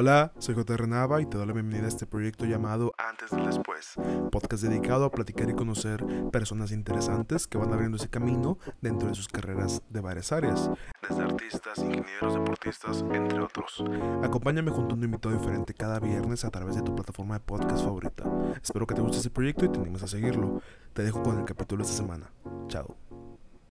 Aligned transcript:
Hola, 0.00 0.32
soy 0.38 0.54
J. 0.54 0.86
Nava 0.86 1.20
y 1.20 1.26
te 1.26 1.36
doy 1.36 1.48
la 1.48 1.52
bienvenida 1.52 1.86
a 1.86 1.88
este 1.88 2.06
proyecto 2.06 2.44
llamado 2.44 2.94
Antes 2.98 3.32
del 3.32 3.44
Después, 3.46 3.94
podcast 4.30 4.62
dedicado 4.62 5.04
a 5.04 5.10
platicar 5.10 5.50
y 5.50 5.54
conocer 5.54 6.04
personas 6.30 6.70
interesantes 6.70 7.48
que 7.48 7.58
van 7.58 7.72
abriendo 7.72 7.96
ese 7.96 8.08
camino 8.08 8.60
dentro 8.80 9.08
de 9.08 9.16
sus 9.16 9.26
carreras 9.26 9.82
de 9.88 10.00
varias 10.00 10.30
áreas, 10.30 10.70
desde 11.02 11.20
artistas, 11.24 11.78
ingenieros, 11.78 12.32
deportistas, 12.32 13.04
entre 13.12 13.40
otros. 13.40 13.82
Acompáñame 14.22 14.70
junto 14.70 14.94
a 14.94 14.98
un 14.98 15.02
invitado 15.02 15.36
diferente 15.36 15.74
cada 15.74 15.98
viernes 15.98 16.44
a 16.44 16.50
través 16.50 16.76
de 16.76 16.82
tu 16.82 16.94
plataforma 16.94 17.34
de 17.34 17.44
podcast 17.44 17.82
favorita. 17.82 18.22
Espero 18.62 18.86
que 18.86 18.94
te 18.94 19.00
guste 19.00 19.16
este 19.16 19.30
proyecto 19.30 19.64
y 19.64 19.72
te 19.72 19.80
animes 19.80 20.04
a 20.04 20.06
seguirlo. 20.06 20.62
Te 20.92 21.02
dejo 21.02 21.24
con 21.24 21.40
el 21.40 21.44
capítulo 21.44 21.82
de 21.82 21.90
esta 21.90 22.00
semana. 22.00 22.30
Chao. 22.68 22.96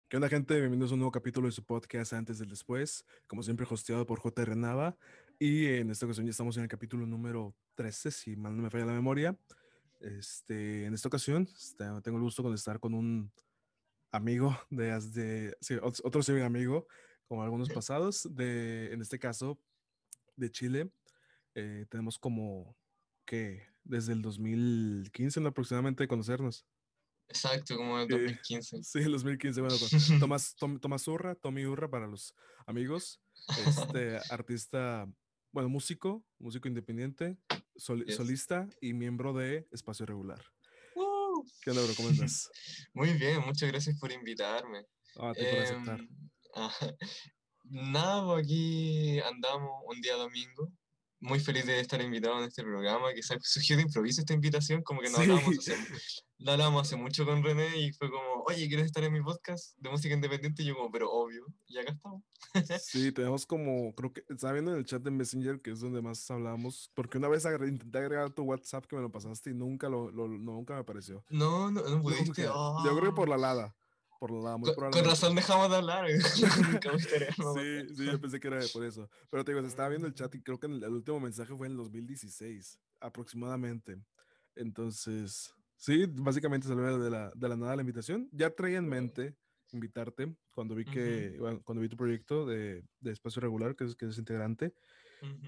¿Qué 0.09 0.15
onda, 0.15 0.29
gente? 0.29 0.57
Bienvenidos 0.57 0.91
a 0.91 0.93
un 0.93 0.99
nuevo 0.99 1.11
capítulo 1.11 1.47
de 1.47 1.51
su 1.51 1.65
podcast 1.65 2.13
Antes 2.13 2.39
del 2.39 2.47
Después, 2.47 3.05
como 3.27 3.43
siempre 3.43 3.67
hosteado 3.69 4.05
por 4.05 4.19
J. 4.19 4.55
Nava. 4.55 4.95
Y 5.39 5.67
en 5.67 5.91
esta 5.91 6.05
ocasión 6.05 6.25
ya 6.25 6.31
estamos 6.31 6.57
en 6.57 6.63
el 6.63 6.69
capítulo 6.69 7.05
número 7.05 7.55
13, 7.75 8.09
si 8.09 8.35
mal 8.35 8.55
no 8.55 8.63
me 8.63 8.69
falla 8.71 8.85
la 8.85 8.93
memoria. 8.93 9.37
Este, 9.99 10.85
en 10.85 10.93
esta 10.93 11.07
ocasión 11.07 11.47
este, 11.55 11.85
tengo 12.03 12.17
el 12.17 12.23
gusto 12.23 12.47
de 12.49 12.55
estar 12.55 12.79
con 12.79 12.93
un 12.93 13.31
amigo 14.11 14.59
de, 14.69 14.99
de 14.99 15.57
sí, 15.61 15.75
otro 15.81 16.23
civil 16.23 16.43
amigo, 16.43 16.87
como 17.27 17.43
algunos 17.43 17.69
pasados, 17.81 18.27
de, 18.35 18.91
en 18.91 19.01
este 19.01 19.19
caso, 19.19 19.59
de 20.35 20.51
Chile. 20.51 20.91
Eh, 21.53 21.85
tenemos 21.89 22.17
como 22.17 22.75
que 23.25 23.63
desde 23.83 24.13
el 24.13 24.23
2015 24.23 25.39
¿no? 25.41 25.49
aproximadamente 25.49 26.03
de 26.03 26.07
conocernos. 26.07 26.65
Exacto, 27.29 27.75
como 27.75 27.99
el 27.99 28.07
2015. 28.07 28.83
sí, 28.83 28.99
el 28.99 29.11
2015. 29.11 29.61
Bueno, 29.61 29.75
Tomás, 30.19 30.55
Tomás 30.55 31.07
Urra, 31.07 31.35
Tommy 31.35 31.65
Urra 31.67 31.89
para 31.89 32.07
los 32.07 32.33
amigos, 32.65 33.21
este 33.67 34.17
artista 34.31 35.07
bueno, 35.57 35.69
músico, 35.69 36.23
músico 36.37 36.67
independiente, 36.67 37.35
solista 37.75 38.69
y 38.79 38.93
miembro 38.93 39.33
de 39.33 39.67
Espacio 39.71 40.05
Regular. 40.05 40.39
¿Qué 41.63 41.71
onda, 41.71 41.81
bro? 41.81 41.95
¿Cómo 41.95 42.09
estás? 42.09 42.51
Muy 42.93 43.13
bien, 43.13 43.43
muchas 43.43 43.67
gracias 43.71 43.97
por 43.99 44.11
invitarme. 44.11 44.85
Ah, 45.15 45.33
te 45.35 45.49
por 45.49 45.59
aceptar. 45.59 45.99
Em, 45.99 46.09
nada, 47.91 48.23
pues 48.23 48.43
aquí 48.45 49.19
andamos 49.21 49.71
un 49.87 49.99
día 49.99 50.13
domingo 50.13 50.71
muy 51.19 51.39
feliz 51.39 51.65
de 51.65 51.79
estar 51.79 52.01
invitado 52.01 52.37
en 52.39 52.45
este 52.45 52.63
programa, 52.63 53.13
que 53.13 53.21
surgió 53.41 53.75
de 53.75 53.83
improviso 53.83 54.21
esta 54.21 54.33
invitación, 54.33 54.81
como 54.83 55.01
que 55.01 55.09
no 55.09 55.17
hablábamos, 55.17 55.57
hace, 55.57 55.75
no 56.39 56.51
hablábamos 56.51 56.87
hace 56.87 56.95
mucho 56.95 57.25
con 57.25 57.43
René 57.43 57.77
y 57.77 57.91
fue 57.93 58.09
como, 58.09 58.43
oye, 58.47 58.67
¿quieres 58.67 58.85
estar 58.85 59.03
en 59.03 59.13
mi 59.13 59.21
podcast 59.21 59.75
de 59.77 59.89
música 59.89 60.13
independiente? 60.13 60.63
Y 60.63 60.67
yo 60.67 60.75
como, 60.75 60.91
pero 60.91 61.11
obvio, 61.11 61.45
y 61.65 61.77
acá 61.77 61.93
estamos. 61.93 62.23
sí, 62.83 63.11
tenemos 63.11 63.45
como, 63.45 63.93
creo 63.95 64.13
que, 64.13 64.23
estaba 64.29 64.53
viendo 64.53 64.71
en 64.71 64.77
el 64.77 64.85
chat 64.85 65.01
de 65.01 65.11
Messenger, 65.11 65.61
que 65.61 65.71
es 65.71 65.79
donde 65.79 66.01
más 66.01 66.29
hablábamos, 66.29 66.91
porque 66.93 67.17
una 67.17 67.27
vez 67.29 67.45
intenté 67.45 67.97
agregar 67.97 68.31
tu 68.31 68.43
WhatsApp 68.43 68.85
que 68.85 68.95
me 68.95 69.01
lo 69.01 69.11
pasaste 69.11 69.51
y 69.51 69.53
nunca, 69.53 69.89
lo, 69.89 70.11
nunca 70.11 70.75
me 70.75 70.79
apareció. 70.81 71.23
No, 71.29 71.71
no, 71.71 71.81
no 71.81 72.01
pudiste. 72.01 72.43
Yo 72.43 72.97
creo 72.97 73.11
que 73.11 73.15
por 73.15 73.29
la 73.29 73.37
lada 73.37 73.75
por 74.19 74.31
la 74.31 74.57
muy 74.57 74.73
con, 74.73 74.91
con, 74.91 75.05
razón 75.05 75.35
dejamos 75.35 75.69
de 75.69 75.75
hablar. 75.75 76.05
sí, 76.19 77.95
sí, 77.95 78.05
yo 78.05 78.19
pensé 78.19 78.39
que 78.39 78.47
era 78.47 78.59
por 78.73 78.83
eso. 78.83 79.09
Pero 79.29 79.43
te 79.43 79.51
digo, 79.51 79.61
se 79.61 79.69
estaba 79.69 79.89
viendo 79.89 80.07
el 80.07 80.13
chat 80.13 80.33
y 80.35 80.41
creo 80.41 80.59
que 80.59 80.67
el, 80.67 80.83
último 80.85 81.19
mensaje 81.19 81.55
fue 81.55 81.67
en 81.67 81.73
el 81.73 81.77
2016, 81.77 82.79
aproximadamente. 82.99 83.97
Entonces, 84.55 85.53
sí, 85.75 86.05
básicamente 86.07 86.67
salió 86.67 86.97
de 86.97 87.09
la, 87.09 87.31
de 87.35 87.49
la 87.49 87.55
nada 87.55 87.75
la 87.75 87.81
invitación. 87.81 88.29
Ya 88.31 88.49
traía 88.49 88.77
en 88.77 88.87
mente 88.87 89.35
invitarte 89.73 90.33
cuando 90.51 90.75
vi 90.75 90.85
que, 90.85 91.37
cuando 91.63 91.81
vi 91.81 91.89
tu 91.89 91.97
proyecto 91.97 92.45
de, 92.45 92.83
de 92.99 93.11
espacio 93.11 93.41
regular, 93.41 93.75
que 93.75 93.83
es, 93.83 93.95
que 93.95 94.07
es 94.07 94.17
integrante. 94.17 94.73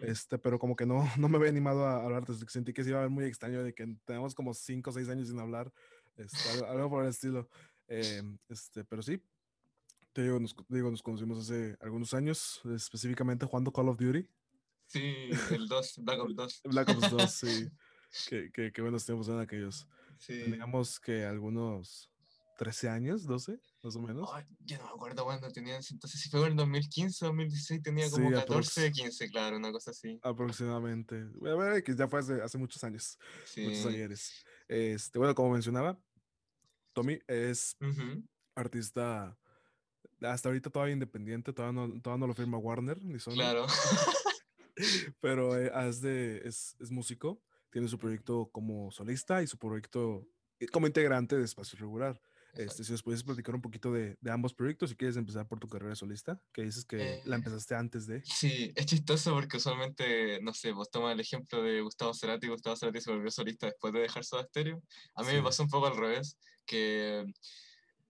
Este, 0.02 0.38
pero 0.40 0.58
como 0.58 0.76
que 0.76 0.86
no, 0.86 1.04
no 1.18 1.30
me 1.30 1.38
había 1.38 1.50
animado 1.50 1.86
a 1.86 2.04
hablar, 2.04 2.24
sentí 2.48 2.74
que 2.74 2.84
se 2.84 2.90
iba 2.90 3.00
a 3.00 3.04
ver 3.04 3.12
muy 3.12 3.26
extraño 3.26 3.64
de 3.64 3.74
que 3.74 3.88
tenemos 4.06 4.34
como 4.34 4.54
5 4.54 4.90
o 4.90 4.94
6 4.94 5.10
años 5.10 5.28
sin 5.28 5.40
hablar, 5.40 5.72
este, 6.18 6.66
algo 6.66 6.90
por 6.90 7.04
el 7.04 7.10
estilo. 7.10 7.50
Em, 7.90 8.38
este, 8.48 8.86
pero 8.86 9.02
sí, 9.02 9.20
te 10.14 10.22
digo 10.22 10.40
nos, 10.40 10.56
digo, 10.68 10.92
nos 10.92 11.02
conocimos 11.02 11.40
hace 11.40 11.76
algunos 11.82 12.14
años, 12.14 12.62
específicamente 12.76 13.46
jugando 13.46 13.74
Call 13.74 13.90
of 13.90 13.98
Duty. 13.98 14.28
Sí, 14.86 15.30
el 15.52 15.68
2, 15.68 16.00
Black 16.04 16.20
Ops 16.20 16.36
2. 16.36 16.62
Black 16.66 16.90
Ops 16.90 17.12
2, 17.12 17.32
sí. 17.32 17.70
qué, 18.28 18.52
qué, 18.54 18.72
qué, 18.72 18.82
buenos 18.82 19.06
tiempos 19.06 19.28
eran 19.28 19.42
aquellos. 19.42 19.88
Sí. 20.20 20.40
Teníamos 20.44 21.00
que 21.00 21.26
algunos 21.26 22.12
13 22.60 22.90
años, 22.90 23.26
12, 23.26 23.58
más 23.84 23.96
o 23.96 24.02
menos. 24.02 24.30
yo 24.66 24.78
no 24.78 24.84
me 24.84 24.90
acuerdo 24.90 25.24
cuándo 25.24 25.50
tenía, 25.50 25.76
entonces 25.76 26.20
si 26.20 26.30
fue 26.30 26.42
en 26.42 26.48
el 26.48 26.56
2015 26.58 27.26
2016 27.26 27.82
tenía 27.82 28.10
como 28.12 28.30
14, 28.32 28.92
15, 28.92 29.30
claro, 29.30 29.58
una 29.58 29.72
cosa 29.72 29.92
así. 29.92 30.20
Aproximadamente. 30.22 31.24
Bueno, 31.36 31.82
que 31.84 31.96
ya 31.96 32.08
fue 32.08 32.20
hace, 32.20 32.42
hace 32.42 32.58
muchos 32.58 32.84
años, 32.84 33.18
sí. 33.46 33.62
muchos 33.62 33.86
años. 33.86 34.46
Este, 34.68 35.18
bueno, 35.18 35.34
como 35.34 35.52
mencionaba, 35.52 35.98
Tommy 36.94 37.20
es 37.28 37.78
artista 38.56 39.38
hasta 40.22 40.50
ahorita 40.50 40.70
todavía 40.70 40.94
independiente, 40.94 41.54
todavía 41.54 41.82
no, 41.82 42.02
todavía 42.02 42.22
no 42.22 42.28
lo 42.28 42.34
firma 42.34 42.58
Warner 42.58 43.04
ni 43.04 43.20
Sony. 43.20 43.34
Claro. 43.34 43.68
Pero 45.22 45.58
eh, 45.58 45.72
es, 45.88 46.02
de, 46.02 46.42
es, 46.46 46.76
es, 46.80 46.92
músico, 46.92 47.42
tiene 47.70 47.88
su 47.88 47.98
proyecto 47.98 48.50
como 48.52 48.92
solista 48.92 49.42
y 49.44 49.48
su 49.48 49.58
proyecto 49.58 50.28
eh, 50.60 50.68
como 50.68 50.88
integrante 50.88 51.38
de 51.38 51.46
Espacio 51.46 51.78
Regular. 51.80 52.20
Este, 52.56 52.84
si 52.84 52.92
nos 52.92 53.04
puedes 53.04 53.24
platicar 53.24 53.54
un 53.54 53.62
poquito 53.62 53.92
de, 53.92 54.18
de, 54.20 54.32
ambos 54.32 54.56
proyectos, 54.56 54.90
si 54.90 54.96
quieres 54.96 55.16
empezar 55.18 55.48
por 55.48 55.60
tu 55.60 55.68
carrera 55.68 55.96
solista, 55.96 56.42
que 56.52 56.64
dices 56.64 56.84
que 56.84 57.22
la 57.26 57.36
eh, 57.36 57.38
empezaste 57.38 57.76
antes 57.76 58.08
de. 58.08 58.24
Sí, 58.24 58.74
es 58.76 58.86
chistoso 58.88 59.34
porque 59.34 59.58
usualmente, 59.58 60.42
no 60.42 60.54
sé, 60.54 60.72
vos 60.72 60.90
tomas 60.90 61.14
el 61.14 61.20
ejemplo 61.20 61.62
de 61.62 61.82
Gustavo 61.82 62.14
Cerati, 62.14 62.48
Gustavo 62.48 62.76
Cerati 62.76 63.02
se 63.02 63.12
volvió 63.12 63.30
solista 63.30 63.68
después 63.68 63.94
de 63.94 64.00
dejar 64.00 64.26
Soda 64.26 64.44
Stereo. 64.46 64.82
A 65.14 65.24
mí 65.24 65.32
me 65.32 65.44
pasó 65.44 65.62
un 65.62 65.70
poco 65.70 65.88
al 65.88 65.96
revés, 65.96 66.38
que 66.70 67.26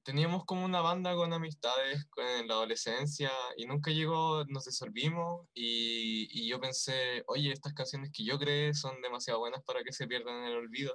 teníamos 0.03 0.43
como 0.45 0.65
una 0.65 0.81
banda 0.81 1.15
con 1.15 1.31
amistades 1.33 2.05
en 2.17 2.47
la 2.47 2.55
adolescencia 2.55 3.31
y 3.57 3.65
nunca 3.65 3.91
llegó, 3.91 4.43
nos 4.45 4.65
disolvimos 4.65 5.47
y, 5.53 6.27
y 6.31 6.49
yo 6.49 6.59
pensé, 6.59 7.23
oye, 7.27 7.51
estas 7.51 7.73
canciones 7.73 8.11
que 8.11 8.25
yo 8.25 8.37
creé 8.37 8.73
son 8.73 9.01
demasiado 9.01 9.39
buenas 9.39 9.63
para 9.63 9.83
que 9.83 9.93
se 9.93 10.07
pierdan 10.07 10.43
en 10.43 10.45
el 10.45 10.57
olvido. 10.57 10.93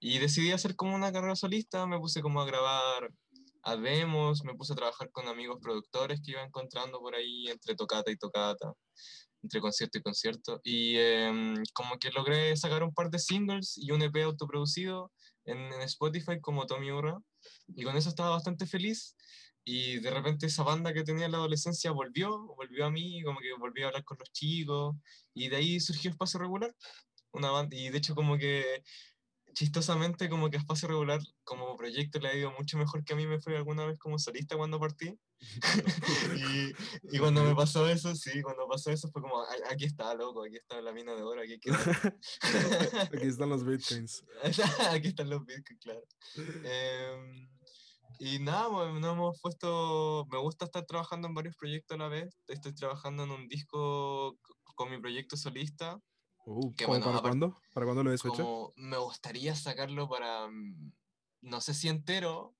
Y 0.00 0.18
decidí 0.18 0.52
hacer 0.52 0.76
como 0.76 0.94
una 0.94 1.12
carrera 1.12 1.36
solista, 1.36 1.86
me 1.86 1.98
puse 1.98 2.22
como 2.22 2.40
a 2.40 2.46
grabar 2.46 3.10
a 3.62 3.76
demos, 3.76 4.42
me 4.44 4.54
puse 4.54 4.72
a 4.72 4.76
trabajar 4.76 5.10
con 5.10 5.28
amigos 5.28 5.58
productores 5.60 6.20
que 6.20 6.32
iba 6.32 6.42
encontrando 6.42 6.98
por 6.98 7.14
ahí 7.14 7.48
entre 7.48 7.74
tocata 7.74 8.10
y 8.10 8.16
tocata, 8.16 8.72
entre 9.42 9.60
concierto 9.60 9.98
y 9.98 10.02
concierto. 10.02 10.60
Y 10.64 10.96
em, 10.96 11.62
como 11.72 11.98
que 11.98 12.10
logré 12.10 12.56
sacar 12.56 12.82
un 12.82 12.94
par 12.94 13.10
de 13.10 13.18
singles 13.18 13.76
y 13.76 13.90
un 13.92 14.02
EP 14.02 14.24
autoproducido 14.24 15.12
en, 15.50 15.72
Spotify 15.82 16.40
como 16.40 16.66
Tommy 16.66 16.90
Urra. 16.92 17.20
Y 17.68 17.84
con 17.84 17.96
eso 17.96 18.08
estaba 18.08 18.30
bastante 18.30 18.66
feliz. 18.66 19.16
Y 19.64 20.00
de 20.00 20.10
repente 20.10 20.46
esa 20.46 20.62
banda 20.62 20.92
que 20.92 21.04
tenía 21.04 21.26
en 21.26 21.32
la 21.32 21.38
adolescencia 21.38 21.90
volvió, 21.92 22.46
volvió 22.56 22.86
a 22.86 22.90
mí, 22.90 23.22
como 23.22 23.40
que 23.40 23.52
volví 23.58 23.82
a 23.82 23.88
hablar 23.88 24.04
con 24.04 24.18
los 24.18 24.30
chicos. 24.32 24.96
Y 25.34 25.48
de 25.48 25.56
ahí 25.56 25.80
surgió 25.80 26.10
Espacio 26.10 26.40
Regular. 26.40 26.74
Una 27.32 27.50
banda, 27.50 27.76
y 27.76 27.90
de 27.90 27.98
hecho 27.98 28.14
como 28.14 28.36
que 28.38 28.82
chistosamente 29.52 30.28
como 30.28 30.50
que 30.50 30.56
Espacio 30.56 30.88
Regular 30.88 31.20
como 31.44 31.76
proyecto 31.76 32.18
le 32.18 32.28
ha 32.28 32.36
ido 32.36 32.50
mucho 32.52 32.78
mejor 32.78 33.04
que 33.04 33.12
a 33.12 33.16
mí 33.16 33.26
me 33.26 33.40
fue 33.40 33.56
alguna 33.56 33.86
vez 33.86 33.98
como 33.98 34.18
solista 34.18 34.56
cuando 34.56 34.78
partí. 34.78 35.18
y, 36.36 37.16
y, 37.16 37.18
cuando 37.18 37.42
me 37.42 37.54
pasó 37.54 37.88
eso, 37.88 38.14
sí, 38.14 38.42
cuando 38.42 38.68
pasó 38.68 38.90
eso 38.90 39.10
fue 39.10 39.22
como, 39.22 39.42
aquí 39.70 39.86
está, 39.86 40.14
loco, 40.14 40.44
aquí 40.44 40.56
está 40.56 40.82
la 40.82 40.92
mina 40.92 41.14
de 41.14 41.22
oro, 41.22 41.40
aquí, 41.40 41.54
aquí 43.12 43.26
están 43.26 43.48
los 43.48 43.64
bitcoins. 43.64 44.24
aquí 44.90 45.08
están 45.08 45.30
los 45.30 45.44
bitcoins, 45.46 45.80
claro. 45.80 46.04
Em, 46.64 47.48
y 48.18 48.38
nada, 48.38 48.68
pues, 48.68 49.00
nos 49.00 49.12
hemos 49.12 49.40
puesto, 49.40 50.26
me 50.30 50.38
gusta 50.38 50.66
estar 50.66 50.84
trabajando 50.84 51.28
en 51.28 51.34
varios 51.34 51.56
proyectos 51.56 51.94
a 51.94 51.98
la 51.98 52.08
vez. 52.08 52.38
Estoy 52.48 52.74
trabajando 52.74 53.24
en 53.24 53.30
un 53.30 53.48
disco 53.48 54.36
con 54.74 54.90
mi 54.90 55.00
proyecto 55.00 55.38
solista 55.38 55.98
Uh, 56.52 56.74
¿Para 56.74 57.20
cuándo? 57.20 57.56
¿Para 57.72 57.86
cuándo 57.86 58.02
lo 58.02 58.12
hecho? 58.12 58.72
Me 58.74 58.98
gustaría 58.98 59.54
sacarlo 59.54 60.08
para, 60.08 60.48
mm, 60.48 60.92
no 61.42 61.60
sé 61.60 61.74
si 61.74 61.86
entero, 61.88 62.56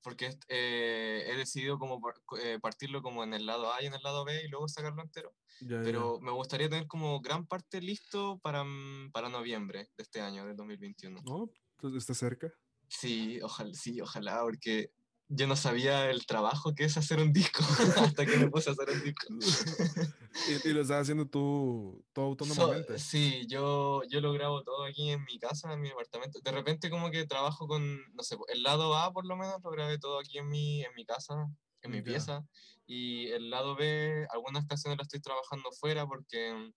porque 0.00 0.38
eh, 0.48 1.24
he 1.26 1.36
decidido 1.36 1.78
como 1.78 2.00
eh, 2.40 2.58
partirlo 2.62 3.02
como 3.02 3.24
en 3.24 3.34
el 3.34 3.44
lado 3.44 3.74
A 3.74 3.82
y 3.82 3.86
en 3.86 3.92
el 3.92 4.02
lado 4.02 4.24
B 4.24 4.42
y 4.42 4.48
luego 4.48 4.68
sacarlo 4.68 5.02
entero. 5.02 5.34
pero 5.58 6.18
me 6.20 6.30
gustaría 6.30 6.70
tener 6.70 6.86
como 6.86 7.20
gran 7.20 7.46
parte 7.46 7.82
listo 7.82 8.38
para, 8.38 8.64
mm, 8.64 9.10
para 9.12 9.28
noviembre 9.28 9.90
de 9.98 10.02
este 10.02 10.22
año, 10.22 10.46
de 10.46 10.54
2021. 10.54 11.20
¿No? 11.22 11.50
¿Está 11.94 12.14
cerca? 12.14 12.50
Sí, 12.88 13.38
ojalá, 13.42 13.74
sí, 13.74 14.00
ojalá, 14.00 14.40
porque 14.40 14.92
yo 15.28 15.46
no 15.46 15.56
sabía 15.56 16.08
el 16.10 16.24
trabajo 16.24 16.74
que 16.74 16.84
es 16.84 16.96
hacer 16.96 17.18
un 17.18 17.32
disco 17.32 17.64
hasta 17.96 18.24
que 18.24 18.36
me 18.36 18.48
puse 18.48 18.70
a 18.70 18.72
hacer 18.72 18.90
un 18.90 19.02
disco. 19.02 19.26
¿Y, 20.64 20.72
lo 20.72 20.82
estás 20.82 21.02
haciendo 21.02 21.26
tú 21.26 22.04
todo 22.12 22.26
autónomamente? 22.26 22.98
sí, 22.98 23.46
yo, 23.48 24.02
yo 24.08 24.20
lo 24.20 24.32
grabo 24.32 24.62
todo 24.62 24.84
aquí 24.84 25.10
en 25.10 25.24
mi 25.24 25.38
casa, 25.38 25.72
en 25.72 25.80
mi 25.80 25.90
apartamento. 25.90 26.40
De 26.40 26.52
repente 26.52 26.90
como 26.90 27.10
que 27.10 27.26
trabajo 27.26 27.66
con, 27.66 28.00
no 28.14 28.22
sé, 28.22 28.36
el 28.48 28.62
lado 28.62 28.96
A 28.96 29.12
por 29.12 29.26
lo 29.26 29.36
menos 29.36 29.60
lo 29.62 29.70
grabé 29.70 29.98
todo 29.98 30.20
aquí 30.20 30.38
en 30.38 30.48
mi, 30.48 30.82
en 30.84 30.94
mi 30.94 31.04
casa, 31.04 31.48
en 31.82 31.90
mi 31.90 32.02
pieza. 32.02 32.44
Y 32.86 33.26
el 33.28 33.50
lado 33.50 33.74
B, 33.74 34.26
algunas 34.30 34.64
canciones 34.66 34.98
las 34.98 35.06
estoy 35.06 35.20
trabajando 35.20 35.72
fuera 35.72 36.06
porque 36.06 36.72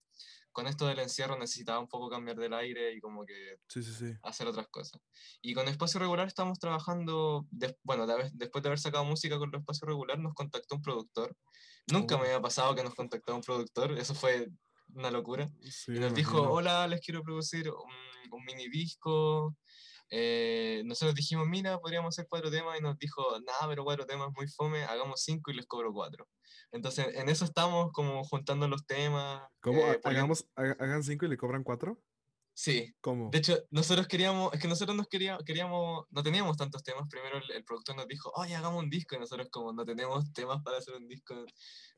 con 0.52 0.68
esto 0.68 0.88
del 0.88 1.00
encierro 1.00 1.38
necesitaba 1.38 1.80
un 1.80 1.88
poco 1.88 2.10
cambiar 2.10 2.38
del 2.38 2.54
aire 2.54 2.94
y 2.94 3.00
como 3.00 3.26
que 3.26 3.58
Sí, 3.68 3.84
sí, 3.84 3.94
sí. 3.94 4.14
hacer 4.24 4.48
otras 4.48 4.68
cosas. 4.70 5.02
Y 5.42 5.54
con 5.54 5.68
Espacio 5.68 6.00
Regular 6.00 6.28
estamos 6.28 6.60
trabajando, 6.60 7.46
bueno, 7.84 8.06
de 8.08 8.14
haber- 8.14 8.32
después 8.34 8.62
de 8.64 8.70
haber 8.70 8.80
sacado 8.80 9.06
música 9.06 9.38
con 9.38 9.54
Espacio 9.56 9.88
Regular 9.88 10.20
nos 10.20 10.34
contactó 10.34 10.76
un 10.76 10.82
productor. 10.82 11.36
Nunca 11.88 12.16
Oh. 12.16 12.20
me 12.20 12.26
había 12.26 12.42
pasado 12.42 12.76
que 12.76 12.84
nos 12.84 12.96
contactara 12.96 13.36
un 13.36 13.42
productor, 13.44 13.94
eso 13.98 14.14
fue 14.16 14.50
una 14.94 15.12
locura. 15.12 15.48
Y 15.88 16.00
nos 16.00 16.14
dijo, 16.16 16.42
hola, 16.42 16.88
les 16.88 17.02
quiero 17.02 17.22
producir 17.24 17.70
un, 17.70 18.32
un 18.32 18.44
mini 18.46 18.68
disco. 18.70 19.56
Eh, 20.12 20.82
nosotros 20.86 21.16
dijimos, 21.16 21.48
mira, 21.48 21.78
podríamos 21.80 22.16
hacer 22.16 22.28
cuatro 22.30 22.50
temas 22.50 22.80
y 22.80 22.82
nos 22.82 22.98
dijo, 22.98 23.22
nada, 23.46 23.68
pero 23.68 23.84
cuatro 23.84 24.06
temas 24.06 24.30
muy 24.36 24.48
fome, 24.48 24.84
hagamos 24.84 25.22
cinco 25.24 25.52
y 25.52 25.56
les 25.56 25.66
cobro 25.66 25.94
cuatro. 25.94 26.28
Entonces, 26.72 27.08
en 27.16 27.30
eso 27.30 27.46
estamos 27.46 27.92
como 27.92 28.24
juntando 28.24 28.68
los 28.68 28.86
temas. 28.86 29.44
¿Cómo? 29.62 29.80
eh, 29.82 30.00
porque- 30.02 30.18
Hagamos, 30.18 30.46
ha- 30.56 30.62
hagan 30.84 31.04
cinco 31.04 31.26
y 31.26 31.30
le 31.30 31.38
cobran 31.38 31.64
cuatro. 31.64 32.00
Sí, 32.62 32.94
¿Cómo? 33.00 33.30
de 33.32 33.38
hecho, 33.38 33.58
nosotros 33.72 34.06
queríamos, 34.06 34.54
es 34.54 34.60
que 34.60 34.68
nosotros 34.68 34.94
nos 34.94 35.08
queríamos, 35.08 35.46
queríamos, 35.46 36.06
no 36.10 36.24
teníamos 36.24 36.58
tantos 36.58 36.84
temas. 36.84 37.08
Primero 37.10 37.38
el, 37.38 37.50
el 37.52 37.64
productor 37.64 37.96
nos 37.96 38.06
dijo, 38.06 38.34
oye, 38.36 38.54
hagamos 38.54 38.84
un 38.84 38.90
disco. 38.90 39.16
Y 39.16 39.20
nosotros 39.20 39.48
como 39.50 39.72
no 39.72 39.86
tenemos 39.86 40.34
temas 40.34 40.62
para 40.62 40.80
hacer 40.80 40.94
un 40.96 41.08
disco 41.08 41.46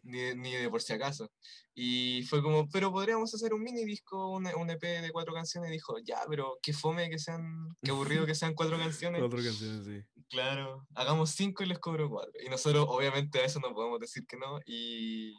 ni, 0.03 0.35
ni 0.35 0.53
de 0.53 0.69
por 0.69 0.83
si 0.83 0.93
acaso. 0.93 1.31
Y 1.73 2.21
fue 2.29 2.43
como, 2.43 2.69
pero 2.69 2.91
podríamos 2.91 3.33
hacer 3.33 3.55
un 3.55 3.63
mini 3.63 3.85
disco, 3.85 4.29
un, 4.29 4.45
un 4.55 4.69
EP 4.69 4.83
de 4.83 5.09
cuatro 5.11 5.33
canciones. 5.33 5.71
Y 5.71 5.73
dijo, 5.73 5.97
ya, 5.97 6.19
pero 6.29 6.59
qué 6.61 6.73
fome 6.73 7.09
que 7.09 7.17
sean, 7.17 7.75
qué 7.81 7.89
aburrido 7.89 8.27
que 8.27 8.35
sean 8.35 8.53
cuatro 8.53 8.77
canciones. 8.77 9.19
Cuatro 9.19 9.41
canciones, 9.43 9.83
sí. 9.83 10.23
Claro, 10.29 10.85
hagamos 10.93 11.31
cinco 11.31 11.63
y 11.63 11.65
les 11.65 11.79
cobro 11.79 12.07
cuatro. 12.07 12.33
Y 12.39 12.49
nosotros, 12.49 12.85
obviamente, 12.87 13.39
a 13.39 13.45
eso 13.45 13.59
no 13.59 13.73
podemos 13.73 13.99
decir 13.99 14.27
que 14.27 14.37
no. 14.37 14.59
Y 14.67 15.33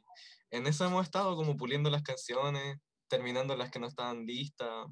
en 0.50 0.66
eso 0.66 0.84
hemos 0.84 1.04
estado 1.04 1.36
como 1.36 1.56
puliendo 1.56 1.90
las 1.90 2.02
canciones, 2.02 2.76
terminando 3.06 3.54
las 3.54 3.70
que 3.70 3.78
no 3.78 3.86
estaban 3.86 4.26
listas. 4.26 4.88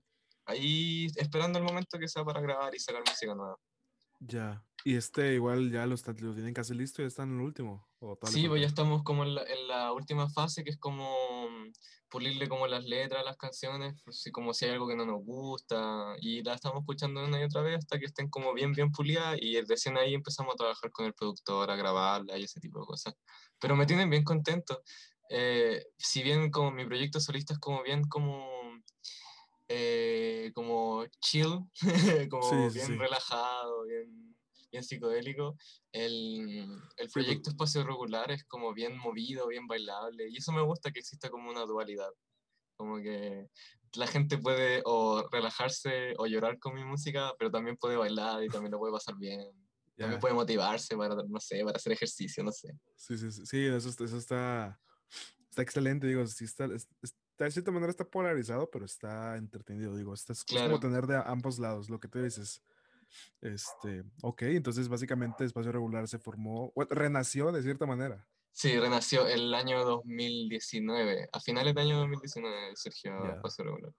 Ahí 0.51 1.07
esperando 1.17 1.59
el 1.59 1.65
momento 1.65 1.99
que 1.99 2.09
sea 2.09 2.25
para 2.25 2.41
grabar 2.41 2.75
y 2.75 2.79
sacar 2.79 3.03
música 3.07 3.35
nueva. 3.35 3.57
Ya. 4.21 4.65
Y 4.85 4.97
este 4.97 5.35
igual 5.35 5.71
ya 5.71 5.87
lo, 5.87 5.95
está- 5.95 6.13
lo 6.13 6.35
tienen 6.35 6.55
casi 6.55 6.75
listo, 6.75 7.03
ya 7.03 7.09
están 7.09 7.31
en 7.31 7.37
el 7.41 7.43
último. 7.47 7.87
¿o 8.01 8.19
Sí, 8.25 8.49
pues 8.49 8.63
ya 8.63 8.67
estamos 8.67 9.03
como 9.03 9.25
en 9.25 9.35
la, 9.35 9.43
en 9.43 9.69
la 9.69 9.93
última 9.93 10.29
fase, 10.31 10.65
que 10.65 10.71
es 10.71 10.79
como 10.79 11.05
mm, 11.51 11.73
pulirle 12.09 12.49
como 12.49 12.67
las 12.67 12.85
letras 12.85 13.21
a 13.21 13.25
las 13.25 13.37
canciones, 13.37 14.03
si- 14.11 14.31
como 14.33 14.55
si 14.55 14.65
hay 14.65 14.73
algo 14.73 14.89
que 14.89 14.97
no 14.97 15.05
nos 15.05 15.23
gusta, 15.23 16.15
y 16.21 16.43
la 16.43 16.55
estamos 16.55 16.81
escuchando 16.81 17.23
una 17.25 17.39
y 17.41 17.45
otra 17.45 17.61
vez 17.61 17.77
hasta 17.79 17.99
que 17.99 18.07
estén 18.07 18.31
como 18.31 18.55
bien, 18.55 18.73
bien 18.73 18.91
pulidas, 18.91 19.37
y 19.41 19.61
recién 19.63 19.99
ahí 19.99 20.15
empezamos 20.15 20.55
a 20.55 20.57
trabajar 20.57 20.91
con 20.91 21.05
el 21.07 21.13
productor, 21.15 21.71
a 21.71 21.77
grabarla 21.77 22.39
y 22.39 22.45
ese 22.45 22.59
tipo 22.61 22.81
de 22.81 22.87
cosas. 22.87 23.15
Pero 23.59 23.77
me 23.77 23.85
tienen 23.87 24.09
bien 24.09 24.25
contento. 24.25 24.83
Eh, 25.29 25.85
si 25.99 26.23
bien 26.23 26.51
como 26.51 26.71
mi 26.73 26.85
proyecto 26.87 27.21
solista 27.21 27.53
es 27.53 27.59
como 27.61 27.83
bien 27.83 28.03
como... 28.09 28.60
eh, 29.73 30.51
como 30.53 31.05
chill, 31.21 31.61
como 32.31 32.43
Sí, 32.43 32.71
sí, 32.71 32.75
bien 32.75 32.87
sí. 32.89 32.97
relajado, 32.97 33.85
bien, 33.85 34.37
bien 34.73 34.83
psicodélico, 34.83 35.57
el, 35.93 36.67
el 36.97 37.07
Sí, 37.07 37.13
proyecto 37.13 37.43
pues- 37.45 37.55
Espacio 37.55 37.85
Regular 37.85 38.31
es 38.33 38.45
como 38.45 38.75
bien 38.75 38.99
movido, 38.99 39.47
bien 39.47 39.69
bailable, 39.69 40.29
y 40.29 40.37
eso 40.39 40.51
me 40.51 40.63
gusta 40.63 40.91
que 40.91 40.99
exista 40.99 41.31
como 41.31 41.49
una 41.51 41.63
dualidad, 41.67 42.11
como 42.77 42.97
que 43.01 43.49
la 43.95 44.07
gente 44.09 44.39
puede 44.39 44.83
o 44.85 45.29
relajarse 45.31 46.15
o 46.19 46.27
llorar 46.27 46.59
con 46.59 46.75
mi 46.75 46.85
música, 46.85 47.33
pero 47.39 47.51
también 47.53 47.77
puede 47.77 47.97
bailar 47.97 48.43
y 48.43 48.49
también 48.49 48.73
lo 48.73 48.79
puede 48.79 48.93
pasar 48.93 49.15
bien, 49.19 49.41
también 49.97 50.19
Ya. 50.19 50.21
puede 50.21 50.35
motivarse 50.35 50.97
para, 50.97 51.15
no 51.15 51.39
sé, 51.41 51.63
para 51.65 51.77
hacer 51.77 51.93
ejercicio, 51.93 52.43
no 52.43 52.51
sé. 52.51 52.73
Sí, 52.97 53.17
sí, 53.17 53.31
sí, 53.31 53.47
sí, 53.47 53.67
eso, 53.67 53.89
está- 53.89 54.05
eso 54.05 54.17
está, 54.17 54.81
está 55.49 55.63
excelente, 55.63 56.09
digo, 56.09 56.27
sí 56.27 56.45
está, 56.45 56.65
es- 56.67 56.89
está- 57.03 57.19
de 57.45 57.51
cierta 57.53 57.71
manera 57.71 57.91
está 57.91 58.05
polarizado, 58.05 58.71
pero 58.71 58.85
está 58.85 59.37
entretenido, 59.37 59.97
digo, 59.97 60.15
está, 60.15 60.33
es, 60.33 60.41
es 60.41 60.45
como 60.45 60.59
Claro. 60.61 60.81
tener 60.81 61.07
de 61.07 61.17
ambos 61.25 61.59
lados, 61.59 61.89
lo 61.91 61.99
que 62.01 62.09
tú 62.09 62.21
dices. 62.23 62.63
Este, 63.41 64.05
ok, 64.23 64.43
entonces 64.43 64.89
básicamente 64.89 65.45
Espacio 65.45 65.73
Regular 65.73 66.07
se 66.07 66.19
formó, 66.19 66.73
bueno, 66.77 66.91
renació 66.95 67.51
de 67.53 67.63
cierta 67.63 67.87
manera. 67.87 68.27
Sí, 68.53 68.79
renació 68.79 69.27
el 69.27 69.53
año 69.55 69.85
2019, 69.85 71.29
a 71.33 71.41
finales 71.41 71.75
del 71.75 71.87
año 71.87 71.99
2019 72.01 72.77
surgió 72.77 73.25
Ya. 73.25 73.31
Espacio 73.35 73.65
Regular. 73.65 73.93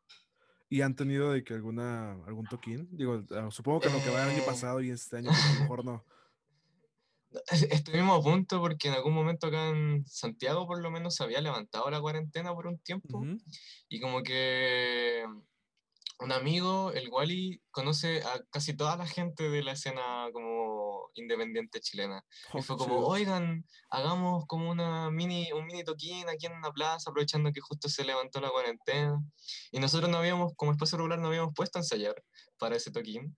¿Y 0.70 0.82
han 0.82 0.96
tenido 0.96 1.32
de 1.34 1.44
que 1.44 1.54
alguna, 1.54 2.14
algún 2.26 2.46
toquín? 2.46 2.88
Digo, 2.92 3.22
ah, 3.32 3.50
supongo 3.52 3.82
que 3.82 3.90
lo 3.90 4.02
que 4.02 4.10
va 4.10 4.24
el 4.24 4.30
año 4.30 4.40
Eh. 4.40 4.46
pasado 4.46 4.82
y 4.82 4.90
este 4.92 5.18
año, 5.18 5.30
pues, 5.30 5.46
a 5.46 5.54
lo 5.56 5.60
mejor 5.62 5.84
no. 5.86 6.06
Estuvimos 7.72 8.20
a 8.20 8.22
punto 8.22 8.60
porque 8.60 8.90
en 8.90 8.96
algún 8.96 9.14
momento 9.14 9.48
acá 9.48 9.70
en 9.70 10.06
Santiago 10.06 10.68
por 10.68 10.82
lo 10.82 10.92
menos 10.92 11.16
se 11.16 11.24
había 11.24 11.42
levantado 11.42 11.90
la 11.90 12.02
cuarentena 12.02 12.54
por 12.54 12.68
un 12.68 12.78
tiempo 12.80 13.20
Ujú. 13.20 13.38
y 13.90 14.00
como 14.00 14.22
que 14.24 15.26
un 16.22 16.32
amigo, 16.32 16.92
el 16.92 17.10
Wally, 17.10 17.62
conoce 17.72 18.22
a 18.22 18.40
casi 18.52 18.76
toda 18.76 18.96
la 18.96 19.08
gente 19.08 19.50
de 19.50 19.64
la 19.64 19.72
escena 19.72 20.30
como 20.32 21.10
independiente 21.16 21.82
chilena. 21.82 22.24
Oh, 22.54 22.60
y 22.60 22.62
fue 22.62 22.78
como, 22.78 23.00
oigan, 23.00 23.66
hagamos 23.90 24.46
como 24.46 24.70
una 24.70 25.10
mini, 25.10 25.52
un 25.52 25.66
mini 25.66 25.84
toquín 25.84 26.30
aquí 26.30 26.46
en 26.46 26.54
una 26.54 26.72
plaza, 26.72 27.10
aprovechando 27.10 27.52
que 27.52 27.60
justo 27.60 27.90
se 27.90 28.06
levantó 28.06 28.40
la 28.40 28.52
cuarentena. 28.52 29.20
Y 29.72 29.80
nosotros 29.80 30.12
no 30.12 30.18
habíamos, 30.18 30.54
como 30.56 30.72
espacio 30.72 31.00
regular, 31.00 31.18
no 31.18 31.28
habíamos 31.28 31.54
puesto 31.56 31.80
a 31.80 31.82
ensayar 31.82 32.16
para 32.60 32.76
ese 32.76 32.92
toquín. 32.92 33.36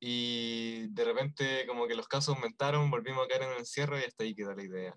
Y 0.00 0.88
de 0.88 1.04
repente 1.04 1.66
como 1.66 1.86
que 1.86 1.94
los 1.94 2.08
casos 2.08 2.34
aumentaron, 2.34 2.90
volvimos 2.90 3.24
a 3.24 3.28
caer 3.28 3.42
en 3.42 3.52
el 3.52 3.58
encierro 3.58 3.98
y 3.98 4.04
hasta 4.04 4.24
ahí 4.24 4.34
quedó 4.34 4.54
la 4.54 4.64
idea. 4.64 4.94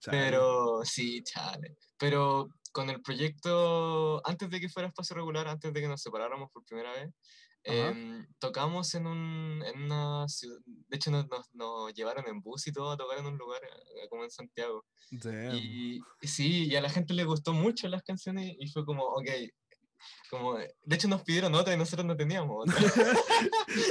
Chale. 0.00 0.18
Pero 0.18 0.84
sí, 0.84 1.22
chale. 1.22 1.76
Pero 1.98 2.48
con 2.72 2.90
el 2.90 3.00
proyecto, 3.00 4.26
antes 4.26 4.50
de 4.50 4.60
que 4.60 4.68
fuera 4.68 4.88
espacio 4.88 5.14
regular, 5.14 5.46
antes 5.46 5.72
de 5.72 5.80
que 5.80 5.88
nos 5.88 6.02
separáramos 6.02 6.50
por 6.50 6.64
primera 6.64 6.92
vez, 6.92 7.10
em, 7.64 8.26
tocamos 8.38 8.92
en, 8.94 9.06
un, 9.06 9.62
en 9.64 9.82
una 9.82 10.26
ciudad, 10.28 10.58
de 10.66 10.96
hecho 10.96 11.10
nos, 11.12 11.28
nos, 11.28 11.54
nos 11.54 11.94
llevaron 11.94 12.26
en 12.26 12.40
bus 12.40 12.66
y 12.66 12.72
todo 12.72 12.90
a 12.90 12.96
tocar 12.96 13.18
en 13.18 13.26
un 13.26 13.38
lugar 13.38 13.62
eh, 13.62 14.08
como 14.08 14.24
en 14.24 14.30
Santiago. 14.30 14.84
Damn. 15.10 15.54
Y 15.54 16.00
sí, 16.22 16.66
y 16.66 16.76
a 16.76 16.80
la 16.80 16.90
gente 16.90 17.14
le 17.14 17.24
gustó 17.24 17.52
mucho 17.52 17.86
las 17.86 18.02
canciones 18.02 18.56
y 18.58 18.66
fue 18.68 18.84
como, 18.84 19.04
ok, 19.04 19.28
como, 20.30 20.56
de 20.56 20.96
hecho 20.96 21.08
nos 21.08 21.22
pidieron 21.22 21.54
otra 21.54 21.74
y 21.74 21.76
nosotros 21.76 22.06
no 22.06 22.16
teníamos 22.16 22.68
otra. 22.68 22.74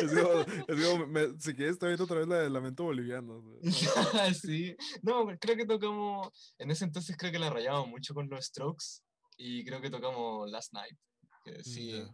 Es 0.02 0.13
como, 0.13 0.42
es 0.42 0.86
como, 0.86 1.08
me- 1.08 1.40
si 1.40 1.54
quieres, 1.54 1.78
te 1.78 1.86
aviento 1.86 2.04
otra 2.04 2.19
vez 2.19 2.28
la 2.28 2.40
del 2.40 2.54
lamento 2.54 2.84
boliviano. 2.84 3.44
sí, 4.42 4.75
no, 5.02 5.28
creo 5.40 5.56
que 5.56 5.66
tocamos, 5.66 6.30
en 6.58 6.72
ese 6.72 6.86
entonces 6.86 7.16
creo 7.18 7.31
que 7.31 7.40
la 7.40 7.50
rayábamos 7.50 7.90
mucho 7.90 8.13
con 8.13 8.30
los 8.30 8.46
Strokes 8.46 9.02
y 9.38 9.63
creo 9.66 9.81
que 9.81 9.90
tocamos 9.90 10.50
Last 10.50 10.74
Night, 10.74 10.98
que 11.44 11.63
sí, 11.63 11.92
ya. 11.92 12.08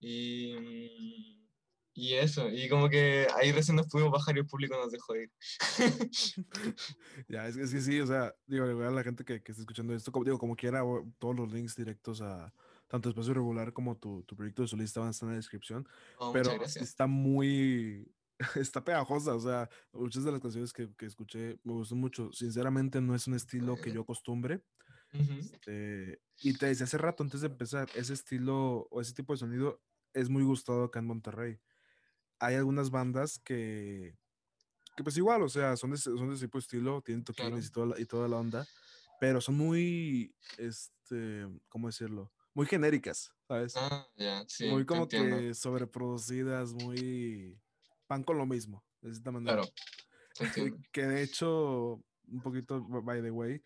y, 0.00 0.54
mm, 0.54 1.44
y 1.96 2.14
eso, 2.14 2.48
y 2.50 2.68
como 2.68 2.88
que 2.88 3.28
ahí 3.36 3.52
recién 3.52 3.76
nos 3.76 3.86
pudimos 3.86 4.10
bajar 4.12 4.36
y 4.36 4.40
el 4.40 4.46
público 4.46 4.76
nos 4.76 4.90
dejó 4.90 5.14
ir. 5.16 5.30
Ya, 7.28 7.46
es, 7.46 7.56
que 7.56 7.80
sí, 7.80 8.00
o 8.00 8.06
sea, 8.06 8.34
digo, 8.46 8.66
la 8.66 9.02
gente 9.04 9.24
que, 9.24 9.42
que 9.42 9.52
está 9.52 9.62
escuchando 9.62 9.94
esto, 9.94 10.10
como, 10.10 10.24
digo, 10.24 10.38
como 10.38 10.56
quiera, 10.56 10.82
todos 11.18 11.36
los 11.36 11.52
links 11.52 11.76
directos 11.76 12.20
a 12.20 12.52
tanto 12.94 13.08
Espacio 13.08 13.34
Regular 13.34 13.72
como 13.72 13.96
tu, 13.96 14.22
tu 14.22 14.36
proyecto 14.36 14.62
de 14.62 14.68
solista 14.68 15.00
van 15.00 15.08
a 15.08 15.10
estar 15.10 15.26
en 15.26 15.32
la 15.32 15.36
descripción, 15.36 15.84
Oh, 16.18 16.32
pero 16.32 16.52
está 16.62 17.08
muy, 17.08 18.08
está 18.54 18.84
pegajosa, 18.84 19.34
o 19.34 19.40
sea, 19.40 19.68
muchas 19.92 20.22
de 20.22 20.30
las 20.30 20.40
canciones 20.40 20.72
que, 20.72 20.94
que 20.94 21.06
escuché 21.06 21.58
me 21.64 21.72
gustan 21.72 21.98
mucho, 21.98 22.30
sinceramente 22.32 23.00
no 23.00 23.16
es 23.16 23.26
un 23.26 23.34
estilo 23.34 23.74
que 23.80 23.90
yo 23.90 24.02
acostumbre, 24.02 24.62
este, 25.12 26.20
y 26.40 26.54
te 26.56 26.66
decía 26.66 26.84
hace 26.84 26.98
rato, 26.98 27.24
antes 27.24 27.40
de 27.40 27.48
empezar, 27.48 27.88
ese 27.96 28.12
estilo 28.12 28.86
o 28.90 29.00
ese 29.00 29.12
tipo 29.12 29.32
de 29.32 29.38
sonido 29.38 29.82
es 30.12 30.28
muy 30.28 30.44
gustado 30.44 30.84
acá 30.84 31.00
en 31.00 31.06
Monterrey. 31.06 31.58
Hay 32.38 32.54
algunas 32.54 32.90
bandas 32.90 33.40
que, 33.40 34.16
que 34.96 35.02
pues 35.02 35.16
igual, 35.16 35.42
o 35.42 35.48
sea, 35.48 35.76
son 35.76 35.90
de, 35.90 35.96
ese- 35.96 36.16
son 36.16 36.28
de 36.28 36.36
ese 36.36 36.46
tipo 36.46 36.58
de 36.58 36.62
estilo, 36.62 37.02
tienen 37.02 37.24
toquines 37.24 37.50
Claro. 37.50 37.66
y, 37.66 37.70
toda 37.70 37.86
la, 37.86 38.00
y 38.00 38.06
toda 38.06 38.28
la 38.28 38.36
onda, 38.36 38.66
pero 39.20 39.40
son 39.40 39.56
muy, 39.56 40.34
este, 40.58 41.48
¿cómo 41.68 41.88
decirlo? 41.88 42.32
Muy 42.54 42.66
genéricas, 42.66 43.34
¿sabes? 43.46 43.74
Ah, 43.76 44.08
ya, 44.16 44.44
sí, 44.48 44.68
muy 44.68 44.86
como 44.86 45.08
que 45.08 45.54
sobreproducidas, 45.54 46.72
muy... 46.72 47.58
Pan 48.06 48.22
con 48.22 48.38
lo 48.38 48.46
mismo, 48.46 48.84
de 49.00 49.12
cierta 49.12 49.30
manera. 49.30 49.56
Claro. 49.56 49.72
Que 50.92 51.06
de 51.06 51.22
hecho, 51.22 52.02
un 52.28 52.40
poquito, 52.42 52.82
by 52.82 53.22
the 53.22 53.30
way, 53.30 53.62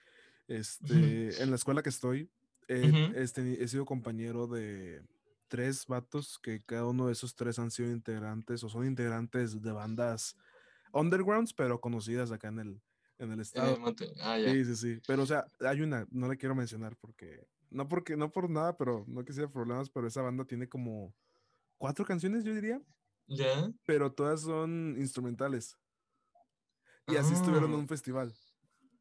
este, 0.46 1.42
en 1.42 1.50
la 1.50 1.56
escuela 1.56 1.82
que 1.82 1.88
estoy, 1.88 2.30
eh, 2.68 3.12
este, 3.16 3.62
he 3.62 3.68
sido 3.68 3.84
compañero 3.84 4.46
de 4.46 5.02
tres 5.48 5.86
vatos 5.86 6.38
que 6.38 6.60
cada 6.60 6.86
uno 6.86 7.06
de 7.06 7.12
esos 7.12 7.34
tres 7.34 7.58
han 7.58 7.70
sido 7.70 7.90
integrantes 7.90 8.62
o 8.62 8.68
son 8.68 8.86
integrantes 8.86 9.60
de 9.62 9.72
bandas 9.72 10.36
undergrounds, 10.92 11.52
pero 11.54 11.80
conocidas 11.80 12.30
acá 12.30 12.48
en 12.48 12.58
el, 12.58 12.82
en 13.18 13.32
el 13.32 13.40
estado. 13.40 13.78
Ah. 14.20 14.38
Sí, 14.38 14.64
sí, 14.64 14.76
sí. 14.76 15.00
Pero, 15.06 15.22
o 15.22 15.26
sea, 15.26 15.46
hay 15.60 15.80
una, 15.80 16.06
no 16.10 16.28
la 16.28 16.36
quiero 16.36 16.54
mencionar 16.54 16.96
porque, 16.96 17.46
no 17.70 17.88
porque, 17.88 18.16
no 18.16 18.30
por 18.30 18.48
nada, 18.50 18.76
pero 18.76 19.04
no 19.08 19.24
quisiera 19.24 19.48
problemas, 19.48 19.90
pero 19.90 20.06
esa 20.06 20.22
banda 20.22 20.44
tiene 20.44 20.68
como 20.68 21.14
cuatro 21.76 22.04
canciones, 22.04 22.44
yo 22.44 22.54
diría, 22.54 22.80
¿Ya? 23.26 23.70
pero 23.86 24.12
todas 24.12 24.42
son 24.42 24.96
instrumentales. 24.98 25.76
Y 27.06 27.16
así 27.16 27.32
estuvieron 27.34 27.70
en 27.70 27.76
Ah. 27.76 27.80
un 27.80 27.88
festival. 27.88 28.34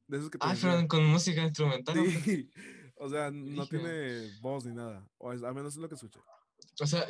De 0.07 0.17
esos 0.17 0.29
que 0.29 0.37
Ah, 0.41 0.55
fueron 0.55 0.87
con 0.87 1.05
música 1.05 1.41
instrumental. 1.43 1.95
Sí. 2.23 2.49
O 2.99 3.09
sea, 3.09 3.29
no 3.29 3.43
Brígido. 3.65 3.67
tiene 3.67 4.31
voz 4.41 4.65
ni 4.65 4.73
nada. 4.73 5.07
O 5.17 5.29
al 5.29 5.53
menos 5.53 5.73
es 5.73 5.77
lo 5.79 5.87
que 5.89 5.95
escuché. 5.95 6.19
O 6.81 6.87
sea, 6.87 7.05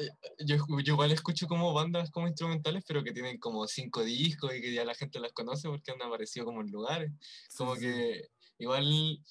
yo, 0.46 0.56
yo 0.84 0.94
igual 0.94 1.12
escucho 1.12 1.48
como 1.48 1.74
bandas 1.74 2.10
como 2.12 2.28
instrumentales, 2.28 2.84
pero 2.88 3.04
que 3.04 3.12
tienen 3.14 3.38
como 3.38 3.68
cinco 3.68 4.04
discos 4.04 4.54
y 4.56 4.62
que 4.62 4.74
ya 4.74 4.84
la 4.86 4.96
gente 4.96 5.20
las 5.20 5.32
conoce 5.34 5.68
porque 5.70 5.92
han 5.92 6.02
aparecido 6.02 6.46
como 6.46 6.62
en 6.62 6.72
lugares. 6.72 7.12
Sí, 7.50 7.58
Como 7.58 7.76
sí, 7.76 7.82
sí. 7.82 7.88
que 7.88 8.22
igual 8.60 9.22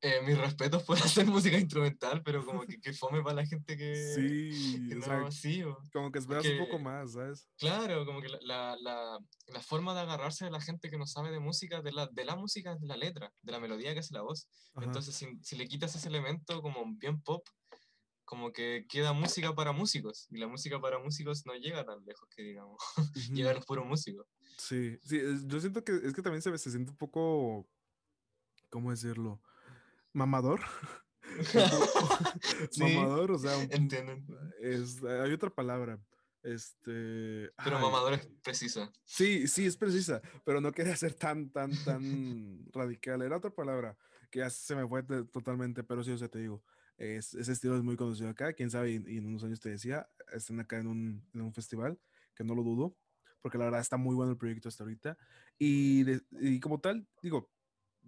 eh, 0.00 0.20
mis 0.24 0.38
respetos 0.38 0.82
por 0.84 0.96
hacer 1.22 1.26
música 1.26 1.58
instrumental, 1.58 2.22
pero 2.22 2.44
como 2.44 2.62
que, 2.62 2.80
que 2.80 2.92
fome 2.92 3.22
para 3.22 3.36
la 3.36 3.46
gente 3.46 3.76
que, 3.76 3.94
Sí, 4.14 4.86
que 4.88 4.94
no, 4.94 5.04
sea, 5.04 5.30
sí, 5.30 5.62
o- 5.64 5.76
como 5.92 6.12
que 6.12 6.18
esperas 6.20 6.44
un 6.46 6.58
poco 6.58 6.70
porque- 6.72 6.84
más, 6.84 7.12
¿sabes? 7.12 7.48
Claro, 7.58 8.06
como 8.06 8.20
que 8.20 8.28
la, 8.28 8.38
la, 8.42 8.76
la, 8.80 9.18
la 9.48 9.60
forma 9.60 9.94
de 9.94 10.00
agarrarse 10.00 10.44
de 10.44 10.50
la 10.52 10.60
gente 10.60 10.88
que 10.90 10.98
no 10.98 11.06
sabe 11.06 11.30
de 11.32 11.40
música, 11.40 11.82
de 11.82 11.92
la, 11.92 12.06
de 12.06 12.24
la 12.24 12.36
música 12.36 12.72
es 12.74 12.80
de 12.80 12.86
la 12.86 12.96
letra, 12.96 13.32
de 13.42 13.52
la 13.52 13.58
melodía 13.60 13.92
que 13.92 14.00
hace 14.00 14.14
la 14.14 14.22
voz. 14.22 14.48
Ajá. 14.74 14.86
Entonces, 14.86 15.14
si, 15.16 15.26
si 15.42 15.56
le 15.56 15.66
quitas 15.66 15.94
ese 15.96 16.08
elemento 16.08 16.62
como 16.62 16.84
bien 16.96 17.20
pop, 17.20 17.46
como 18.24 18.52
que 18.52 18.84
queda 18.88 19.12
música 19.14 19.54
para 19.54 19.72
músicos. 19.72 20.26
Y 20.30 20.36
la 20.36 20.46
música 20.46 20.78
para 20.80 20.98
músicos 20.98 21.46
no 21.46 21.54
llega 21.54 21.84
tan 21.84 22.04
lejos 22.04 22.28
que 22.36 22.42
digamos. 22.42 22.76
Ujú. 23.16 23.34
Llegan 23.34 23.56
los 23.56 23.64
puros 23.64 23.86
músicos. 23.86 24.26
Sí, 24.58 24.98
sí, 25.02 25.18
yo 25.46 25.58
siento 25.60 25.82
que 25.82 25.92
es 26.04 26.12
que 26.12 26.20
también 26.22 26.42
se, 26.42 26.56
se 26.58 26.70
siente 26.70 26.90
un 26.90 26.96
poco, 26.98 27.66
¿cómo 28.70 28.90
decirlo? 28.90 29.40
Mamador. 30.12 30.60
Sí, 32.70 32.80
Mamador, 32.82 33.32
o 33.32 33.38
sea, 33.38 33.56
un- 33.58 33.68
Entienden. 33.72 34.26
es, 34.60 35.02
hay 35.04 35.32
otra 35.32 35.50
palabra. 35.50 35.98
Este. 36.42 37.50
Pero 37.64 37.76
ay, 37.76 37.82
mamador 37.82 38.14
es 38.14 38.26
precisa. 38.42 38.90
Sí, 39.04 39.46
sí, 39.48 39.66
es 39.66 39.76
precisa, 39.76 40.22
pero 40.44 40.60
no 40.60 40.72
quería 40.72 40.96
ser 40.96 41.14
tan, 41.14 41.50
tan, 41.50 41.72
tan 41.84 42.64
radical. 42.72 43.20
Era 43.22 43.36
otra 43.36 43.50
palabra 43.50 43.96
que 44.30 44.38
ya 44.40 44.48
se 44.50 44.74
me 44.76 44.86
fue 44.86 45.02
totalmente, 45.02 45.82
pero 45.82 46.02
sí, 46.04 46.12
o 46.12 46.18
sea, 46.18 46.28
te 46.28 46.38
digo, 46.38 46.62
es, 46.96 47.34
ese 47.34 47.52
estilo 47.52 47.76
es 47.76 47.82
muy 47.82 47.96
conocido 47.96 48.30
acá. 48.30 48.52
Quién 48.52 48.70
sabe, 48.70 48.92
y, 48.92 48.94
y 49.06 49.18
en 49.18 49.26
unos 49.26 49.44
años 49.44 49.60
te 49.60 49.68
decía, 49.70 50.08
estén 50.32 50.60
acá 50.60 50.78
en 50.78 50.86
un, 50.86 51.28
en 51.34 51.40
un 51.40 51.52
festival, 51.52 51.98
que 52.34 52.44
no 52.44 52.54
lo 52.54 52.62
dudo, 52.62 52.96
porque 53.42 53.58
la 53.58 53.64
verdad 53.64 53.80
está 53.80 53.96
muy 53.96 54.14
bueno 54.14 54.32
el 54.32 54.38
proyecto 54.38 54.68
hasta 54.68 54.84
ahorita. 54.84 55.18
Y, 55.58 56.04
de- 56.04 56.22
y 56.40 56.60
como 56.60 56.80
tal, 56.80 57.06
digo, 57.20 57.50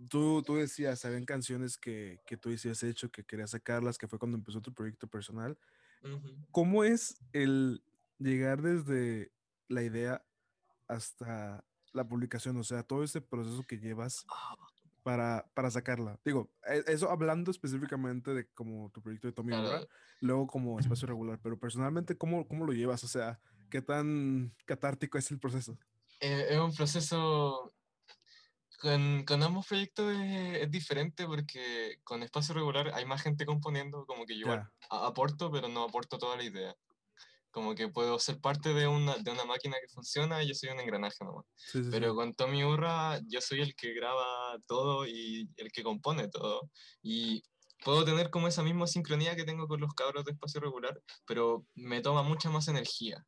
tú, 0.08 0.42
tú 0.42 0.56
decías, 0.56 1.04
habían 1.04 1.24
canciones 1.24 1.78
que, 1.78 2.20
que 2.26 2.36
tú 2.36 2.50
decías 2.50 2.82
hecho, 2.82 3.10
que 3.10 3.24
querías 3.24 3.50
sacarlas, 3.50 3.98
que 3.98 4.08
fue 4.08 4.18
cuando 4.18 4.38
empezó 4.38 4.60
tu 4.60 4.72
proyecto 4.74 5.08
personal. 5.08 5.58
Ujú. 6.02 6.36
¿Cómo 6.50 6.84
es 6.84 7.16
el 7.32 7.82
llegar 8.18 8.62
desde 8.62 9.32
la 9.68 9.82
idea 9.82 10.24
hasta 10.88 11.64
la 11.92 12.08
publicación? 12.08 12.56
O 12.58 12.64
sea, 12.64 12.82
todo 12.82 13.04
ese 13.04 13.20
proceso 13.20 13.64
que 13.66 13.78
llevas 13.78 14.26
para, 15.02 15.50
para 15.54 15.70
sacarla. 15.70 16.20
Digo, 16.24 16.52
e- 16.66 16.84
eso 16.88 17.10
hablando 17.10 17.50
específicamente 17.50 18.34
de 18.34 18.48
como 18.52 18.90
tu 18.90 19.02
proyecto 19.02 19.28
de 19.28 19.32
Tommy 19.32 19.52
claro, 19.52 19.68
Obra, 19.68 19.88
luego 20.20 20.46
como 20.46 20.78
espacio 20.80 21.08
regular, 21.08 21.40
pero 21.42 21.58
personalmente, 21.58 22.16
¿cómo, 22.16 22.46
¿cómo 22.48 22.66
lo 22.66 22.72
llevas? 22.72 23.04
O 23.04 23.08
sea, 23.08 23.40
¿qué 23.70 23.82
tan 23.82 24.54
catártico 24.66 25.18
es 25.18 25.30
el 25.30 25.38
proceso? 25.40 25.78
eh, 26.20 26.46
es 26.50 26.58
un 26.58 26.74
proceso. 26.74 27.72
Con, 28.80 29.24
con 29.26 29.42
ambos 29.42 29.66
proyectos 29.66 30.10
es, 30.16 30.62
es 30.62 30.70
diferente 30.70 31.26
porque 31.26 31.98
con 32.02 32.22
espacio 32.22 32.54
regular 32.54 32.90
hay 32.94 33.04
más 33.04 33.22
gente 33.22 33.44
componiendo, 33.44 34.06
como 34.06 34.24
que 34.24 34.38
yo 34.38 34.46
a- 34.90 35.06
aporto, 35.06 35.50
pero 35.52 35.68
no 35.68 35.84
aporto 35.84 36.16
toda 36.18 36.36
la 36.36 36.44
idea. 36.44 36.74
Como 37.50 37.74
que 37.74 37.88
puedo 37.88 38.18
ser 38.18 38.40
parte 38.40 38.72
de 38.72 38.86
una, 38.86 39.16
de 39.18 39.30
una 39.32 39.44
máquina 39.44 39.76
que 39.80 39.88
funciona 39.92 40.42
y 40.42 40.48
yo 40.48 40.54
soy 40.54 40.70
un 40.70 40.80
engranaje 40.80 41.24
nomás. 41.24 41.44
sí, 41.56 41.78
sí, 41.78 41.84
sí. 41.84 41.90
Pero 41.90 42.14
con 42.14 42.32
Tommy 42.34 42.64
Urra 42.64 43.20
yo 43.26 43.40
soy 43.40 43.60
el 43.60 43.74
que 43.74 43.92
graba 43.92 44.56
todo 44.66 45.06
y 45.06 45.50
el 45.56 45.70
que 45.72 45.82
compone 45.82 46.28
todo. 46.28 46.70
Y 47.02 47.42
puedo 47.84 48.04
tener 48.04 48.30
como 48.30 48.46
esa 48.48 48.62
misma 48.62 48.86
sincronía 48.86 49.34
que 49.36 49.44
tengo 49.44 49.66
con 49.66 49.80
los 49.80 49.92
cabros 49.94 50.24
de 50.24 50.32
espacio 50.32 50.60
regular, 50.60 51.02
pero 51.26 51.66
me 51.74 52.00
toma 52.00 52.22
mucha 52.22 52.48
más 52.50 52.68
energía. 52.68 53.26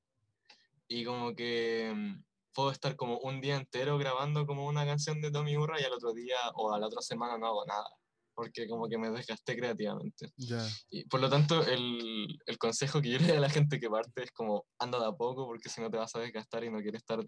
Y 0.88 1.04
como 1.04 1.34
que 1.34 1.92
mm, 1.94 2.24
puedo 2.54 2.70
estar 2.70 2.96
como 2.96 3.18
un 3.18 3.40
día 3.40 3.56
entero 3.56 3.98
grabando 3.98 4.46
como 4.46 4.66
una 4.66 4.84
canción 4.84 5.20
de 5.20 5.30
Tommy 5.30 5.56
Urra 5.56 5.80
y 5.80 5.84
al 5.84 5.92
otro 5.92 6.12
día 6.12 6.36
o 6.54 6.72
a 6.72 6.78
la 6.78 6.86
otra 6.86 7.00
semana 7.02 7.38
no 7.38 7.46
hago 7.46 7.64
nada. 7.66 7.86
Porque 8.34 8.66
como 8.66 8.88
que 8.88 8.96
me 8.96 9.10
desgasté 9.10 9.54
creativamente. 9.56 10.32
Ya, 10.36 10.66
Y 10.88 11.04
por 11.04 11.20
lo 11.20 11.28
tanto, 11.28 11.66
el, 11.66 12.38
el 12.46 12.58
consejo 12.58 13.02
que 13.02 13.10
yo 13.10 13.18
le 13.18 13.26
doy 13.28 13.36
a 13.36 13.40
la 13.40 13.50
gente 13.50 13.78
que 13.78 13.90
parte 13.90 14.22
es 14.24 14.30
como 14.32 14.64
anda 14.78 14.98
de 14.98 15.04
a 15.06 15.12
poco 15.12 15.46
porque 15.46 15.68
si 15.68 15.82
no 15.82 15.90
te 15.90 15.98
vas 15.98 16.14
a 16.16 16.20
desgastar 16.20 16.64
y 16.64 16.70
no 16.70 16.80
quieres 16.80 17.02
estar 17.02 17.18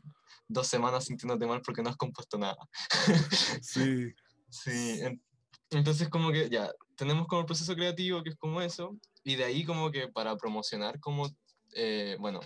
dos 0.48 0.66
semanas 0.66 1.04
sintiéndote 1.04 1.46
mal 1.46 1.60
porque 1.60 1.82
no 1.82 1.90
has 1.90 1.96
compuesto 1.96 2.38
nada. 2.38 2.56
sí, 3.60 4.14
Sí, 4.48 5.00
en- 5.02 5.22
entonces 5.70 6.08
como 6.08 6.30
que 6.30 6.48
ya, 6.48 6.70
tenemos 6.96 7.26
como 7.26 7.40
el 7.40 7.46
proceso 7.46 7.74
creativo 7.74 8.22
que 8.22 8.30
es 8.30 8.36
como 8.36 8.60
eso, 8.60 8.96
y 9.24 9.34
de 9.36 9.44
ahí 9.44 9.64
como 9.64 9.90
que 9.90 10.08
para 10.08 10.36
promocionar 10.36 11.00
como, 11.00 11.28
eh, 11.74 12.16
bueno, 12.20 12.40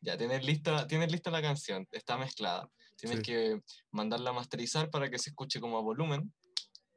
ya 0.00 0.16
tienes 0.16 0.44
lista, 0.44 0.86
tienes 0.86 1.10
lista 1.10 1.30
la 1.30 1.42
canción, 1.42 1.86
está 1.92 2.16
mezclada, 2.16 2.68
tienes 2.96 3.18
Sí. 3.18 3.22
que 3.22 3.60
mandarla 3.90 4.30
a 4.30 4.34
masterizar 4.34 4.90
para 4.90 5.10
que 5.10 5.18
se 5.18 5.30
escuche 5.30 5.60
como 5.60 5.78
a 5.78 5.82
volumen, 5.82 6.32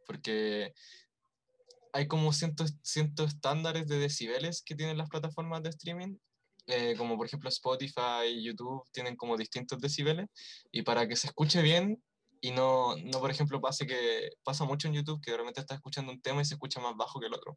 porque 0.06 0.74
hay 1.94 2.08
como 2.08 2.32
cientos, 2.34 2.76
cientos 2.84 3.34
estándares 3.34 3.88
de 3.88 3.98
decibeles 3.98 4.62
que 4.64 4.76
tienen 4.76 4.98
las 4.98 5.10
plataformas 5.10 5.62
de 5.64 5.70
streaming, 5.70 6.18
eh, 6.68 6.96
como 6.98 7.18
por 7.18 7.26
ejemplo 7.26 7.50
Spotify 7.50 8.28
y 8.28 8.44
YouTube 8.44 8.84
tienen 8.92 9.16
como 9.16 9.36
distintos 9.36 9.80
decibeles, 9.80 10.28
y 10.72 10.84
para 10.84 11.08
que 11.08 11.16
se 11.16 11.28
escuche 11.28 11.62
bien 11.62 12.02
y 12.40 12.52
no, 12.52 12.96
no 12.98 13.20
por 13.20 13.30
ejemplo, 13.30 13.62
pase 13.62 13.86
que 13.86 14.32
pasa 14.44 14.66
mucho 14.66 14.88
en 14.88 14.96
YouTube 14.96 15.22
que 15.22 15.32
de 15.32 15.38
repente 15.38 15.62
estás 15.62 15.76
escuchando 15.76 16.12
un 16.12 16.22
tema 16.22 16.42
y 16.42 16.46
se 16.46 16.56
escucha 16.56 16.80
más 16.80 16.96
bajo 16.96 17.20
que 17.20 17.28
el 17.28 17.34
otro. 17.34 17.56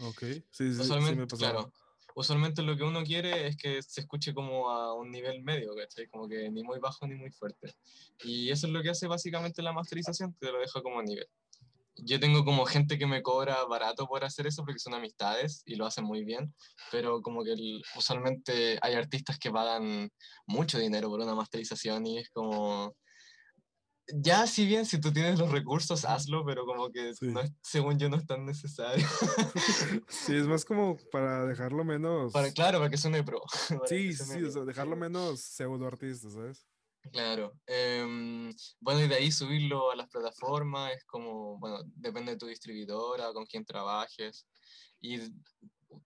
ok. 0.00 0.20
Sí, 0.52 0.72
sí, 0.72 0.84
sí, 0.84 1.00
me 1.00 1.26
claro, 1.26 1.72
usualmente 2.18 2.62
lo 2.62 2.76
que 2.76 2.82
uno 2.82 3.04
quiere 3.04 3.46
es 3.46 3.56
que 3.56 3.80
se 3.80 4.00
escuche 4.00 4.34
como 4.34 4.68
a 4.70 4.92
un 4.94 5.10
nivel 5.10 5.40
medio, 5.42 5.74
¿cachai? 5.76 6.08
Como 6.08 6.28
que 6.28 6.50
ni 6.50 6.64
muy 6.64 6.80
bajo 6.80 7.06
ni 7.06 7.14
muy 7.14 7.30
fuerte. 7.30 7.72
Y 8.24 8.50
eso 8.50 8.66
es 8.66 8.72
lo 8.72 8.82
que 8.82 8.90
hace 8.90 9.06
básicamente 9.06 9.62
la 9.62 9.72
masterización, 9.72 10.34
te 10.34 10.50
lo 10.50 10.58
deja 10.58 10.82
como 10.82 10.98
a 10.98 11.04
nivel. 11.04 11.26
Yo 11.94 12.18
tengo 12.18 12.44
como 12.44 12.64
gente 12.64 12.98
que 12.98 13.06
me 13.06 13.22
cobra 13.22 13.64
barato 13.64 14.06
por 14.08 14.24
hacer 14.24 14.48
eso 14.48 14.64
porque 14.64 14.80
son 14.80 14.94
amistades 14.94 15.62
y 15.64 15.76
lo 15.76 15.86
hacen 15.86 16.04
muy 16.04 16.24
bien, 16.24 16.52
pero 16.90 17.22
como 17.22 17.44
que 17.44 17.52
el- 17.52 17.82
usualmente 17.96 18.78
hay 18.82 18.94
artistas 18.94 19.38
que 19.38 19.50
pagan 19.52 20.10
mucho 20.46 20.78
dinero 20.78 21.08
por 21.08 21.20
una 21.20 21.34
masterización 21.36 22.04
y 22.06 22.18
es 22.18 22.30
como... 22.30 22.96
Ya, 24.14 24.46
si 24.46 24.64
bien, 24.66 24.86
si 24.86 25.00
tú 25.00 25.12
tienes 25.12 25.38
los 25.38 25.50
recursos, 25.50 26.04
hazlo, 26.04 26.44
pero 26.44 26.64
como 26.64 26.90
que 26.90 27.14
Sí. 27.14 27.26
no 27.26 27.40
es- 27.40 27.52
según 27.62 27.98
yo 27.98 28.08
no 28.08 28.16
es 28.16 28.26
tan 28.26 28.44
necesario. 28.46 29.06
Sí, 30.08 30.34
es 30.34 30.46
más 30.46 30.64
como 30.64 30.96
para 31.12 31.44
dejarlo 31.44 31.84
menos. 31.84 32.32
Para, 32.32 32.50
claro, 32.52 32.78
para 32.78 32.90
que 32.90 32.96
suene 32.96 33.22
pro. 33.22 33.42
Sí, 33.88 34.12
suene 34.14 34.34
sí, 34.34 34.42
o 34.44 34.50
sea, 34.50 34.64
dejarlo 34.64 34.96
menos 34.96 35.40
pseudo 35.40 35.86
artista, 35.86 36.30
¿sabes? 36.30 36.66
Claro. 37.12 37.52
em, 37.66 38.52
bueno, 38.80 39.00
y 39.02 39.08
de 39.08 39.14
ahí 39.14 39.30
subirlo 39.30 39.90
a 39.90 39.96
las 39.96 40.08
plataformas 40.08 40.92
es 40.96 41.04
como, 41.04 41.58
bueno, 41.58 41.78
depende 41.94 42.32
de 42.32 42.38
tu 42.38 42.46
distribuidora, 42.46 43.32
con 43.32 43.46
quién 43.46 43.64
trabajes. 43.64 44.46
Y 45.00 45.20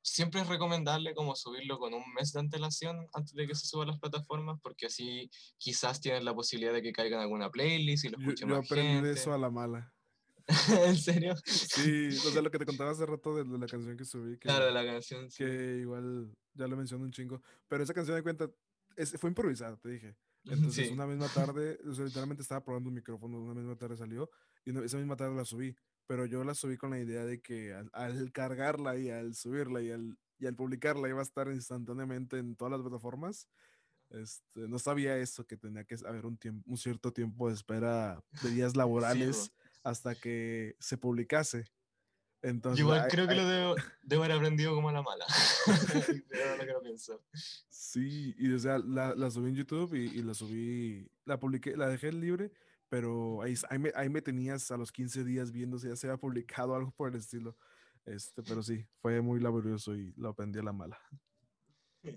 siempre 0.03 0.41
es 0.41 0.47
recomendable 0.49 1.15
como 1.15 1.35
subirlo 1.35 1.79
con 1.79 1.95
un 1.95 2.03
mes 2.15 2.33
de 2.33 2.41
antelación 2.41 3.09
antes 3.13 3.33
de 3.35 3.47
que 3.47 3.55
se 3.55 3.67
suba 3.67 3.85
a 3.85 3.87
las 3.87 3.99
plataformas, 3.99 4.59
porque 4.63 4.87
así 4.87 5.31
quizás 5.59 6.01
tienes 6.01 6.25
la 6.25 6.35
posibilidad 6.35 6.73
de 6.73 6.83
que 6.83 6.93
caiga 6.93 7.17
en 7.17 7.23
alguna 7.23 7.51
playlist 7.51 8.05
y 8.05 8.09
lo 8.11 8.19
Yo, 8.19 8.23
escuche 8.25 8.41
yo 8.43 8.47
más 8.57 8.67
aprendí 8.67 8.93
gente. 8.95 9.11
eso 9.13 9.33
a 9.33 9.39
la 9.39 9.51
mala. 9.51 9.93
¿En 10.87 10.97
serio? 10.97 11.35
Sí, 11.47 12.09
o 12.09 12.31
sea, 12.33 12.43
lo 12.43 12.51
que 12.51 12.59
te 12.59 12.67
contaba 12.67 12.91
hace 12.91 13.07
rato 13.07 13.35
de, 13.37 13.45
de 13.45 13.59
la 13.59 13.67
canción 13.67 13.97
que 13.97 14.05
subí, 14.05 14.33
que, 14.33 14.49
Claro, 14.49 14.67
de 14.67 14.73
la 14.73 14.85
canción. 14.85 15.31
sí. 15.31 15.45
que 15.45 15.79
igual 15.81 16.33
ya 16.55 16.67
lo 16.67 16.77
menciono 16.77 17.05
un 17.05 17.13
chingo, 17.13 17.41
pero 17.69 17.83
esa 17.85 17.95
canción 17.95 18.17
de 18.17 18.23
cuenta 18.23 18.51
es- 18.97 19.19
fue 19.19 19.31
improvisada, 19.31 19.77
te 19.77 19.89
dije. 19.91 20.17
Entonces, 20.75 20.89
sí. 20.89 20.93
una 20.93 21.07
misma 21.07 21.29
tarde, 21.29 21.79
o 21.89 21.95
sea, 21.95 22.05
literalmente 22.05 22.43
estaba 22.43 22.65
probando 22.65 22.89
un 22.89 22.95
micrófono, 22.97 23.39
una 23.41 23.55
misma 23.55 23.77
tarde 23.77 23.97
salió 23.97 24.29
y 24.65 24.71
una- 24.71 24.85
esa 24.85 24.97
misma 24.99 25.17
tarde 25.17 25.37
la 25.37 25.45
subí, 25.45 25.75
pero 26.13 26.27
yo 26.27 26.45
la 26.45 26.55
subí 26.55 26.77
con 26.77 26.91
la 26.91 26.99
idea 26.99 27.25
de 27.25 27.41
que 27.41 27.73
al, 27.73 27.89
al 27.95 28.33
cargarla 28.33 28.99
y 28.99 29.09
al 29.09 29.35
subirla 29.35 29.81
y 29.81 29.91
al, 29.93 30.19
y 30.39 30.45
al 30.45 30.55
publicarla 30.55 31.09
iba 31.09 31.21
a 31.21 31.23
estar 31.23 31.49
instantáneamente 31.49 32.37
en 32.37 32.55
todas 32.55 32.71
las 32.73 32.83
plataformas. 32.83 33.49
Este, 34.11 34.69
no 34.69 34.79
sabía 34.79 35.17
eso, 35.17 35.47
que 35.47 35.57
tenía 35.57 35.85
que 35.85 35.97
haber 36.07 36.27
un, 36.27 36.37
tiempo, 36.37 36.69
un 36.71 36.77
cierto 36.77 37.15
tiempo 37.15 37.49
de 37.49 37.55
espera 37.55 38.23
de 38.43 38.51
días 38.51 38.77
laborales 38.77 39.53
hasta 39.83 40.15
que 40.15 40.77
se 40.81 40.99
publicase. 40.99 41.65
Entonces, 42.43 42.81
Yo 42.81 42.85
igual 42.89 43.05
hay- 43.05 43.11
creo 43.11 43.27
que 43.27 43.33
hay- 43.33 43.39
lo 43.41 43.47
debo, 43.47 43.75
debo 44.03 44.25
haber 44.25 44.37
aprendido 44.37 44.75
como 44.75 44.91
a 44.91 44.93
la 44.93 45.01
mala. 45.01 45.25
Lo 46.75 46.83
pienso. 46.83 47.23
Sí, 47.71 48.35
y 48.37 48.53
o 48.53 48.59
sea, 48.59 48.77
la, 48.81 49.15
la 49.15 49.31
subí 49.31 49.49
en 49.49 49.55
YouTube 49.57 49.95
y, 49.95 50.09
y 50.19 50.23
la 50.23 50.35
subí, 50.35 51.11
la 51.25 51.41
publiqué, 51.41 51.75
la 51.75 51.89
dejé 51.89 52.13
libre, 52.13 52.53
pero 52.93 53.41
ahí, 53.41 53.55
ahí, 53.71 53.79
me, 53.79 53.91
ahí 53.95 54.11
me 54.11 54.21
tenías 54.21 54.71
a 54.71 54.77
los 54.77 54.93
15 54.93 55.25
días 55.25 55.51
viendo 55.51 55.79
si 55.79 55.89
ya 55.89 55.97
se 55.97 56.07
había 56.07 56.19
publicado 56.19 56.75
algo 56.75 56.91
por 56.91 57.09
el 57.09 57.15
estilo. 57.15 57.57
Este, 58.05 58.43
pero 58.43 58.63
sí, 58.63 58.85
fue 59.01 59.23
muy 59.23 59.41
laborioso 59.41 59.97
y 59.97 60.13
lo 60.15 60.29
aprendí 60.29 60.59
a 60.59 60.63
la 60.63 60.75
mala. 60.75 60.99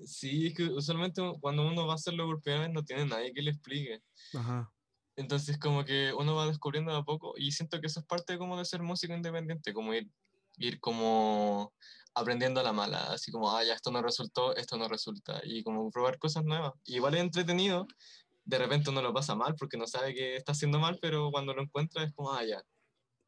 Sí, 0.06 0.48
es 0.48 0.54
que 0.54 0.66
usualmente 0.66 1.22
cuando 1.40 1.66
uno 1.66 1.88
va 1.88 1.94
a 1.94 1.96
hacerlo 1.96 2.26
por 2.26 2.42
primera 2.42 2.66
vez 2.66 2.74
no 2.74 2.84
tiene 2.84 3.06
nadie 3.06 3.32
que 3.32 3.42
le 3.42 3.52
explique. 3.52 4.04
Ajá. 4.34 4.70
Entonces 5.16 5.58
como 5.58 5.86
que 5.86 6.12
uno 6.12 6.36
va 6.36 6.46
descubriendo 6.46 6.92
de 6.92 6.98
a 6.98 7.04
poco 7.04 7.36
y 7.38 7.54
siento 7.54 7.80
que 7.80 7.88
eso 7.88 8.02
es 8.02 8.06
parte 8.06 8.38
como 8.38 8.58
de 8.58 8.66
ser 8.66 8.82
músico 8.82 9.14
independiente, 9.14 9.74
como 9.74 9.94
ir, 9.94 10.12
ir 10.58 10.82
como 10.82 11.74
aprendiendo 12.16 12.60
a 12.60 12.64
la 12.64 12.74
mala, 12.74 13.14
así 13.14 13.32
como, 13.32 13.56
ah, 13.56 13.64
ya 13.64 13.76
esto 13.76 13.92
no 13.92 14.02
resultó, 14.02 14.54
esto 14.58 14.78
no 14.78 14.90
resulta, 14.90 15.42
y 15.46 15.64
como 15.64 15.90
probar 15.90 16.18
cosas 16.18 16.44
nuevas. 16.44 16.74
Y 16.84 16.96
igual 16.96 17.16
es 17.16 17.22
entretenido, 17.22 17.88
de 18.46 18.58
repente 18.58 18.92
uno 18.92 19.02
lo 19.02 19.14
pasa 19.14 19.36
mal 19.36 19.56
porque 19.56 19.78
no 19.78 19.88
sabe 19.88 20.14
que 20.14 20.36
está 20.36 20.52
haciendo 20.54 20.80
mal, 20.80 21.00
pero 21.02 21.32
cuando 21.32 21.54
lo 21.54 21.64
encuentra 21.64 22.04
es 22.04 22.14
como, 22.14 22.32
ah, 22.32 22.46
ya, 22.46 22.64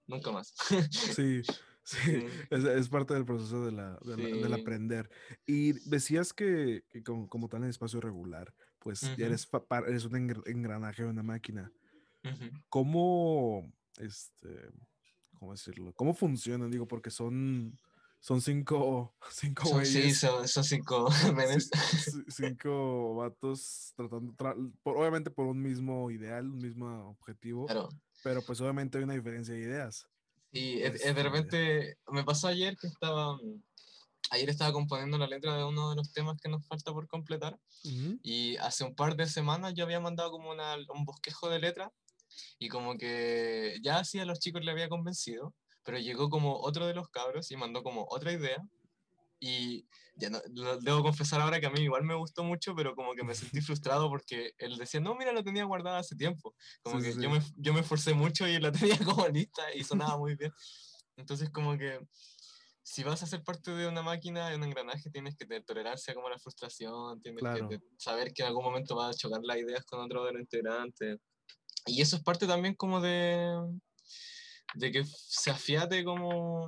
nunca 0.05 0.31
más. 0.31 0.53
Sí, 0.91 1.41
sí, 1.83 2.25
es, 2.49 2.63
es, 2.63 2.89
parte 2.89 3.13
del 3.13 3.25
proceso 3.25 3.65
de 3.65 3.71
la, 3.71 3.97
de 4.03 4.17
la, 4.17 4.37
del 4.37 4.53
aprender. 4.53 5.09
Y 5.45 5.73
decías 5.89 6.33
que, 6.33 6.83
que 6.89 7.03
como, 7.03 7.27
como, 7.27 7.49
tal 7.49 7.63
en 7.63 7.69
espacio 7.69 7.99
regular, 7.99 8.53
pues 8.79 9.03
uh 9.03 9.07
-huh. 9.07 9.17
ya 9.17 9.25
eres, 9.25 9.47
eres 9.87 10.05
un 10.05 10.15
engranaje 10.45 11.03
de 11.03 11.09
una 11.09 11.23
máquina. 11.23 11.71
Uh 12.23 12.27
-huh. 12.27 12.63
¿Cómo, 12.69 13.73
este, 13.97 14.69
cómo 15.33 15.51
decirlo? 15.51 15.93
¿Cómo 15.93 16.13
funcionan? 16.13 16.69
Digo, 16.69 16.87
porque 16.87 17.09
son, 17.09 17.79
son 18.27 18.41
cinco, 18.41 19.15
cinco 19.31 19.65
son, 19.65 19.85
Sí, 19.85 20.13
son, 20.13 20.45
son 20.49 20.63
cinco 20.65 21.09
menes. 21.33 21.69
cinco 22.27 23.15
vatos 23.15 23.93
tratando, 23.95 24.33
tra 24.35 24.53
por, 24.83 24.97
obviamente 24.97 25.31
por 25.31 25.45
un 25.47 25.61
mismo 25.61 26.11
ideal, 26.11 26.45
un 26.49 26.57
mismo 26.57 27.09
objetivo. 27.09 27.67
Claro. 27.67 27.87
Pero 28.23 28.41
pues 28.41 28.59
obviamente 28.59 28.97
hay 28.97 29.05
una 29.05 29.13
diferencia 29.13 29.53
de 29.53 29.61
ideas. 29.61 30.05
Sí, 30.51 30.81
este... 30.81 31.13
de 31.13 31.23
repente 31.23 31.97
me 32.11 32.25
pasó 32.25 32.49
ayer 32.49 32.75
que 32.75 32.87
estaba, 32.87 33.39
ayer 34.31 34.49
estaba 34.49 34.73
componiendo 34.73 35.17
la 35.17 35.27
letra 35.27 35.55
de 35.55 35.63
uno 35.63 35.91
de 35.91 35.95
los 35.95 36.11
temas 36.11 36.37
que 36.41 36.49
nos 36.49 36.65
falta 36.67 36.91
por 36.91 37.07
completar 37.07 37.53
uh 37.53 37.87
-huh. 37.87 38.19
y 38.23 38.57
hace 38.57 38.83
un 38.83 38.93
par 38.93 39.15
de 39.15 39.27
semanas 39.27 39.73
yo 39.73 39.85
había 39.85 40.01
mandado 40.01 40.31
como 40.31 40.51
una, 40.51 40.75
un 40.93 41.05
bosquejo 41.05 41.49
de 41.49 41.59
letra 41.59 41.93
y 42.59 42.67
como 42.67 42.97
que 42.97 43.77
ya 43.81 43.99
así 43.99 44.19
a 44.19 44.25
los 44.25 44.39
chicos 44.39 44.65
le 44.65 44.71
había 44.71 44.89
convencido, 44.89 45.53
pero 45.87 45.99
llegó 45.99 46.29
como 46.29 46.59
otro 46.59 46.85
de 46.85 46.93
los 46.93 47.07
cabros 47.07 47.49
y 47.49 47.55
mandó 47.55 47.81
como 47.81 48.05
otra 48.09 48.33
idea 48.33 48.61
y 49.39 49.87
ya 50.17 50.29
no, 50.29 50.41
debo 50.81 51.01
confesar 51.01 51.39
ahora 51.39 51.61
que 51.61 51.67
a 51.67 51.69
mí 51.69 51.79
igual 51.79 52.03
me 52.03 52.13
gustó 52.13 52.43
mucho, 52.43 52.75
pero 52.75 52.93
como 52.93 53.15
que 53.15 53.23
me 53.23 53.33
sentí 53.33 53.61
frustrado 53.61 54.09
porque 54.09 54.51
él 54.57 54.75
decía, 54.75 54.99
no, 54.99 55.15
mira, 55.15 55.31
lo 55.31 55.45
tenía 55.45 55.63
guardado 55.63 55.95
hace 55.95 56.17
tiempo. 56.17 56.53
Como 56.83 56.99
sí, 56.99 57.05
que 57.05 57.13
sí. 57.13 57.21
Yo, 57.21 57.29
me, 57.29 57.39
yo 57.55 57.73
me 57.73 57.79
esforcé 57.79 58.13
mucho 58.13 58.45
y 58.45 58.59
la 58.59 58.71
tenía 58.73 58.97
como 58.97 59.29
lista 59.29 59.63
y 59.73 59.85
sonaba 59.85 60.17
muy 60.17 60.35
bien. 60.35 60.51
Entonces 61.15 61.49
como 61.51 61.77
que 61.77 62.05
si 62.83 63.03
vas 63.03 63.23
a 63.23 63.27
ser 63.27 63.41
parte 63.41 63.71
de 63.71 63.87
una 63.87 64.01
máquina, 64.01 64.49
de 64.49 64.57
un 64.57 64.65
engranaje, 64.65 65.09
tienes 65.09 65.37
que 65.37 65.45
tener 65.45 65.63
tolerancia 65.63 66.13
como 66.13 66.27
a 66.27 66.31
la 66.31 66.39
frustración, 66.39 67.21
tienes 67.21 67.39
claro. 67.39 67.69
que 67.69 67.79
saber 67.97 68.33
que 68.33 68.41
en 68.41 68.49
algún 68.49 68.65
momento 68.65 68.93
vas 68.97 69.15
a 69.15 69.17
chocar 69.17 69.39
las 69.41 69.55
ideas 69.55 69.85
con 69.85 70.01
otro 70.01 70.25
de 70.25 70.33
los 70.33 70.41
integrantes. 70.41 71.17
Y 71.85 72.01
eso 72.01 72.17
es 72.17 72.23
parte 72.23 72.45
también 72.45 72.75
como 72.75 72.99
de, 72.99 73.47
de 74.75 74.91
que 74.91 75.03
se 75.05 75.51
afiate 75.51 76.03
como, 76.03 76.67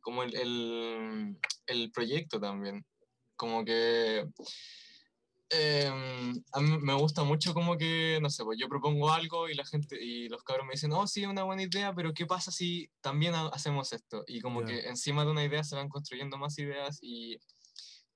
como 0.00 0.22
el, 0.22 0.34
el, 0.36 1.38
el 1.66 1.90
proyecto 1.90 2.40
también. 2.40 2.84
Como 3.36 3.64
que 3.64 4.26
eh, 5.50 5.90
a 6.52 6.60
mí 6.60 6.78
me 6.78 6.94
gusta 6.94 7.24
mucho 7.24 7.54
como 7.54 7.78
que, 7.78 8.18
no 8.20 8.28
sé, 8.28 8.44
pues 8.44 8.58
yo 8.58 8.68
propongo 8.68 9.10
algo 9.10 9.48
y 9.48 9.54
la 9.54 9.64
gente 9.64 10.02
y 10.02 10.28
los 10.28 10.42
cabros 10.42 10.66
me 10.66 10.72
dicen, 10.72 10.92
oh, 10.92 11.06
sí, 11.06 11.22
es 11.22 11.28
una 11.28 11.44
buena 11.44 11.62
idea, 11.62 11.94
pero 11.94 12.12
¿qué 12.12 12.26
pasa 12.26 12.50
si 12.50 12.90
también 13.00 13.34
hacemos 13.34 13.92
esto? 13.92 14.24
Y 14.26 14.40
como 14.40 14.60
yeah. 14.60 14.68
que 14.68 14.88
encima 14.88 15.24
de 15.24 15.30
una 15.30 15.44
idea 15.44 15.64
se 15.64 15.76
van 15.76 15.88
construyendo 15.88 16.36
más 16.36 16.58
ideas 16.58 16.98
y, 17.00 17.38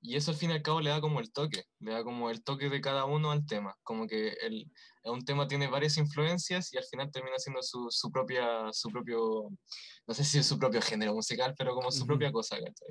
y, 0.03 0.17
eso 0.17 0.31
al 0.31 0.37
fin 0.37 0.51
y 0.51 0.55
al 0.55 0.63
cabo 0.63 0.83
le 0.83 0.91
da 0.91 1.01
como 1.01 1.21
el 1.21 1.33
toque, 1.33 1.65
le 1.81 1.93
da 1.93 2.05
como 2.05 2.31
el 2.31 2.43
toque 2.43 2.69
de 2.69 2.81
cada 2.83 3.07
uno 3.07 3.31
al 3.31 3.47
tema, 3.47 3.79
como 3.83 4.07
que 4.07 4.29
el, 4.43 4.71
un 5.05 5.25
tema 5.25 5.49
tiene 5.49 5.67
varias 5.69 5.97
influencias 5.99 6.73
y 6.73 6.77
al 6.77 6.85
final 6.85 7.11
termina 7.11 7.39
siendo 7.39 7.63
su, 7.63 7.89
su 7.91 8.11
propia, 8.11 8.73
su 8.73 8.91
propio, 8.91 9.51
no 10.07 10.15
sé 10.15 10.25
si 10.25 10.39
es 10.39 10.47
su 10.47 10.59
propio 10.59 10.81
género 10.81 11.15
musical, 11.15 11.55
pero 11.57 11.75
como 11.75 11.91
su 11.91 12.01
uh 12.01 12.05
-huh. 12.05 12.07
propia 12.07 12.33
cosa, 12.33 12.57
¿cachai? 12.57 12.91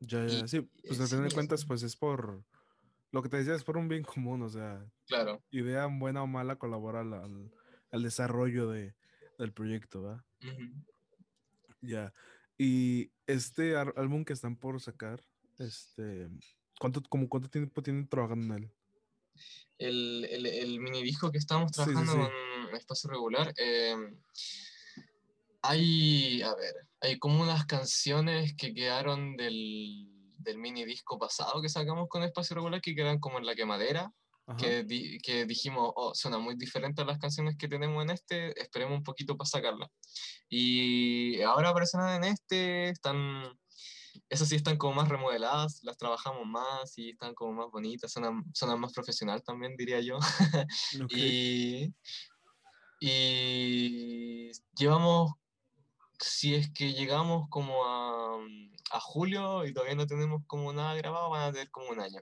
Ya, 0.00 0.26
ya, 0.26 0.46
sí, 0.46 0.60
pues 0.86 1.00
al 1.00 1.08
final 1.08 1.28
de 1.28 1.34
cuentas, 1.34 1.64
pues 1.64 1.82
es 1.82 1.96
por, 1.96 2.44
lo 3.10 3.22
que 3.22 3.28
te 3.28 3.38
decía, 3.38 3.54
es 3.54 3.64
por 3.64 3.76
un 3.76 3.88
bien 3.88 4.04
común, 4.04 4.42
o 4.42 4.48
sea, 4.48 4.84
claro. 5.06 5.42
idea 5.50 5.86
buena 5.86 6.22
o 6.22 6.26
mala 6.26 6.56
colabora 6.56 7.00
al, 7.00 7.14
al, 7.14 7.52
al 7.90 8.02
desarrollo 8.02 8.68
de, 8.68 8.94
del 9.38 9.52
proyecto, 9.52 10.02
¿va? 10.02 10.24
Uh 10.42 10.46
-huh. 10.46 10.84
Ya, 11.80 12.12
y 12.56 13.10
este 13.26 13.76
álbum 13.76 14.24
que 14.24 14.32
están 14.32 14.56
por 14.56 14.80
sacar, 14.80 15.20
este, 15.58 16.28
¿cuánto, 16.78 17.02
como, 17.02 17.28
cuánto 17.28 17.48
tiempo 17.48 17.82
tienen 17.82 18.08
trabajando 18.08 18.54
en 18.54 18.64
él? 18.64 18.72
El, 19.78 20.26
el, 20.30 20.46
el 20.46 20.80
mini 20.80 21.02
disco 21.02 21.30
que 21.32 21.38
estamos 21.38 21.72
trabajando 21.72 22.12
sí, 22.12 22.18
sí, 22.18 22.24
sí. 22.24 22.68
en 22.70 22.76
espacio 22.76 23.10
regular, 23.10 23.52
eh, 23.56 23.96
hay, 25.62 26.42
a 26.42 26.54
ver, 26.54 26.74
hay 27.00 27.18
como 27.18 27.42
unas 27.42 27.64
canciones 27.66 28.54
que 28.54 28.74
quedaron 28.74 29.36
del, 29.36 30.08
del 30.38 30.58
mini 30.58 30.84
disco 30.84 31.18
pasado 31.18 31.60
que 31.62 31.68
sacamos 31.68 32.08
con 32.08 32.22
Espacio 32.22 32.54
Regular 32.54 32.80
que 32.80 32.94
quedan 32.94 33.18
como 33.18 33.38
en 33.38 33.46
la 33.46 33.54
quemadera, 33.54 34.12
que, 34.58 34.84
di, 34.84 35.18
que, 35.20 35.46
dijimos, 35.46 35.90
oh, 35.96 36.14
suena 36.14 36.38
muy 36.38 36.54
diferente 36.56 37.00
a 37.00 37.06
las 37.06 37.18
canciones 37.18 37.56
que 37.56 37.66
tenemos 37.66 38.04
en 38.04 38.10
este, 38.10 38.60
esperemos 38.60 38.98
un 38.98 39.02
poquito 39.02 39.38
para 39.38 39.48
sacarla. 39.48 39.90
Y 40.50 41.40
ahora 41.40 41.70
aparecen 41.70 42.02
en 42.02 42.24
este, 42.24 42.90
están, 42.90 43.42
esas 44.28 44.48
sí 44.48 44.56
están 44.56 44.76
como 44.76 44.94
más 44.94 45.08
remodeladas, 45.08 45.80
las 45.82 45.96
trabajamos 45.96 46.46
más 46.46 46.96
y 46.98 47.10
están 47.10 47.34
como 47.34 47.52
más 47.52 47.70
bonitas, 47.70 48.12
suenan, 48.12 48.44
suenan 48.54 48.80
más 48.80 48.92
profesional 48.92 49.42
también, 49.42 49.76
diría 49.76 50.00
yo. 50.00 50.18
Okay. 51.04 51.92
y, 53.00 54.48
y 54.48 54.50
llevamos 54.76 55.32
si 56.18 56.54
es 56.54 56.70
que 56.72 56.92
llegamos 56.92 57.48
como 57.50 57.84
a, 57.84 58.38
a, 58.90 59.00
julio 59.00 59.66
y 59.66 59.72
todavía 59.72 59.94
no 59.94 60.06
tenemos 60.06 60.42
como 60.46 60.72
nada 60.72 60.94
grabado, 60.94 61.30
van 61.30 61.48
a 61.48 61.52
tener 61.52 61.70
como 61.70 61.90
un 61.90 62.00
año. 62.00 62.20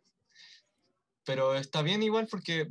Pero 1.25 1.55
está 1.55 1.83
bien 1.83 2.03
igual 2.03 2.27
porque 2.29 2.69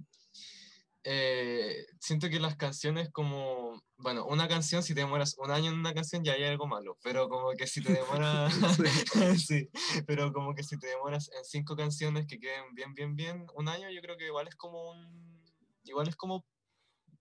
eh, 1.03 1.85
siento 1.99 2.29
que 2.29 2.39
las 2.39 2.55
canciones 2.55 3.09
como, 3.11 3.81
bueno, 3.97 4.25
una 4.25 4.47
canción, 4.47 4.83
si 4.83 4.93
te 4.93 5.01
demoras 5.01 5.35
un 5.37 5.51
año 5.51 5.71
en 5.71 5.79
una 5.79 5.93
canción 5.93 6.23
ya 6.23 6.33
hay 6.33 6.43
algo 6.43 6.67
malo, 6.67 6.97
pero 7.03 7.27
como 7.27 7.51
que 7.51 7.67
si 7.67 7.81
te 7.81 7.93
demoras, 7.93 8.53
sí. 9.47 9.69
pero 10.05 10.31
como 10.31 10.53
que 10.53 10.63
si 10.63 10.77
te 10.77 10.87
demoras 10.87 11.29
en 11.35 11.43
cinco 11.43 11.75
canciones 11.75 12.27
que 12.27 12.39
queden 12.39 12.73
bien, 12.75 12.93
bien, 12.93 13.15
bien, 13.15 13.47
un 13.55 13.67
año 13.67 13.89
yo 13.89 14.01
creo 14.01 14.17
que 14.17 14.27
igual 14.27 14.47
es 14.47 14.55
como 14.55 14.91
un, 14.91 15.43
igual 15.83 16.07
es 16.07 16.15
como 16.15 16.45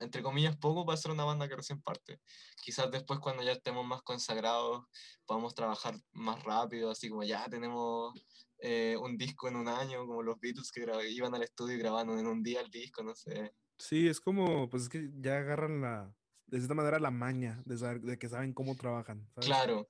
entre 0.00 0.22
comillas, 0.22 0.56
poco 0.56 0.86
para 0.86 0.96
ser 0.96 1.10
una 1.10 1.24
banda 1.24 1.46
que 1.46 1.56
recién 1.56 1.80
parte. 1.82 2.20
Quizás 2.62 2.90
después 2.90 3.20
cuando 3.20 3.42
ya 3.42 3.52
estemos 3.52 3.86
más 3.86 4.02
consagrados 4.02 4.84
podamos 5.26 5.54
trabajar 5.54 5.94
más 6.12 6.42
rápido, 6.42 6.90
así 6.90 7.10
como 7.10 7.22
ya 7.22 7.46
tenemos 7.50 8.14
eh, 8.58 8.96
un 8.98 9.16
disco 9.16 9.48
en 9.48 9.56
un 9.56 9.68
año, 9.68 10.06
como 10.06 10.22
los 10.22 10.40
Beatles 10.40 10.72
que 10.72 10.84
iban 11.10 11.34
al 11.34 11.42
estudio 11.42 11.76
y 11.76 11.78
grababan 11.78 12.18
en 12.18 12.26
un 12.26 12.42
día 12.42 12.60
el 12.60 12.70
disco, 12.70 13.02
no 13.02 13.14
sé. 13.14 13.52
Sí, 13.80 14.08
es 14.08 14.20
como, 14.20 14.68
pues 14.68 14.84
es 14.84 14.88
que 14.90 15.10
ya 15.20 15.38
agarran 15.38 15.80
la, 15.80 16.14
de 16.48 16.58
cierta 16.58 16.74
manera 16.74 16.98
la 16.98 17.10
maña 17.10 17.62
de, 17.64 17.78
saber, 17.78 18.02
de 18.02 18.18
que 18.18 18.28
saben 18.28 18.52
cómo 18.52 18.76
trabajan. 18.76 19.26
¿sabes? 19.34 19.46
Claro. 19.46 19.88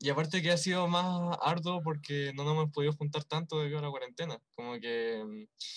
Y 0.00 0.10
aparte 0.10 0.42
que 0.42 0.50
ha 0.50 0.58
sido 0.58 0.86
más 0.86 1.38
arduo 1.40 1.82
porque 1.82 2.32
no 2.34 2.44
nos 2.44 2.52
hemos 2.52 2.72
podido 2.72 2.92
juntar 2.92 3.24
tanto 3.24 3.58
debido 3.58 3.78
a 3.78 3.82
la 3.82 3.90
cuarentena. 3.90 4.38
Como 4.54 4.78
que 4.78 5.24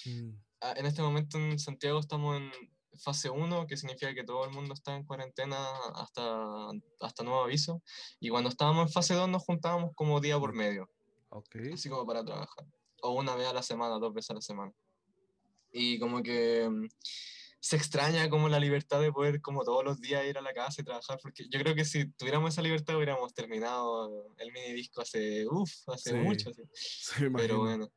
mm. 0.06 0.76
en 0.76 0.86
este 0.86 1.02
momento 1.02 1.38
en 1.38 1.58
Santiago 1.58 2.00
estamos 2.00 2.36
en 2.36 2.52
fase 3.00 3.30
1, 3.30 3.68
que 3.68 3.78
significa 3.78 4.14
que 4.14 4.26
todo 4.26 4.44
el 4.44 4.52
mundo 4.52 4.74
está 4.74 4.94
en 4.94 5.06
cuarentena 5.06 5.58
hasta, 5.96 6.72
hasta 7.00 7.24
nuevo 7.24 7.44
aviso. 7.44 7.82
Y 8.20 8.28
cuando 8.28 8.50
estábamos 8.50 8.88
en 8.88 8.94
fase 8.94 9.14
2 9.14 9.30
nos 9.30 9.44
juntábamos 9.44 9.92
como 9.96 10.20
día 10.20 10.38
por 10.38 10.54
medio. 10.54 10.90
Okay. 11.30 11.72
Así 11.72 11.88
como 11.88 12.06
para 12.06 12.26
trabajar. 12.26 12.66
O 13.02 13.12
una 13.12 13.34
vez 13.36 13.48
a 13.48 13.54
la 13.54 13.64
semana, 13.64 13.98
dos 13.98 14.14
veces 14.14 14.32
a 14.32 14.34
la 14.34 14.42
semana. 14.42 14.74
Y 15.78 16.00
como 16.00 16.24
que 16.24 16.68
mm, 16.70 16.88
se 17.60 17.76
extraña 17.76 18.30
como 18.30 18.50
la 18.50 18.60
libertad 18.60 19.02
de 19.02 19.12
poder 19.12 19.42
como 19.42 19.64
todos 19.64 19.84
los 19.84 20.00
días 20.00 20.26
ir 20.26 20.38
a 20.38 20.42
la 20.42 20.54
casa 20.54 20.82
y 20.82 20.86
trabajar, 20.86 21.20
porque 21.22 21.46
yo 21.50 21.60
creo 21.60 21.76
que 21.76 21.86
si 21.86 22.10
tuviéramos 22.14 22.54
esa 22.54 22.62
libertad 22.62 22.96
hubiéramos 22.96 23.34
terminado 23.34 24.34
el 24.38 24.52
mini 24.52 24.74
disco 24.74 25.02
hace, 25.02 25.46
uff, 25.48 25.72
hace 25.88 26.12
sí. 26.12 26.16
mucho. 26.16 26.50
Así. 26.50 26.64
Pero 27.36 27.60
bueno. 27.60 27.92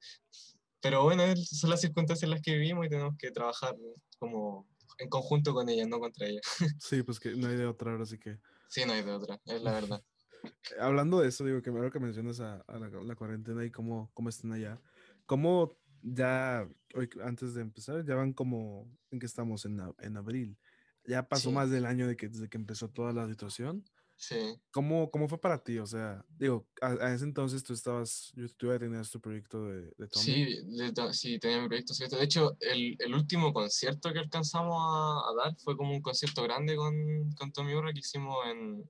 Pero 0.83 1.03
bueno, 1.05 1.23
son 1.37 1.71
las 1.71 1.81
circunstancias 1.81 2.25
en 2.25 2.31
las 2.31 2.41
que 2.41 2.53
vivimos 2.53 2.87
y 2.87 2.89
tenemos 2.89 3.15
que 3.19 3.31
trabajar 3.31 3.77
como 4.19 4.67
en 4.99 5.09
conjunto 5.09 5.53
con 5.55 5.69
ella, 5.69 5.87
no 5.87 6.01
contra 6.01 6.27
ella. 6.27 6.41
Sí, 6.81 7.03
pues 7.03 7.21
que 7.21 7.31
no 7.31 7.49
hay 7.49 7.57
de 7.57 7.67
otra, 7.67 7.93
ahora 7.93 8.07
sí 8.07 8.19
que. 8.19 8.39
Sí, 8.69 8.85
no 8.87 8.93
hay 8.93 9.03
de 9.03 9.13
otra, 9.13 9.41
es 9.47 9.63
la 9.63 9.73
verdad. 9.73 10.03
Hablando 10.81 11.21
de 11.21 11.29
eso, 11.29 11.45
digo 11.45 11.61
que 11.63 11.71
ahora 11.71 11.91
que 11.91 12.01
mencionas 12.01 12.41
a, 12.41 12.61
a 12.67 12.79
la, 12.79 12.89
la, 12.89 13.15
cuarentena 13.15 13.65
y 13.65 13.71
cómo, 13.71 14.11
cómo 14.15 14.29
están 14.29 14.53
allá, 14.53 14.81
¿cómo 15.27 15.79
ya, 16.03 16.69
hoy, 16.95 17.09
antes 17.23 17.55
de 17.55 17.63
empezar, 17.63 18.05
ya 18.05 18.15
van 18.15 18.33
como, 18.33 18.91
¿en 19.11 19.19
que 19.19 19.27
estamos? 19.27 19.65
En, 19.65 19.81
en 19.99 20.17
abril. 20.17 20.59
Ya 21.05 21.27
pasó 21.29 21.49
sí. 21.49 21.55
más 21.55 21.71
del 21.71 21.87
año 21.87 22.07
de 22.07 22.17
que, 22.17 22.29
desde 22.29 22.49
que 22.49 22.59
empezó 22.59 22.89
toda 22.89 23.13
la 23.13 23.29
situación. 23.29 23.85
Sí. 24.17 24.37
¿Cómo, 24.71 25.11
¿Cómo 25.11 25.29
fue 25.29 25.41
para 25.41 25.65
ti? 25.65 25.79
O 25.79 25.87
sea, 25.87 26.23
digo, 26.29 26.69
a, 26.83 26.89
a 26.89 27.15
ese 27.15 27.25
entonces 27.25 27.65
tú 27.65 27.73
estabas, 27.73 28.31
yo, 28.35 28.47
tú 28.51 28.67
ya 28.67 28.79
tenías 28.79 29.11
tu 29.11 29.19
proyecto 29.19 29.65
de, 29.65 29.81
de 29.97 30.09
Tommy. 30.09 30.25
Sí, 30.25 30.59
de 30.77 31.15
sí, 31.15 31.39
tenía 31.39 31.63
mi 31.63 31.69
proyecto 31.69 31.95
secreto. 31.95 32.19
De 32.19 32.25
hecho, 32.25 32.55
el, 32.61 32.97
el 32.99 33.15
último 33.15 33.55
concierto 33.55 34.13
que 34.13 34.19
alcanzamos 34.19 34.77
a, 34.79 35.31
a 35.31 35.35
dar 35.43 35.57
fue 35.65 35.75
como 35.75 35.93
un 35.93 36.03
concierto 36.03 36.43
grande 36.43 36.77
con, 36.77 37.33
con 37.33 37.51
Tommy 37.51 37.75
Urra 37.75 37.95
que 37.95 38.01
hicimos 38.01 38.37
en... 38.47 38.87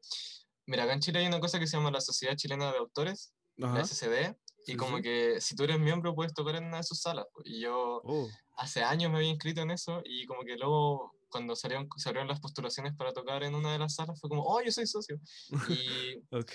Mira, 0.67 0.83
acá 0.83 0.95
en 0.95 1.01
Chile 1.01 1.21
hay 1.21 1.29
una 1.29 1.39
cosa 1.39 1.61
que 1.61 1.69
se 1.69 1.77
llama 1.77 1.93
la 1.93 2.01
Sociedad 2.01 2.35
Chilena 2.35 2.73
de 2.73 2.79
Autores, 2.79 3.33
la 3.57 3.73
Ajá. 3.73 3.85
SCD, 3.85 4.37
y 4.67 4.73
Sí, 4.73 4.77
como 4.77 4.97
sí. 4.99 5.03
que 5.03 5.41
si 5.41 5.57
tú 5.57 5.65
eres 5.65 5.79
miembro 5.81 6.15
puedes 6.15 6.35
tocar 6.35 6.57
en 6.57 6.65
una 6.65 6.79
de 6.79 6.83
sus 6.85 7.01
salas. 7.01 7.27
Y 7.45 7.61
yo 7.61 8.01
Oh, 8.05 8.29
hace 8.57 8.83
años 8.83 9.11
me 9.11 9.19
había 9.19 9.31
inscrito 9.31 9.61
en 9.63 9.71
eso 9.71 10.03
y 10.05 10.27
como 10.27 10.43
que 10.45 10.57
luego 10.57 11.13
cuando 11.31 11.55
salieron, 11.55 11.89
se 11.97 12.09
abrieron 12.09 12.27
las 12.29 12.41
postulaciones 12.41 12.93
para 12.97 13.13
tocar 13.13 13.45
en 13.45 13.55
una 13.55 13.73
de 13.73 13.79
las 13.79 13.95
salas 13.95 14.19
fue 14.21 14.29
como, 14.29 14.43
oh, 14.43 14.61
yo 14.63 14.73
soy 14.73 14.85
socio. 14.87 15.17
Y 15.69 16.17
ok. 16.33 16.51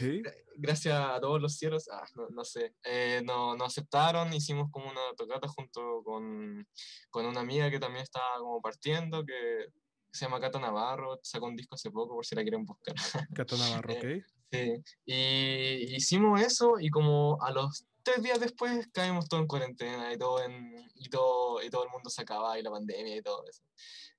gracias 0.58 0.94
a 1.00 1.20
todos 1.22 1.42
los 1.42 1.56
cielos, 1.56 1.88
ah, 1.92 2.04
no, 2.16 2.28
no 2.30 2.44
sé, 2.44 2.76
eh, 2.84 3.22
no- 3.24 3.56
nos 3.56 3.68
aceptaron, 3.68 4.34
hicimos 4.34 4.70
como 4.72 4.90
una 4.90 5.02
tocata 5.18 5.48
junto 5.48 6.02
con, 6.04 6.68
con 7.10 7.26
una 7.26 7.40
amiga 7.40 7.72
que 7.72 7.80
también 7.80 8.04
estaba 8.04 8.38
como 8.40 8.62
partiendo, 8.62 9.24
que 9.26 9.68
se 10.12 10.26
llama 10.26 10.42
Cata 10.42 10.60
Navarro, 10.60 11.20
sacó 11.24 11.46
un 11.46 11.56
disco 11.56 11.76
hace 11.76 11.90
poco 11.92 12.16
por 12.16 12.26
si 12.26 12.36
la 12.36 12.42
quieren 12.42 12.66
buscar. 12.66 12.96
Cata 13.34 13.56
Navarro, 13.56 13.94
ok. 13.98 14.04
Eh, 14.04 14.24
Sí, 14.52 14.72
y 15.06 15.96
hicimos 15.96 16.40
eso 16.40 16.76
y 16.80 16.90
como 16.90 17.38
a 17.42 17.52
los 17.52 17.86
tres 18.06 18.22
días 18.22 18.40
después 18.40 18.88
caímos 18.94 19.28
todos 19.28 19.42
en 19.42 19.48
cuarentena 19.48 20.14
y 20.14 20.18
todo, 20.18 20.42
en, 20.44 20.76
y 20.94 21.10
todo, 21.10 21.62
y 21.64 21.70
todo 21.70 21.84
el 21.84 21.90
mundo 21.90 22.10
se 22.10 22.22
acababa 22.22 22.58
y 22.58 22.64
la 22.64 22.70
pandemia 22.70 23.18
y 23.18 23.22
todo 23.22 23.44
eso. 23.50 23.64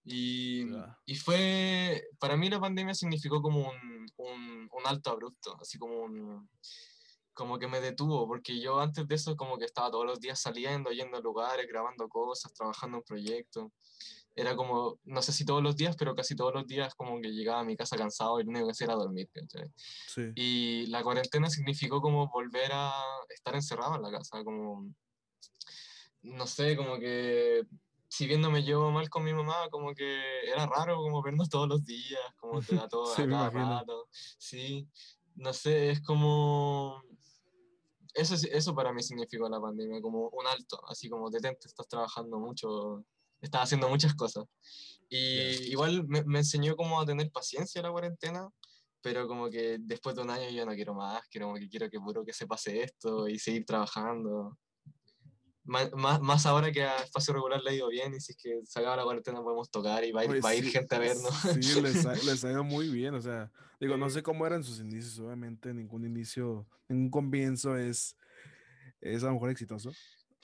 Y, 0.04 0.66
y 1.06 1.14
fue, 1.14 2.04
para 2.18 2.36
mí 2.36 2.50
la 2.50 2.60
pandemia 2.60 2.94
significó 2.94 3.40
como 3.40 3.60
un, 3.60 4.06
un, 4.16 4.68
un 4.72 4.86
alto 4.86 5.10
abrupto, 5.10 5.56
así 5.60 5.78
como 5.78 6.00
un, 6.00 6.48
como 7.32 7.58
que 7.58 7.68
me 7.68 7.80
detuvo, 7.80 8.26
porque 8.26 8.60
yo 8.60 8.80
antes 8.80 9.06
de 9.06 9.14
eso 9.14 9.36
como 9.36 9.56
que 9.56 9.66
estaba 9.66 9.90
todos 9.90 10.06
los 10.06 10.20
días 10.20 10.40
saliendo, 10.40 10.90
yendo 10.90 11.16
a 11.18 11.20
lugares, 11.20 11.66
grabando 11.68 12.08
cosas, 12.08 12.52
trabajando 12.52 12.98
en 12.98 13.04
proyectos. 13.04 13.70
Era 14.36 14.54
como, 14.54 14.98
no 15.04 15.22
sé 15.22 15.32
si 15.32 15.44
todos 15.46 15.62
los 15.62 15.76
días, 15.76 15.96
pero 15.96 16.14
casi 16.14 16.36
todos 16.36 16.52
los 16.52 16.66
días 16.66 16.94
como 16.94 17.20
que 17.20 17.30
llegaba 17.30 17.60
a 17.60 17.64
mi 17.64 17.74
casa 17.74 17.96
cansado 17.96 18.38
y 18.38 18.44
lo 18.44 18.50
único 18.50 18.66
que 18.66 18.72
hacía 18.72 18.84
era 18.84 18.94
dormir. 18.94 19.30
¿cachai? 19.32 19.66
Sí. 20.06 20.30
Y 20.34 20.86
la 20.86 21.02
cuarentena 21.02 21.48
significó 21.48 22.02
como 22.02 22.28
volver 22.28 22.70
a 22.72 22.92
estar 23.30 23.54
encerrado 23.54 23.96
en 23.96 24.02
la 24.02 24.10
casa, 24.10 24.44
como, 24.44 24.88
no 26.22 26.46
sé, 26.46 26.76
como 26.76 26.98
que 26.98 27.66
si 28.08 28.26
bien 28.26 28.40
no 28.40 28.50
me 28.50 28.62
llevo 28.62 28.90
mal 28.90 29.08
con 29.10 29.24
mi 29.24 29.32
mamá, 29.32 29.68
como 29.70 29.94
que 29.94 30.20
era 30.46 30.66
raro 30.66 30.96
como 30.96 31.22
vernos 31.22 31.48
todos 31.48 31.68
los 31.68 31.84
días, 31.84 32.20
como 32.36 32.60
te 32.60 32.76
da 32.76 32.88
todo 32.88 33.14
Sí, 33.14 33.22
a 33.22 33.28
cada 33.28 33.50
rato. 33.50 34.08
Sí, 34.10 34.88
no 35.34 35.52
sé, 35.52 35.90
es 35.90 36.00
como... 36.02 37.02
Eso, 38.14 38.34
eso 38.50 38.74
para 38.74 38.92
mí 38.94 39.02
significó 39.02 39.48
la 39.48 39.60
pandemia, 39.60 40.00
como 40.00 40.28
un 40.30 40.46
alto, 40.46 40.80
así 40.88 41.10
como 41.10 41.28
detente, 41.28 41.68
estás 41.68 41.86
trabajando 41.86 42.38
mucho, 42.38 43.04
estás 43.46 43.62
haciendo 43.64 43.88
muchas 43.88 44.14
cosas. 44.14 44.44
Y 45.08 45.36
Ya. 45.36 45.66
igual 45.72 46.06
me, 46.08 46.22
me 46.24 46.38
enseñó 46.40 46.76
como 46.76 47.00
a 47.00 47.06
tener 47.06 47.30
paciencia 47.30 47.80
la 47.82 47.90
cuarentena, 47.90 48.48
pero 49.00 49.28
como 49.28 49.48
que 49.48 49.78
después 49.80 50.16
de 50.16 50.22
un 50.22 50.30
año 50.30 50.50
yo 50.50 50.66
no 50.66 50.72
quiero 50.74 50.94
más, 50.94 51.22
quiero 51.30 51.46
como 51.46 51.58
que 51.58 51.68
quiero 51.68 51.88
que 51.88 51.98
puro 52.00 52.24
que 52.24 52.32
se 52.32 52.46
pase 52.46 52.82
esto 52.82 53.28
y 53.28 53.38
seguir 53.38 53.64
trabajando. 53.64 54.58
Más, 55.68 55.90
más, 55.94 56.20
más 56.20 56.46
ahora 56.46 56.70
que 56.70 56.84
a 56.84 56.96
espacio 57.02 57.34
regular 57.34 57.60
le 57.60 57.70
ha 57.70 57.74
ido 57.74 57.88
bien 57.88 58.14
y 58.14 58.20
si 58.20 58.32
es 58.32 58.38
que 58.40 58.60
se 58.64 58.78
acaba 58.78 58.96
la 58.96 59.02
cuarentena 59.02 59.42
podemos 59.42 59.68
tocar 59.68 60.04
y 60.04 60.12
va 60.12 60.20
a 60.20 60.24
ir, 60.24 60.30
Oye, 60.30 60.40
va 60.40 60.50
a 60.50 60.54
ir 60.54 60.64
sí, 60.64 60.70
gente 60.70 60.94
a 60.94 60.98
vernos. 61.00 61.34
Sí, 61.40 61.60
les 61.82 62.06
ha, 62.06 62.14
les 62.14 62.44
ha 62.44 62.50
ido 62.52 62.62
muy 62.64 62.88
bien. 62.88 63.14
O 63.14 63.20
sea, 63.20 63.50
digo, 63.80 63.96
no 63.96 64.08
Sí. 64.08 64.14
sé 64.14 64.22
cómo 64.22 64.46
eran 64.46 64.62
sus 64.62 64.78
inicios. 64.80 65.18
Obviamente, 65.18 65.72
ningún 65.74 66.04
inicio, 66.04 66.66
ningún 66.88 67.10
comienzo 67.10 67.76
es, 67.76 68.16
es 69.00 69.22
a 69.24 69.26
lo 69.26 69.32
mejor 69.34 69.50
exitoso. 69.50 69.90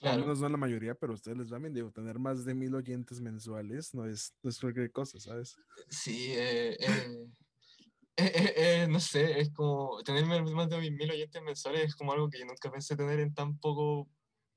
O 0.03 0.11
al 0.11 0.17
Claro. 0.17 0.21
menos 0.21 0.39
no 0.41 0.49
la 0.49 0.57
mayoría, 0.57 0.95
pero 0.95 1.13
a 1.13 1.15
ustedes 1.15 1.37
les 1.37 1.51
va 1.53 1.59
bien. 1.59 1.73
Digo, 1.73 1.91
tener 1.91 2.19
más 2.19 2.43
de 2.45 2.53
mil 2.53 2.75
oyentes 2.75 3.21
mensuales 3.21 3.93
no 3.93 4.05
es, 4.05 4.33
no 4.43 4.49
es 4.49 4.59
cualquier 4.59 4.91
cosa, 4.91 5.19
¿sabes? 5.19 5.55
Sí, 5.89 6.33
eh, 6.33 6.75
eh, 6.79 6.79
eh, 8.17 8.31
eh, 8.35 8.53
eh, 8.83 8.87
no 8.89 8.99
sé, 8.99 9.39
es 9.39 9.51
como 9.53 10.01
tener 10.03 10.25
más 10.25 10.69
de 10.69 10.91
mil 10.91 11.11
oyentes 11.11 11.41
mensuales 11.43 11.85
es 11.85 11.95
como 11.95 12.13
algo 12.13 12.29
que 12.29 12.39
yo 12.39 12.45
nunca 12.45 12.71
pensé 12.71 12.95
tener 12.97 13.19
en 13.21 13.33
tan 13.33 13.59
poco 13.59 14.09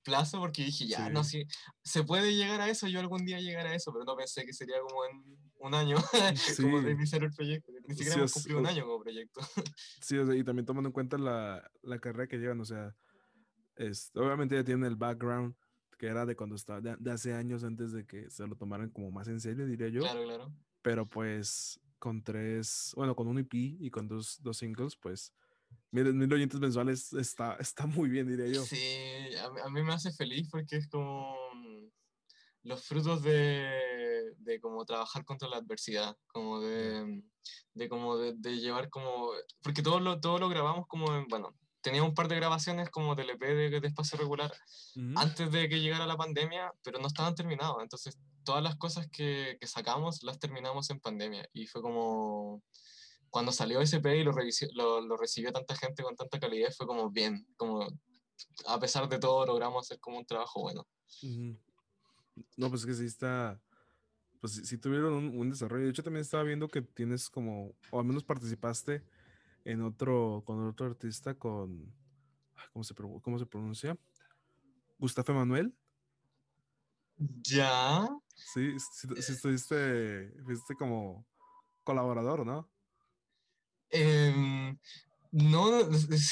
plazo 0.04 0.38
porque 0.40 0.64
dije, 0.64 0.86
ya, 0.86 1.10
no, 1.10 1.24
Sí. 1.24 1.30
sí, 1.38 1.44
se 1.84 2.04
puede 2.04 2.34
llegar 2.36 2.60
a 2.60 2.68
eso, 2.70 2.88
yo 2.88 3.00
algún 3.00 3.24
día 3.24 3.40
llegar 3.40 3.66
a 3.66 3.74
eso, 3.74 3.92
pero 3.92 4.04
no 4.04 4.16
pensé 4.16 4.44
que 4.46 4.52
sería 4.52 4.80
como 4.80 5.04
en 5.06 5.38
un 5.58 5.74
año, 5.74 5.96
como 6.62 6.82
de 6.82 6.92
Sí. 6.92 6.92
iniciar 6.92 7.24
el 7.24 7.32
proyecto, 7.32 7.72
ni 7.86 7.94
siquiera 7.96 8.14
Sí, 8.14 8.18
hemos 8.18 8.32
cumplido 8.32 8.60
un 8.60 8.66
año 8.66 8.84
como 8.86 9.00
proyecto. 9.02 9.40
Sí, 10.00 10.16
y 10.16 10.44
también 10.44 10.66
tomando 10.66 10.88
en 10.88 10.92
cuenta 10.92 11.18
la, 11.18 11.70
la 11.82 11.98
carrera 12.00 12.28
que 12.28 12.36
llevan, 12.38 12.60
o 12.60 12.64
sea, 12.64 12.96
es, 13.76 14.10
obviamente 14.14 14.54
ya 14.54 14.64
tienen 14.64 14.84
el 14.84 14.96
background 14.96 15.54
que 15.98 16.06
era 16.06 16.26
de 16.26 16.36
cuando 16.36 16.56
estaba, 16.56 16.80
de, 16.80 16.94
de 16.98 17.10
hace 17.10 17.32
años 17.32 17.64
antes 17.64 17.92
de 17.92 18.04
que 18.04 18.28
se 18.30 18.46
lo 18.46 18.54
tomaran 18.56 18.90
como 18.90 19.10
más 19.10 19.28
en 19.28 19.40
serio, 19.40 19.66
diría 19.66 19.88
yo. 19.88 20.00
Claro, 20.02 20.24
claro. 20.24 20.52
pero 20.82 21.06
pues 21.06 21.80
con 21.98 22.22
tres, 22.22 22.92
bueno, 22.96 23.16
con 23.16 23.26
un 23.28 23.38
EP 23.38 23.56
y 23.56 23.90
con 23.90 24.06
dos, 24.06 24.38
dos 24.42 24.58
singles, 24.58 24.94
pues 24.96 25.32
mil, 25.90 26.12
mil 26.12 26.30
oyentes 26.32 26.60
mensuales 26.60 27.12
está, 27.14 27.54
está 27.56 27.86
muy 27.86 28.10
bien, 28.10 28.28
diría 28.28 28.46
yo. 28.46 28.62
Sí, 28.62 29.34
a, 29.42 29.50
mí- 29.50 29.60
a 29.64 29.68
mí 29.70 29.82
me 29.82 29.94
hace 29.94 30.12
feliz 30.12 30.48
porque 30.50 30.76
es 30.76 30.88
como 30.88 31.34
mm, 31.54 31.86
los 32.64 32.84
frutos 32.84 33.22
de, 33.22 34.34
de 34.36 34.60
como 34.60 34.84
trabajar 34.84 35.24
contra 35.24 35.48
la 35.48 35.56
adversidad, 35.56 36.16
como 36.26 36.60
de, 36.60 37.22
de 37.72 37.88
como 37.88 38.18
de, 38.18 38.34
de 38.36 38.58
llevar 38.58 38.90
como, 38.90 39.30
porque 39.62 39.82
todo 39.82 39.98
lo, 40.00 40.20
todo 40.20 40.38
lo 40.38 40.48
grabamos 40.50 40.86
como 40.86 41.14
en, 41.16 41.26
bueno, 41.28 41.56
teníamos 41.86 42.08
un 42.08 42.14
par 42.16 42.26
de 42.26 42.34
grabaciones 42.34 42.90
como 42.90 43.14
del 43.14 43.30
EP 43.30 43.46
de, 43.46 43.80
de 43.80 43.86
espacio 43.86 44.18
regular 44.18 44.52
Ujú. 44.96 45.12
antes 45.14 45.52
de 45.52 45.68
que 45.68 45.78
llegara 45.78 46.04
la 46.04 46.16
pandemia, 46.16 46.72
pero 46.82 46.98
no 46.98 47.06
estaban 47.06 47.36
terminados, 47.36 47.76
entonces 47.80 48.18
todas 48.42 48.60
las 48.60 48.74
cosas 48.74 49.06
que, 49.08 49.56
que 49.60 49.66
sacamos 49.68 50.24
las 50.24 50.40
terminamos 50.40 50.90
en 50.90 50.98
pandemia 50.98 51.48
y 51.52 51.66
fue 51.66 51.82
como... 51.82 52.62
Cuando 53.30 53.52
salió 53.52 53.80
ese 53.80 53.98
EP 53.98 54.18
y 54.18 54.24
lo, 54.24 54.32
lo, 54.74 55.00
lo 55.00 55.16
recibió 55.16 55.52
tanta 55.52 55.76
gente 55.76 56.02
con 56.02 56.16
tanta 56.16 56.40
calidad, 56.40 56.72
fue 56.76 56.86
como 56.86 57.10
bien, 57.10 57.46
como 57.56 57.86
a 58.66 58.80
pesar 58.80 59.08
de 59.08 59.18
todo 59.18 59.46
logramos 59.46 59.86
hacer 59.86 60.00
como 60.00 60.18
un 60.18 60.26
trabajo 60.26 60.62
bueno. 60.62 60.86
Ujú. 61.22 61.56
No, 62.56 62.68
pues 62.68 62.80
es 62.80 62.86
que 62.86 62.94
sí 62.94 63.04
está, 63.04 63.60
pues 64.40 64.54
sí, 64.54 64.64
sí 64.64 64.78
tuvieron 64.78 65.12
un, 65.12 65.38
un 65.38 65.50
desarrollo. 65.50 65.84
De 65.84 65.90
hecho, 65.90 66.02
también 66.02 66.22
estaba 66.22 66.44
viendo 66.44 66.66
que 66.68 66.82
tienes 66.82 67.28
como, 67.28 67.74
o 67.90 67.98
al 68.00 68.06
menos 68.06 68.24
participaste 68.24 69.04
en 69.66 69.82
otro, 69.82 70.44
con 70.46 70.64
otro 70.64 70.86
artista, 70.86 71.34
con, 71.34 71.92
¿cómo 72.72 72.84
se, 72.84 72.94
cómo 72.94 73.38
se 73.38 73.46
pronuncia? 73.46 73.98
Gustavo 74.96 75.32
Emanuel. 75.32 75.74
Ya. 77.18 78.08
Sí, 78.34 78.78
sí, 78.78 79.08
sí 79.20 79.32
estuviste, 79.32 80.32
fuiste 80.44 80.76
como 80.76 81.26
colaborador, 81.82 82.46
¿no? 82.46 82.70
Em, 83.90 84.78
no, 85.32 85.88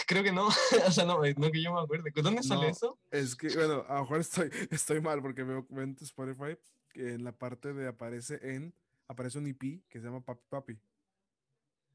creo 0.06 0.22
que 0.22 0.32
no. 0.32 0.46
o 0.86 0.90
sea, 0.92 1.04
no, 1.04 1.24
eh, 1.24 1.34
no 1.36 1.50
que 1.50 1.60
yo 1.60 1.74
me 1.74 1.80
acuerde. 1.80 2.12
¿Dónde 2.14 2.42
sale 2.44 2.66
No, 2.66 2.68
eso? 2.68 2.98
Es 3.10 3.34
que, 3.34 3.48
bueno, 3.48 3.84
a 3.88 3.94
lo 3.94 4.00
mejor 4.02 4.20
estoy, 4.20 4.50
estoy 4.70 5.00
mal 5.00 5.20
porque 5.20 5.42
veo 5.42 5.66
veo 5.68 5.82
en 5.82 5.96
Spotify 6.00 6.56
que 6.92 7.14
en 7.14 7.24
la 7.24 7.32
parte 7.32 7.72
de 7.72 7.88
aparece 7.88 8.38
en, 8.42 8.72
aparece 9.08 9.38
un 9.38 9.48
EP 9.48 9.82
que 9.88 9.98
se 9.98 10.06
llama 10.06 10.20
Papi 10.20 10.44
Papi. 10.48 10.78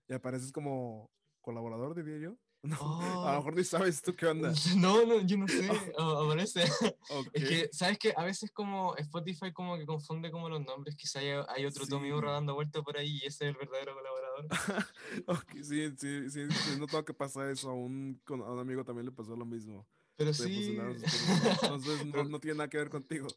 Y 0.10 0.13
apareces 0.13 0.52
como 0.52 1.10
colaborador, 1.53 1.95
diría 1.95 2.19
yo. 2.29 2.35
No, 2.62 2.75
a 2.75 3.31
lo 3.31 3.38
Oh, 3.38 3.38
mejor 3.38 3.55
ni 3.55 3.63
sabes 3.63 4.01
tú 4.01 4.13
qué 4.15 4.27
onda. 4.27 4.51
no, 4.77 5.05
no, 5.05 5.21
yo 5.21 5.38
no 5.38 5.47
sé. 5.47 5.69
a- 5.97 6.23
Aparece. 6.25 6.63
Ok. 7.09 7.29
Es 7.33 7.43
que, 7.47 7.69
¿sabes 7.71 7.97
qué? 7.97 8.13
A 8.17 8.23
veces 8.25 8.51
como 8.51 8.95
Spotify 8.97 9.53
como 9.53 9.77
que 9.77 9.85
confunde 9.85 10.29
como 10.29 10.49
los 10.49 10.62
nombres. 10.65 10.95
Quizá 10.97 11.19
hay, 11.19 11.29
hay 11.47 11.65
otro 11.65 11.88
Tommy 11.88 12.12
Urra 12.12 12.27
Sí. 12.29 12.33
dando 12.33 12.53
vuelta 12.55 12.81
por 12.81 12.97
ahí 12.97 13.19
y 13.23 13.25
ese 13.25 13.45
es 13.47 13.51
el 13.51 13.55
verdadero 13.55 13.93
colaborador. 13.95 14.45
Ok, 15.27 15.51
sí, 15.63 15.89
sí, 15.97 16.29
sí, 16.29 16.47
sí, 16.49 16.77
no 16.77 16.85
tengo 16.85 17.05
que 17.05 17.13
pasar 17.13 17.49
eso. 17.49 17.69
A 17.69 17.73
un, 17.73 18.21
a 18.27 18.33
un 18.33 18.59
amigo 18.59 18.83
también 18.83 19.05
le 19.05 19.12
pasó 19.13 19.35
lo 19.38 19.45
mismo. 19.45 19.88
Pero 20.17 20.33
Se 20.33 20.43
sí. 20.43 20.77
Entonces 20.77 22.05
no, 22.07 22.23
no 22.25 22.39
tiene 22.41 22.57
nada 22.57 22.67
que 22.69 22.77
ver 22.77 22.89
contigo. 22.89 23.27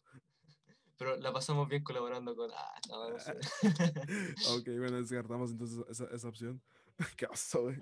pero 0.98 1.16
la 1.16 1.32
pasamos 1.32 1.68
bien 1.68 1.84
colaborando 1.84 2.34
con... 2.34 2.50
Ah, 2.52 2.74
no, 2.88 3.08
no 3.10 3.18
sé. 3.20 3.34
Ok, 4.48 4.66
bueno, 4.78 5.00
descartamos 5.00 5.52
entonces 5.52 5.78
esa, 5.88 6.06
esa 6.06 6.28
opción. 6.28 6.60
Qué 7.16 7.26
oso, 7.26 7.62
güey. 7.62 7.76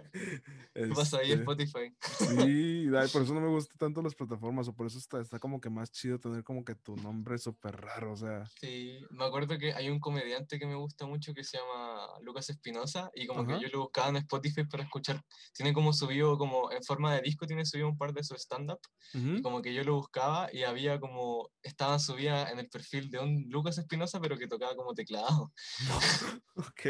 ¿Qué 0.74 0.87
pasa 0.94 1.18
ahí 1.18 1.33
Este, 1.33 1.40
Spotify? 1.40 1.94
Sí, 2.00 2.87
por 3.12 3.22
eso 3.22 3.35
no 3.35 3.40
me 3.40 3.48
gustan 3.50 3.78
tanto 3.78 4.02
las 4.02 4.14
plataformas, 4.14 4.68
o 4.68 4.74
por 4.74 4.87
eso 4.87 4.98
está, 4.98 5.20
está 5.20 5.38
como 5.38 5.61
que 5.61 5.70
más 5.70 5.90
chido 5.90 6.18
tener 6.18 6.44
como 6.44 6.64
que 6.64 6.74
tu 6.74 6.96
nombre 6.96 7.38
súper 7.38 7.76
raro, 7.80 8.12
o 8.12 8.16
sea. 8.16 8.46
Sí, 8.61 9.00
me 9.11 9.24
acuerdo 9.24 9.59
que 9.59 9.72
hay 9.72 9.88
un 9.88 10.00
comediante 10.00 10.59
que 10.59 10.66
me 10.66 10.74
gusta 10.74 11.06
mucho 11.06 11.35
que 11.35 11.44
se 11.44 11.59
llama 11.59 12.09
Lucas 12.22 12.50
Espinosa, 12.50 13.11
y 13.14 13.26
como 13.26 13.46
que 13.46 13.61
yo 13.61 13.68
lo 13.72 13.80
buscaba 13.80 14.09
en 14.09 14.16
Spotify 14.16 14.64
para 14.64 14.85
escuchar, 14.85 15.22
tiene 15.52 15.72
como 15.72 15.92
subido, 15.92 16.38
como 16.38 16.70
en 16.70 16.83
forma 16.83 17.14
de 17.14 17.22
disco, 17.22 17.46
tiene 17.46 17.64
subido 17.64 17.88
un 17.88 17.98
par 17.98 18.12
de 18.12 18.24
su 18.24 18.35
stand-up, 18.35 18.80
y 19.12 19.42
como 19.42 19.62
que 19.62 19.74
yo 19.74 19.85
lo 19.85 19.94
buscaba 19.96 20.48
y 20.52 20.62
había 20.62 21.00
como, 21.00 21.50
estaba 21.62 21.98
subida 21.98 22.50
en 22.50 22.59
el 22.59 22.68
perfil 22.68 23.11
de 23.11 23.18
un 23.18 23.46
Lucas 23.48 23.78
Espinosa, 23.78 24.20
pero 24.20 24.37
que 24.37 24.46
tocaba 24.46 24.74
como 24.76 24.94
teclado. 24.94 25.52
ok. 26.56 26.85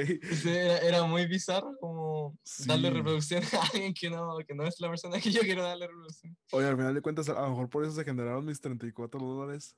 Era, 0.45 0.79
era, 0.79 1.05
muy 1.05 1.27
bizarro 1.27 1.77
como 1.81 2.19
darle 2.66 2.90
reproducción 2.90 3.42
a 3.54 3.62
alguien 3.72 3.94
que 3.94 4.11
no, 4.11 4.38
que 4.46 4.54
no 4.54 4.66
es 4.66 4.80
la 4.80 4.88
persona 4.88 5.20
que 5.20 5.30
yo 5.30 5.40
quiero 5.42 5.62
darle 5.62 5.87
reproducción. 5.87 6.37
Oye, 6.52 6.66
al 6.66 6.76
final 6.76 6.94
de 6.94 7.02
cuentas, 7.02 7.28
a 7.28 7.40
lo 7.40 7.50
mejor 7.50 7.70
por 7.70 7.85
eso 7.85 7.92
se 7.92 8.04
generaron 8.04 8.44
mis 8.44 8.61
34 8.61 9.20
dólares. 9.20 9.74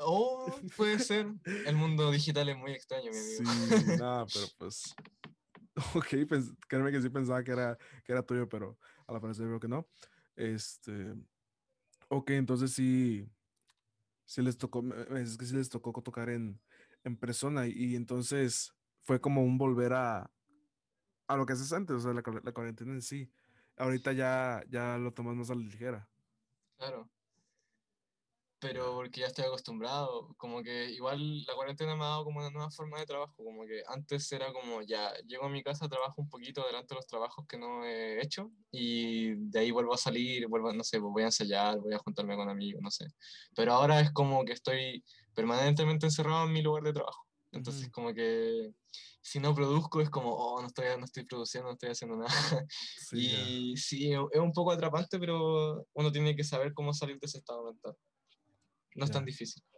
Oh, 0.00 0.52
puede 0.76 0.98
ser. 0.98 1.26
El 1.66 1.76
mundo 1.76 2.10
digital 2.10 2.48
es 2.48 2.56
muy 2.56 2.72
extraño, 2.72 3.10
mi 3.10 3.18
amigo. 3.18 3.76
Sí, 3.78 3.86
nada, 3.98 4.26
pero 4.26 4.46
pues. 4.58 4.94
Ok, 5.94 6.06
créeme 6.68 6.90
que 6.90 7.00
sí 7.00 7.08
pensaba 7.08 7.42
que 7.42 7.52
era, 7.52 7.78
que 8.04 8.12
era 8.12 8.22
tuyo, 8.22 8.48
pero 8.48 8.78
a 9.06 9.12
la 9.12 9.20
parecer 9.20 9.46
veo 9.46 9.60
que 9.60 9.68
no. 9.68 9.88
Este. 10.36 11.14
Ok, 12.08 12.30
entonces 12.30 12.72
sí. 12.72 13.28
Sí 14.24 14.42
les 14.42 14.58
tocó. 14.58 14.84
Es 15.16 15.36
que 15.36 15.46
sí 15.46 15.54
les 15.54 15.68
tocó 15.68 15.92
tocar 16.02 16.28
en, 16.28 16.60
en 17.04 17.16
persona. 17.16 17.66
Y, 17.66 17.96
entonces 17.96 18.72
fue 19.02 19.20
como 19.20 19.42
un 19.42 19.58
volver 19.58 19.92
a. 19.92 20.30
A 21.30 21.36
lo 21.36 21.46
que 21.46 21.52
haces 21.52 21.72
antes, 21.72 21.94
o 21.96 22.00
sea, 22.00 22.12
la, 22.12 22.22
la 22.42 22.52
cuarentena 22.52 22.92
en 22.92 23.02
sí. 23.02 23.30
Ahorita 23.76 24.12
ya, 24.12 24.62
ya 24.68 24.98
lo 24.98 25.12
tomas 25.12 25.36
más 25.36 25.50
a 25.50 25.54
la 25.54 25.62
ligera. 25.62 26.08
Claro 26.76 27.08
pero 28.60 28.92
porque 28.94 29.20
ya 29.20 29.26
estoy 29.26 29.46
acostumbrado, 29.46 30.34
como 30.36 30.62
que 30.62 30.90
igual 30.90 31.44
la 31.46 31.54
cuarentena 31.54 31.96
me 31.96 32.04
ha 32.04 32.08
dado 32.08 32.24
como 32.24 32.40
una 32.40 32.50
nueva 32.50 32.70
forma 32.70 33.00
de 33.00 33.06
trabajo, 33.06 33.34
como 33.42 33.64
que 33.64 33.82
antes 33.88 34.30
era 34.32 34.52
como 34.52 34.82
ya, 34.82 35.14
llego 35.26 35.46
a 35.46 35.48
mi 35.48 35.62
casa, 35.62 35.88
trabajo 35.88 36.20
un 36.20 36.28
poquito 36.28 36.64
delante 36.66 36.94
de 36.94 36.96
los 36.96 37.06
trabajos 37.06 37.46
que 37.48 37.56
no 37.56 37.84
he 37.86 38.22
hecho 38.22 38.50
y 38.70 39.34
de 39.50 39.60
ahí 39.60 39.70
vuelvo 39.70 39.94
a 39.94 39.96
salir, 39.96 40.46
vuelvo, 40.46 40.72
no 40.74 40.84
sé, 40.84 40.98
voy 40.98 41.22
a 41.22 41.26
ensayar, 41.26 41.78
voy 41.80 41.94
a 41.94 41.98
juntarme 41.98 42.36
con 42.36 42.50
amigos, 42.50 42.82
no 42.82 42.90
sé, 42.90 43.06
pero 43.56 43.72
ahora 43.72 44.00
es 44.00 44.12
como 44.12 44.44
que 44.44 44.52
estoy 44.52 45.02
permanentemente 45.34 46.04
encerrado 46.06 46.46
en 46.46 46.52
mi 46.52 46.60
lugar 46.60 46.82
de 46.82 46.92
trabajo, 46.92 47.26
entonces 47.52 47.90
como 47.90 48.12
que 48.12 48.74
si 49.22 49.38
no 49.38 49.54
produzco 49.54 50.00
es 50.00 50.10
como, 50.10 50.30
oh, 50.30 50.60
no 50.60 50.66
estoy, 50.66 50.86
no 50.98 51.04
estoy 51.04 51.24
produciendo, 51.24 51.68
no 51.68 51.72
estoy 51.74 51.90
haciendo 51.90 52.16
nada. 52.16 52.30
y 53.12 53.76
sí, 53.76 54.12
es 54.12 54.40
un 54.40 54.52
poco 54.52 54.72
atrapante, 54.72 55.18
pero 55.18 55.86
uno 55.92 56.12
tiene 56.12 56.34
que 56.34 56.44
saber 56.44 56.72
cómo 56.72 56.92
salir 56.92 57.18
de 57.18 57.26
ese 57.26 57.38
estado 57.38 57.64
mental. 57.64 57.94
No 58.94 59.04
es 59.04 59.10
tan 59.10 59.24
difícil. 59.24 59.62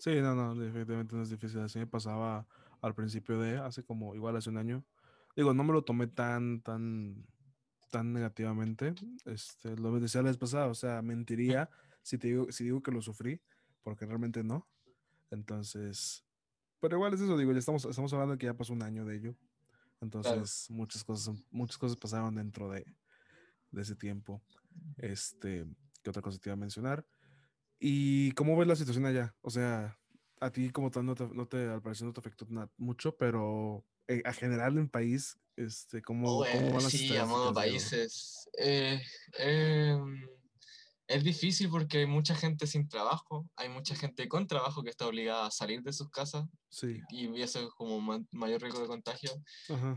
Sí, 0.00 0.10
no, 0.20 0.34
no, 0.34 0.54
definitivamente 0.54 1.14
no 1.14 1.22
es 1.22 1.30
difícil. 1.30 1.60
Así 1.60 1.78
me 1.78 1.86
pasaba 1.86 2.46
al 2.80 2.94
principio 2.94 3.38
de, 3.38 3.58
hace 3.58 3.84
como, 3.84 4.14
igual 4.14 4.36
hace 4.36 4.50
un 4.50 4.56
año. 4.56 4.84
Digo, 5.36 5.52
no 5.52 5.62
me 5.64 5.72
lo 5.72 5.84
tomé 5.84 6.06
tan, 6.06 6.60
tan, 6.62 7.26
tan 7.90 8.12
negativamente. 8.12 8.94
Este, 9.26 9.76
lo 9.76 9.98
decía 10.00 10.22
la 10.22 10.30
vez 10.30 10.38
pasada, 10.38 10.66
o 10.66 10.74
sea, 10.74 11.02
mentiría 11.02 11.68
si 12.02 12.18
te 12.18 12.28
digo, 12.28 12.50
si 12.50 12.64
digo 12.64 12.82
que 12.82 12.90
lo 12.90 13.02
sufrí, 13.02 13.40
porque 13.82 14.06
realmente 14.06 14.42
no. 14.42 14.66
Entonces, 15.30 16.24
pero 16.84 16.98
igual 16.98 17.14
es 17.14 17.22
eso, 17.22 17.38
digo, 17.38 17.50
ya 17.50 17.60
estamos, 17.60 17.82
estamos 17.86 18.12
hablando 18.12 18.32
de 18.34 18.38
que 18.38 18.44
ya 18.44 18.52
pasó 18.52 18.74
un 18.74 18.82
año 18.82 19.06
de 19.06 19.16
ello. 19.16 19.34
Entonces, 20.02 20.66
muchas 20.68 21.02
cosas, 21.02 21.34
muchas 21.50 21.78
cosas 21.78 21.96
pasaron 21.96 22.34
dentro 22.34 22.70
de, 22.70 22.84
de 23.70 23.80
ese 23.80 23.96
tiempo. 23.96 24.42
Este, 24.98 25.64
¿qué 26.02 26.10
otra 26.10 26.20
cosa 26.20 26.38
te 26.38 26.50
iba 26.50 26.52
a 26.52 26.58
mencionar? 26.58 27.06
¿Y 27.78 28.32
cómo 28.32 28.54
ves 28.58 28.68
la 28.68 28.76
situación 28.76 29.06
allá? 29.06 29.34
O 29.40 29.48
sea, 29.48 29.98
a 30.40 30.50
ti 30.50 30.68
como 30.68 30.90
tal 30.90 31.06
no 31.06 31.14
te, 31.14 31.26
no 31.26 31.48
te 31.48 31.70
al 31.70 31.80
parecer 31.80 32.06
no 32.06 32.12
te 32.12 32.20
afectó 32.20 32.46
mucho, 32.76 33.16
pero 33.16 33.82
eh, 34.06 34.20
a 34.26 34.34
general 34.34 34.76
en 34.76 34.90
país, 34.90 35.38
este, 35.56 36.02
¿cómo, 36.02 36.40
oh, 36.40 36.46
¿cómo 36.52 36.66
van 36.66 36.82
las 36.82 36.92
Sí, 36.92 37.16
a 37.16 37.24
modo 37.24 37.54
países. 37.54 38.46
Eh, 38.58 39.00
em, 39.38 40.28
es 41.06 41.22
difícil 41.22 41.68
porque 41.68 41.98
hay 41.98 42.06
mucha 42.06 42.34
gente 42.34 42.66
sin 42.66 42.88
trabajo, 42.88 43.46
hay 43.56 43.68
mucha 43.68 43.94
gente 43.94 44.28
con 44.28 44.46
trabajo 44.46 44.82
que 44.82 44.90
está 44.90 45.06
obligada 45.06 45.46
a 45.46 45.50
salir 45.50 45.82
de 45.82 45.92
sus 45.92 46.10
casas 46.10 46.46
sí. 46.70 47.00
y 47.10 47.40
eso 47.42 47.60
es 47.60 47.68
como 47.76 48.00
mayor 48.32 48.62
riesgo 48.62 48.80
de 48.80 48.86
contagio. 48.86 49.30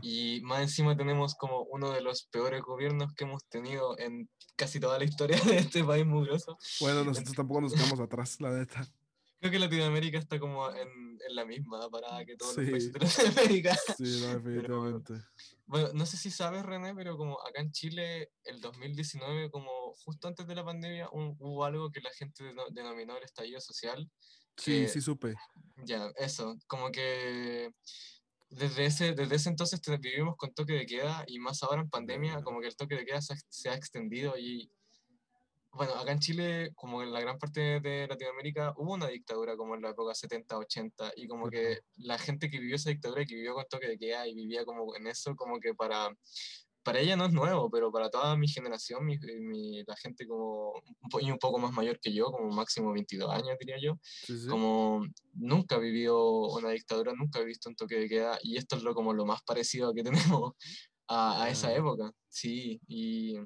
Y 0.02 0.40
más 0.42 0.62
encima 0.62 0.96
tenemos 0.96 1.34
como 1.34 1.62
uno 1.62 1.90
de 1.92 2.02
los 2.02 2.24
peores 2.24 2.62
gobiernos 2.62 3.14
que 3.14 3.24
hemos 3.24 3.44
tenido 3.48 3.98
en 3.98 4.28
casi 4.56 4.80
toda 4.80 4.98
la 4.98 5.04
historia 5.04 5.40
de 5.40 5.58
este 5.58 5.82
país 5.82 6.04
mugroso. 6.04 6.58
Bueno, 6.80 7.04
nosotros 7.04 7.34
tampoco 7.34 7.62
nos 7.62 7.72
quedamos 7.72 8.00
atrás, 8.00 8.40
la 8.40 8.50
neta. 8.50 8.86
Creo 9.40 9.52
que 9.52 9.58
Latinoamérica 9.60 10.18
está 10.18 10.38
como 10.38 10.68
en, 10.70 11.18
en 11.26 11.36
la 11.36 11.44
misma 11.44 11.88
parada 11.90 12.24
que 12.24 12.36
todos 12.36 12.56
los 12.56 12.70
países 12.70 12.92
de 12.92 12.98
Latinoamérica. 12.98 13.76
Sí, 13.96 14.20
no, 14.20 14.34
definitivamente. 14.40 15.14
Bueno, 15.68 15.90
no 15.92 16.06
sé 16.06 16.16
si 16.16 16.30
sabes, 16.30 16.64
René, 16.64 16.94
pero 16.94 17.18
como 17.18 17.38
acá 17.42 17.60
en 17.60 17.72
Chile, 17.72 18.30
el 18.44 18.60
2019, 18.60 19.50
como 19.50 19.92
justo 20.02 20.26
antes 20.26 20.46
de 20.46 20.54
la 20.54 20.64
pandemia, 20.64 21.08
hubo 21.12 21.64
algo 21.64 21.90
que 21.90 22.00
la 22.00 22.10
gente 22.10 22.42
denominó 22.70 23.16
el 23.18 23.24
estallido 23.24 23.60
social. 23.60 24.10
Sí, 24.56 24.88
sí 24.88 25.02
supe. 25.02 25.34
Ya, 25.84 26.10
eso, 26.16 26.56
como 26.66 26.90
que 26.90 27.70
desde 28.48 28.86
ese, 28.86 29.12
desde 29.12 29.36
ese 29.36 29.50
entonces 29.50 29.78
vivimos 30.00 30.36
con 30.38 30.54
toque 30.54 30.72
de 30.72 30.86
queda 30.86 31.24
y 31.26 31.38
más 31.38 31.62
ahora 31.62 31.82
en 31.82 31.90
pandemia, 31.90 32.40
como 32.42 32.60
que 32.60 32.68
el 32.68 32.76
toque 32.76 32.96
de 32.96 33.04
queda 33.04 33.20
se, 33.20 33.34
se 33.50 33.68
ha 33.68 33.74
extendido 33.74 34.38
y 34.38 34.72
bueno, 35.72 35.94
acá 35.94 36.12
en 36.12 36.18
Chile, 36.18 36.72
como 36.74 37.02
en 37.02 37.12
la 37.12 37.20
gran 37.20 37.38
parte 37.38 37.80
de 37.80 38.06
Latinoamérica, 38.08 38.72
hubo 38.76 38.94
una 38.94 39.08
dictadura 39.08 39.56
como 39.56 39.74
en 39.74 39.82
la 39.82 39.90
época 39.90 40.14
70, 40.14 40.58
80, 40.58 41.12
y 41.16 41.28
como 41.28 41.48
que 41.50 41.80
la 41.96 42.18
gente 42.18 42.50
que 42.50 42.58
vivió 42.58 42.76
esa 42.76 42.90
dictadura, 42.90 43.24
que 43.24 43.34
vivió 43.34 43.54
con 43.54 43.64
toque 43.68 43.88
de 43.88 43.98
queda 43.98 44.26
y 44.26 44.34
vivía 44.34 44.64
como 44.64 44.94
en 44.96 45.06
eso, 45.06 45.36
como 45.36 45.60
que 45.60 45.74
para, 45.74 46.08
para 46.82 47.00
ella 47.00 47.16
no 47.16 47.26
es 47.26 47.32
nuevo, 47.32 47.70
pero 47.70 47.92
para 47.92 48.08
toda 48.08 48.36
mi 48.36 48.48
generación, 48.48 49.04
mi, 49.04 49.18
la 49.84 49.96
gente 49.96 50.26
como 50.26 50.72
y 51.20 51.30
un 51.30 51.38
poco 51.38 51.58
más 51.58 51.72
mayor 51.72 52.00
que 52.00 52.12
yo, 52.12 52.26
como 52.26 52.50
máximo 52.50 52.92
22 52.92 53.30
años 53.30 53.56
diría 53.60 53.76
yo, 53.78 53.98
como 54.48 55.06
nunca 55.34 55.78
vivió 55.78 56.18
una 56.48 56.70
dictadura, 56.70 57.12
nunca 57.12 57.40
he 57.40 57.44
visto 57.44 57.68
un 57.68 57.76
toque 57.76 57.96
de 57.96 58.08
queda, 58.08 58.38
y 58.42 58.56
esto 58.56 58.76
es 58.76 58.82
lo, 58.82 58.94
como 58.94 59.12
lo 59.12 59.26
más 59.26 59.42
parecido 59.42 59.92
que 59.92 60.02
tenemos 60.32 60.54
a, 61.08 61.44
a 61.44 61.50
esa 61.50 61.74
época, 61.74 62.10
sí, 62.28 62.80
y 62.86 63.36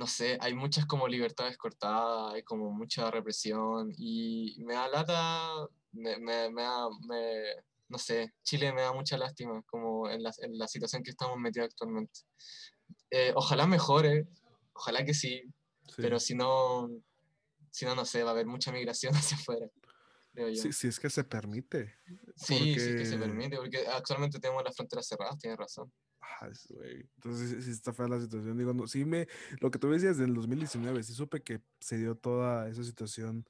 no 0.00 0.06
sé, 0.06 0.38
hay 0.40 0.54
muchas 0.54 0.86
como 0.86 1.06
libertades 1.06 1.58
cortadas, 1.58 2.32
hay 2.32 2.42
como 2.42 2.70
mucha 2.72 3.10
represión 3.10 3.92
y 3.98 4.56
me 4.64 4.72
da 4.72 4.88
lata, 4.88 5.68
me, 5.92 6.16
me, 6.16 6.48
me 6.48 6.62
da, 6.62 6.88
me, 7.06 7.42
no 7.86 7.98
sé, 7.98 8.32
Chile 8.42 8.72
me 8.72 8.80
da 8.80 8.94
mucha 8.94 9.18
lástima 9.18 9.62
como 9.66 10.08
en 10.08 10.22
la, 10.22 10.32
en 10.38 10.56
la 10.56 10.66
situación 10.68 11.02
que 11.02 11.10
estamos 11.10 11.36
metidos 11.36 11.66
actualmente. 11.66 12.20
Eh, 13.10 13.32
ojalá 13.34 13.66
mejore, 13.66 14.26
ojalá 14.72 15.04
que 15.04 15.12
sí, 15.12 15.42
pero 15.98 16.18
si 16.18 16.34
no, 16.34 16.88
si 17.70 17.84
no, 17.84 17.94
no 17.94 18.06
sé, 18.06 18.22
va 18.22 18.30
a 18.30 18.32
haber 18.32 18.46
mucha 18.46 18.72
migración 18.72 19.12
hacia 19.14 19.36
afuera. 19.36 19.68
Sí, 20.54 20.72
si 20.72 20.88
es 20.88 20.98
que 20.98 21.10
se 21.10 21.24
permite. 21.24 21.98
Sí, 22.36 22.74
sí 22.74 22.96
que 22.96 23.04
se 23.04 23.18
permite, 23.18 23.58
porque 23.58 23.86
actualmente 23.86 24.40
tenemos 24.40 24.64
las 24.64 24.74
fronteras 24.74 25.06
cerradas, 25.06 25.38
tienes 25.38 25.58
razón. 25.58 25.92
Entonces, 26.42 27.64
si 27.64 27.70
está 27.70 27.92
fea 27.92 28.08
la 28.08 28.20
situación. 28.20 28.56
Digo, 28.56 28.72
no, 28.72 28.86
sí 28.86 29.04
me, 29.04 29.28
lo 29.60 29.70
que 29.70 29.78
tú 29.78 29.90
decías 29.90 30.18
del 30.18 30.34
2019, 30.34 31.02
sí 31.02 31.14
supe 31.14 31.42
que 31.42 31.60
se 31.80 31.98
dio 31.98 32.14
toda 32.14 32.68
esa 32.68 32.84
situación 32.84 33.46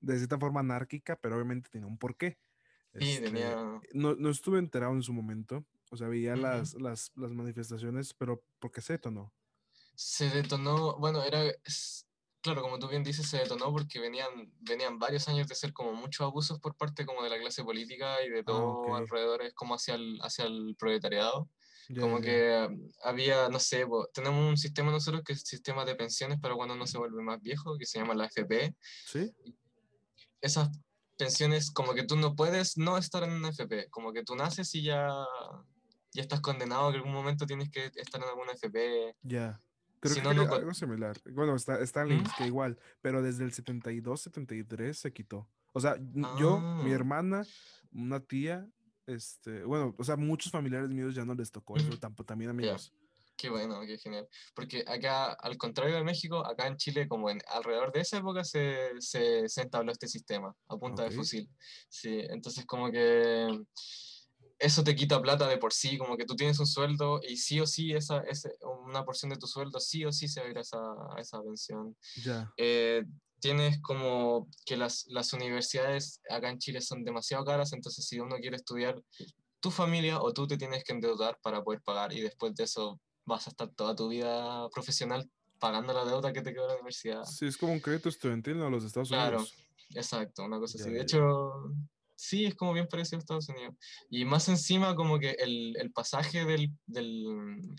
de 0.00 0.16
cierta 0.16 0.38
forma 0.38 0.60
anárquica, 0.60 1.16
pero 1.16 1.36
obviamente 1.36 1.70
tenía 1.70 1.86
un 1.86 1.98
porqué. 1.98 2.38
Sí, 2.98 3.18
tenía... 3.22 3.80
Este, 3.82 3.98
no, 3.98 4.14
no, 4.14 4.30
estuve 4.30 4.58
enterado 4.58 4.92
en 4.92 5.02
su 5.02 5.12
momento, 5.12 5.64
o 5.90 5.96
sea, 5.96 6.08
veía 6.08 6.36
las, 6.36 6.74
las, 6.74 7.12
las, 7.16 7.32
manifestaciones, 7.32 8.14
pero 8.14 8.42
¿por 8.58 8.70
qué 8.70 8.80
se 8.80 8.94
detonó? 8.94 9.32
Se 9.94 10.28
detonó, 10.28 10.96
bueno, 10.98 11.22
era, 11.24 11.42
claro, 12.40 12.62
como 12.62 12.78
tú 12.78 12.88
bien 12.88 13.02
dices, 13.02 13.26
se 13.26 13.38
detonó 13.38 13.72
porque 13.72 13.98
venían, 13.98 14.52
venían 14.60 14.98
varios 14.98 15.28
años 15.28 15.48
de 15.48 15.54
ser 15.54 15.72
como 15.72 15.92
muchos 15.94 16.24
abusos 16.24 16.60
por 16.60 16.76
parte 16.76 17.06
como 17.06 17.22
de 17.22 17.30
la 17.30 17.38
clase 17.38 17.64
política 17.64 18.22
y 18.22 18.28
de 18.28 18.40
ah, 18.40 18.44
todo 18.44 18.94
alrededor, 18.94 19.42
es 19.42 19.54
como 19.54 19.74
hacia 19.74 19.94
el, 19.94 20.18
hacia 20.22 20.44
el 20.44 20.76
proletariado 20.78 21.48
como 21.98 22.20
que 22.20 22.68
había, 23.02 23.48
no 23.48 23.58
sé, 23.58 23.86
tenemos 24.12 24.48
un 24.48 24.56
sistema 24.56 24.90
nosotros 24.90 25.22
que 25.24 25.32
es 25.32 25.40
el 25.40 25.46
sistema 25.46 25.84
de 25.84 25.94
pensiones 25.94 26.38
para 26.40 26.54
cuando 26.54 26.74
uno 26.74 26.86
se 26.86 26.98
vuelve 26.98 27.22
más 27.22 27.40
viejo, 27.42 27.76
que 27.78 27.86
se 27.86 27.98
llama 27.98 28.14
la 28.14 28.26
FP. 28.26 28.74
Sí. 29.06 29.32
Esas 30.40 30.70
pensiones, 31.16 31.70
como 31.70 31.94
que 31.94 32.04
tú 32.04 32.16
no 32.16 32.34
puedes 32.34 32.76
no 32.76 32.98
estar 32.98 33.22
en 33.24 33.32
una 33.32 33.50
FP, 33.50 33.88
como 33.90 34.12
que 34.12 34.24
tú 34.24 34.34
naces 34.34 34.74
y 34.74 34.82
ya, 34.82 35.08
ya 36.12 36.22
estás 36.22 36.40
condenado, 36.40 36.90
que 36.90 36.96
en 36.96 37.02
algún 37.02 37.14
momento 37.14 37.46
tienes 37.46 37.70
que 37.70 37.90
estar 37.94 38.22
en 38.22 38.28
alguna 38.28 38.52
FP. 38.52 39.16
Ya. 39.22 39.60
Creo 40.00 40.16
que 40.16 40.34
no, 40.34 40.52
algo 40.52 40.74
similar. 40.74 41.16
Bueno, 41.32 41.56
está, 41.56 41.78
está 41.80 42.04
¿Mm? 42.04 42.24
que 42.36 42.46
igual, 42.46 42.78
pero 43.00 43.22
desde 43.22 43.44
el 43.44 43.54
72, 43.54 44.20
73 44.20 44.98
se 44.98 45.12
quitó. 45.12 45.48
O 45.72 45.80
sea, 45.80 45.96
yo, 46.38 46.60
mi 46.60 46.92
ah. 46.92 46.94
hermana, 46.94 47.42
una 47.90 48.20
tía 48.20 48.68
este, 49.06 49.64
bueno, 49.64 49.94
o 49.98 50.04
sea, 50.04 50.16
muchos 50.16 50.50
familiares 50.52 50.90
míos 50.90 51.14
ya 51.14 51.24
no 51.24 51.34
les 51.34 51.50
tocó 51.50 51.76
eso, 51.76 51.96
tampoco, 51.98 52.26
también 52.26 52.50
amigos. 52.50 52.92
Qué 53.36 53.50
bueno, 53.50 53.80
qué 53.84 53.98
genial. 53.98 54.28
Porque 54.54 54.84
acá, 54.86 55.32
al 55.32 55.56
contrario 55.58 55.96
de 55.96 56.04
México, 56.04 56.46
acá 56.46 56.68
en 56.68 56.76
Chile, 56.76 57.08
como 57.08 57.30
en 57.30 57.40
alrededor 57.48 57.90
de 57.92 58.00
esa 58.00 58.18
época, 58.18 58.44
se, 58.44 58.90
se, 59.00 59.48
se 59.48 59.62
entabló 59.62 59.90
este 59.90 60.06
sistema 60.06 60.54
a 60.68 60.76
punta 60.78 61.02
Ok. 61.02 61.10
de 61.10 61.16
fusil. 61.16 61.50
Sí, 61.88 62.20
entonces 62.30 62.64
como 62.64 62.92
que 62.92 63.48
eso 64.58 64.84
te 64.84 64.94
quita 64.94 65.20
plata 65.20 65.48
de 65.48 65.58
por 65.58 65.72
sí, 65.72 65.98
como 65.98 66.16
que 66.16 66.24
tú 66.24 66.36
tienes 66.36 66.58
un 66.60 66.66
sueldo 66.66 67.20
y 67.28 67.36
sí 67.36 67.58
o 67.60 67.66
sí 67.66 67.92
esa, 67.92 68.20
ese- 68.20 68.56
una 68.86 69.04
porción 69.04 69.30
de 69.30 69.36
tu 69.36 69.46
sueldo 69.48 69.80
sí 69.80 70.04
o 70.04 70.12
sí 70.12 70.28
se 70.28 70.40
va 70.40 70.46
a 70.46 70.50
ir 70.50 70.58
a 70.58 70.60
esa, 70.60 70.78
a 70.78 71.20
esa 71.20 71.42
pensión. 71.42 71.96
Ya. 72.24 72.52
Eh, 72.56 73.02
tienes 73.44 73.78
como 73.82 74.48
que 74.64 74.74
las, 74.78 75.04
las 75.08 75.34
universidades 75.34 76.18
acá 76.30 76.48
en 76.48 76.58
Chile 76.58 76.80
son 76.80 77.04
demasiado 77.04 77.44
caras, 77.44 77.74
entonces 77.74 78.06
si 78.06 78.18
uno 78.18 78.36
quiere 78.36 78.56
estudiar, 78.56 79.02
tu 79.60 79.70
familia 79.70 80.18
o 80.22 80.32
tú 80.32 80.46
te 80.46 80.56
tienes 80.56 80.82
que 80.82 80.94
endeudar 80.94 81.38
para 81.42 81.62
poder 81.62 81.82
pagar 81.82 82.14
y 82.14 82.22
después 82.22 82.54
de 82.54 82.64
eso 82.64 82.98
vas 83.26 83.46
a 83.46 83.50
estar 83.50 83.68
toda 83.68 83.94
tu 83.94 84.08
vida 84.08 84.66
profesional 84.70 85.30
pagando 85.58 85.92
la 85.92 86.06
deuda 86.06 86.32
que 86.32 86.40
te 86.40 86.54
quedó 86.54 86.66
la 86.68 86.74
universidad. 86.76 87.22
Sí, 87.24 87.46
es 87.46 87.56
como 87.58 87.72
un 87.74 87.80
crédito 87.80 88.08
estudiantil 88.08 88.62
a 88.62 88.70
los 88.70 88.82
Estados 88.82 89.08
Claro, 89.10 89.38
Unidos. 89.38 89.54
exacto, 89.94 90.42
una 90.44 90.58
cosa 90.58 90.78
Ya, 90.78 90.84
así. 90.84 90.90
De 90.92 90.96
ya. 90.98 91.02
hecho, 91.02 91.20
sí, 92.16 92.46
es 92.46 92.54
como 92.54 92.72
bien 92.72 92.86
parecido 92.88 93.18
a 93.18 93.20
Estados 93.20 93.48
Unidos. 93.50 93.74
Y 94.08 94.24
más 94.24 94.48
encima, 94.48 94.94
como 94.94 95.18
que 95.18 95.32
el, 95.32 95.76
el 95.78 95.92
pasaje 95.92 96.46
del, 96.46 96.70
del, 96.86 97.24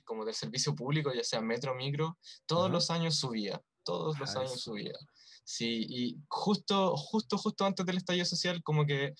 como 0.05 0.25
del 0.25 0.35
servicio 0.35 0.75
público, 0.75 1.11
ya 1.11 1.23
sea 1.23 1.41
metro 1.41 1.71
o 1.71 1.75
micro, 1.75 2.17
todos 2.45 2.65
Ajá. 2.65 2.73
los 2.73 2.89
años 2.91 3.15
subía, 3.15 3.59
todos 3.83 4.19
los 4.19 4.35
Ah, 4.35 4.39
años 4.41 4.53
eso. 4.53 4.71
subía. 4.71 4.93
Sí, 5.47 5.85
y 5.87 6.17
justo, 6.27 6.97
justo, 6.97 7.37
justo 7.37 7.65
antes 7.65 7.85
del 7.85 7.97
estallido 7.97 8.25
social, 8.25 8.61
como 8.63 8.85
que 8.85 9.13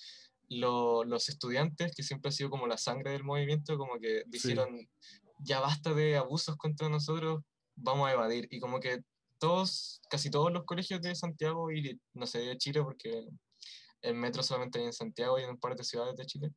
lo- 0.50 1.04
los 1.04 1.30
estudiantes, 1.30 1.94
que 1.96 2.04
siempre 2.04 2.30
ha 2.30 2.32
sido 2.32 2.50
como 2.50 2.68
la 2.68 2.78
sangre 2.78 3.12
del 3.12 3.24
movimiento, 3.24 3.78
como 3.78 4.00
que 4.00 4.24
dijeron, 4.28 4.90
ya 5.40 5.60
basta 5.60 5.94
de 5.94 6.18
abusos 6.18 6.58
contra 6.58 6.90
nosotros, 6.90 7.44
vamos 7.76 8.08
a 8.10 8.14
evadir. 8.14 8.48
Y 8.52 8.60
como 8.60 8.80
que 8.80 9.02
todos, 9.38 10.02
casi 10.10 10.30
todos 10.32 10.52
los 10.52 10.64
colegios 10.66 11.02
de 11.02 11.14
Santiago 11.16 11.72
y 11.72 12.00
no 12.14 12.26
sé, 12.26 12.40
de 12.40 12.58
Chile, 12.58 12.82
porque 12.84 13.28
el 14.02 14.16
metro 14.16 14.42
solamente 14.44 14.80
hay 14.80 14.86
en 14.86 14.94
Santiago 14.94 15.40
y 15.40 15.44
en 15.44 15.52
un 15.52 15.60
par 15.60 15.76
de 15.76 15.84
ciudades 15.84 16.16
de 16.16 16.26
Chile, 16.26 16.52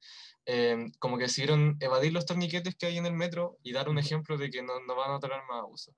eh, 0.46 0.76
como 0.98 1.16
que 1.18 1.24
decidieron 1.24 1.76
evadir 1.80 2.12
los 2.12 2.24
torniquetes 2.26 2.74
que 2.76 2.86
hay 2.86 2.98
en 2.98 3.06
el 3.06 3.14
metro 3.14 3.58
y 3.62 3.72
dar 3.72 3.88
un 3.88 3.98
ejemplo 3.98 4.36
de 4.38 4.50
que 4.50 4.62
no, 4.62 4.80
no 4.86 4.94
van 4.96 5.12
a 5.12 5.18
tolerar 5.18 5.44
más 5.46 5.60
abusos. 5.60 5.94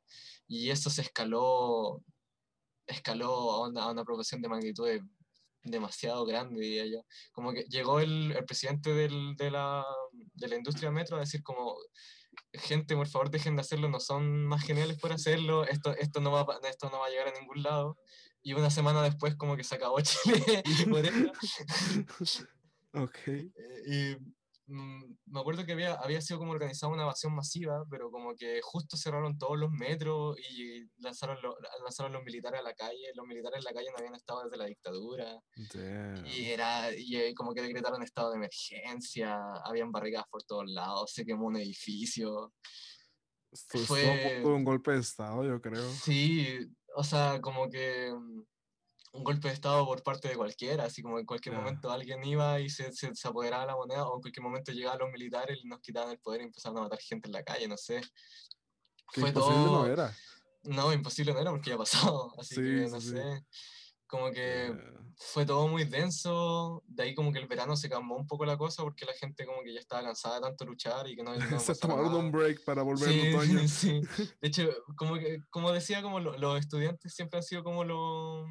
Y 0.46 0.70
eso 0.70 0.90
se 0.90 1.02
escaló, 1.02 2.02
escaló 2.92 3.53
a 3.53 3.68
una, 3.68 3.85
a 3.85 3.90
una 3.90 4.05
proporción 4.05 4.40
de 4.42 4.48
magnitud 4.48 4.87
de- 4.87 5.03
demasiado 5.62 6.24
grande, 6.24 6.61
diría 6.61 6.87
yo. 6.87 7.05
Como 7.33 7.53
que 7.53 7.64
llegó 7.64 8.00
el, 8.00 8.33
el 8.33 8.44
presidente 8.44 8.94
del- 8.94 9.35
de, 9.37 9.50
la, 9.50 9.85
de 10.35 10.48
la 10.48 10.57
industria 10.57 10.90
metro 10.90 11.16
a 11.16 11.20
decir 11.20 11.42
como, 11.42 11.76
gente, 12.55 12.96
por 12.96 13.09
favor, 13.09 13.31
dejen 13.31 13.57
de 13.57 13.61
hacerlo, 13.62 13.88
no 13.88 14.00
son 14.00 14.46
más 14.46 14.62
geniales 14.64 14.98
por 14.98 15.12
hacerlo, 15.12 15.64
esto, 15.64 15.94
esto, 15.96 16.20
no, 16.20 16.31
va, 16.33 16.46
esto 16.68 16.88
no 16.90 17.00
va 17.00 17.07
a 17.07 17.11
llegar 17.11 17.29
a 17.29 17.38
ningún 17.38 17.62
lado. 17.62 17.98
Y 18.42 18.55
una 18.55 18.70
semana 18.70 19.03
después 19.03 19.37
como 19.37 19.55
que 19.55 19.64
se 19.64 19.74
acabó 19.74 20.00
Chile 20.03 20.62
por 20.90 21.05
esta. 21.05 21.33
Ok. 22.94 23.18
Eh, 23.29 23.53
y 23.87 24.16
mm, 24.70 25.16
me 25.26 25.40
acuerdo 25.40 25.64
que 25.66 25.72
había, 25.72 25.94
había 25.94 26.20
sido 26.20 26.38
como 26.38 26.52
organizada 26.52 26.92
una 26.92 27.02
evasión 27.02 27.35
masiva, 27.35 27.85
pero 27.90 28.11
como 28.11 28.35
que 28.35 28.61
justo 28.62 28.96
cerraron 28.96 29.37
todos 29.38 29.59
los 29.59 29.70
metros 29.70 30.37
y 30.38 30.85
lanzaron, 30.98 31.37
lo- 31.42 31.56
lanzaron 31.85 32.12
los 32.12 32.22
militares 32.24 32.61
a 32.61 32.62
la 32.62 32.74
calle. 32.74 33.11
Los 33.14 33.26
militares 33.26 33.59
en 33.59 33.64
la 33.64 33.72
calle 33.72 33.88
no 33.90 33.98
habían 33.98 34.14
estado 34.14 34.44
desde 34.44 34.56
la 34.56 34.66
dictadura. 34.66 35.40
Damn. 35.74 36.26
Y 36.26 36.46
era 36.46 36.94
y 36.96 37.16
eh, 37.16 37.35
como 37.35 37.52
que 37.52 37.62
decretaron 37.62 38.02
estado 38.02 38.30
de 38.30 38.37
emergencia, 38.37 39.38
habían 39.64 39.92
barricadas 39.92 40.26
por 40.30 40.42
todos 40.44 40.64
lados, 40.70 41.12
se 41.12 41.24
quemó 41.24 41.46
un 41.46 41.56
edificio. 41.56 42.52
Esto 43.52 43.78
fue- 43.80 44.02
de 44.42 44.46
un 44.46 44.64
golpe 44.64 44.92
de 44.92 45.00
estado, 45.00 45.44
yo 45.44 45.61
creo. 45.61 45.83
Sí, 45.90 46.59
o 46.94 47.02
sea, 47.02 47.40
como 47.40 47.68
que 47.68 48.12
mm, 48.12 48.42
un 49.12 49.25
golpe 49.25 49.49
de 49.49 49.55
estado 49.55 49.85
por 49.87 50.03
parte 50.03 50.29
de 50.29 50.37
cualquiera, 50.37 50.85
así 50.85 51.03
como 51.03 51.18
en 51.18 51.27
cualquier 51.27 51.55
Ya. 51.55 51.61
momento 51.61 51.90
alguien 51.90 52.23
iba 52.25 52.61
y 52.61 52.70
se, 52.70 52.92
se, 52.92 53.14
se 53.14 53.29
apoderaba 53.29 53.62
de 53.62 53.66
la 53.68 53.77
moneda, 53.77 54.07
o 54.09 54.14
en 54.16 54.20
cualquier 54.23 54.44
momento 54.44 54.73
llegaban 54.73 55.01
los 55.01 55.11
militares 55.11 55.59
y 55.62 55.66
nos 55.66 55.81
quitaban 55.81 56.11
el 56.12 56.18
poder 56.20 56.42
y 56.42 56.44
empezaban 56.44 56.79
a 56.79 56.83
matar 56.83 57.01
gente 57.01 57.29
en 57.29 57.33
la 57.33 57.42
calle, 57.42 57.66
no 57.66 57.77
sé. 57.77 58.01
Que 59.12 59.20
Fue 59.23 59.29
imposible 59.31 59.64
todo... 59.64 59.87
no 59.87 59.87
era. 59.87 60.14
No, 60.62 60.92
imposible 60.92 61.33
no 61.33 61.40
era 61.40 61.51
porque 61.51 61.70
ya 61.70 61.75
ha 61.77 61.79
pasado, 61.79 62.33
así 62.38 62.55
Sí, 62.55 62.61
que 62.62 62.87
sí, 62.87 62.92
no 62.92 63.01
sí. 63.01 63.09
sé. 63.11 63.44
Como 64.07 64.31
que 64.31 64.66
Yeah. 64.75 65.14
fue 65.16 65.44
todo 65.46 65.68
muy 65.68 65.85
denso, 65.85 66.83
de 66.87 67.03
ahí 67.05 67.14
como 67.14 67.33
que 67.33 67.38
el 67.38 67.46
verano 67.46 67.77
se 67.77 67.88
calmó 67.88 68.16
un 68.16 68.27
poco 68.27 68.44
la 68.44 68.57
cosa 68.57 68.83
porque 68.83 69.05
la 69.05 69.12
gente 69.14 69.44
como 69.46 69.62
que 69.62 69.73
ya 69.73 69.81
estaba 69.81 70.03
cansada 70.03 70.37
de 70.37 70.40
tanto 70.42 70.64
luchar 70.64 71.07
y 71.09 71.16
que 71.16 71.23
no, 71.23 71.35
no 71.59 71.61
Se 71.61 71.75
tomaron 71.75 72.14
un 72.14 72.31
break 72.33 72.64
para 72.64 72.83
volver 72.83 73.09
Sí, 73.09 73.20
al 73.20 73.29
otoño. 73.35 73.68
sí. 73.68 74.01
De 74.40 74.49
hecho, 74.49 74.68
como, 74.96 75.14
que, 75.14 75.40
como 75.51 75.73
decía, 75.73 76.03
como 76.03 76.20
lo- 76.20 76.37
los 76.38 76.59
estudiantes 76.59 77.12
siempre 77.14 77.38
han 77.38 77.42
sido 77.44 77.62
como 77.62 77.85
lo, 77.85 78.46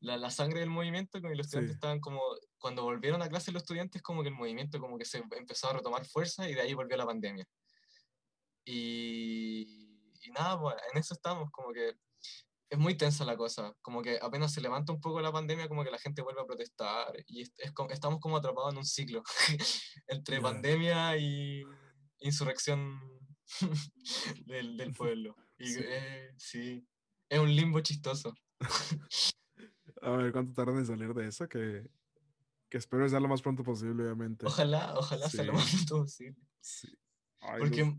la, 0.00 0.16
la 0.16 0.30
sangre 0.30 0.60
del 0.60 0.70
movimiento, 0.70 1.20
como 1.20 1.34
los 1.34 1.46
estudiantes 1.46 1.72
Sí. 1.72 1.76
estaban 1.76 2.00
como, 2.00 2.20
cuando 2.58 2.82
volvieron 2.84 3.22
a 3.22 3.28
clase 3.28 3.52
los 3.52 3.62
estudiantes, 3.62 4.02
como 4.02 4.22
que 4.22 4.28
el 4.28 4.34
movimiento 4.34 4.80
como 4.80 4.98
que 4.98 5.04
se 5.04 5.22
empezó 5.36 5.68
a 5.70 5.74
retomar 5.74 6.06
fuerza 6.06 6.48
y 6.48 6.54
de 6.54 6.60
ahí 6.62 6.74
volvió 6.74 6.96
la 6.96 7.06
pandemia. 7.06 7.46
Y, 8.64 10.12
y 10.22 10.30
nada, 10.32 10.58
pues 10.60 10.76
en 10.92 10.98
eso 10.98 11.14
estamos, 11.14 11.50
como 11.50 11.72
que 11.72 11.94
es 12.70 12.78
muy 12.78 12.96
tensa 12.96 13.24
la 13.24 13.36
cosa, 13.36 13.74
como 13.82 14.00
que 14.00 14.18
apenas 14.22 14.52
se 14.52 14.60
levanta 14.60 14.92
un 14.92 15.00
poco 15.00 15.20
la 15.20 15.32
pandemia, 15.32 15.68
como 15.68 15.82
que 15.82 15.90
la 15.90 15.98
gente 15.98 16.22
vuelve 16.22 16.40
a 16.42 16.46
protestar 16.46 17.12
y 17.26 17.42
es, 17.42 17.52
es 17.58 17.72
estamos 17.90 18.20
como 18.20 18.36
atrapados 18.36 18.72
en 18.72 18.78
un 18.78 18.84
ciclo 18.86 19.22
entre 20.06 20.36
Ya. 20.36 20.42
pandemia 20.42 21.16
y 21.16 21.64
insurrección 22.20 23.00
del, 24.46 24.76
del 24.76 24.92
pueblo. 24.94 25.34
Y 25.58 25.66
Sí. 25.66 25.80
eh, 25.82 26.30
sí, 26.38 26.86
es 27.28 27.38
un 27.40 27.54
limbo 27.54 27.80
chistoso. 27.80 28.32
A 30.02 30.10
ver 30.10 30.32
cuánto 30.32 30.52
tardan 30.54 30.78
en 30.78 30.86
salir 30.86 31.12
de 31.14 31.26
eso, 31.28 31.48
que, 31.48 31.88
que 32.68 32.78
espero 32.78 33.08
sea 33.08 33.20
lo 33.20 33.28
más 33.28 33.42
pronto 33.42 33.62
posible, 33.62 34.04
obviamente. 34.04 34.46
Ojalá, 34.46 34.94
ojalá 34.96 35.28
sea 35.28 35.44
lo 35.44 35.52
Sí. 35.52 35.58
más 35.58 35.70
pronto 35.74 35.98
posible. 36.04 36.36
Sí. 36.60 36.88
Ay, 37.40 37.58
Porque, 37.60 37.96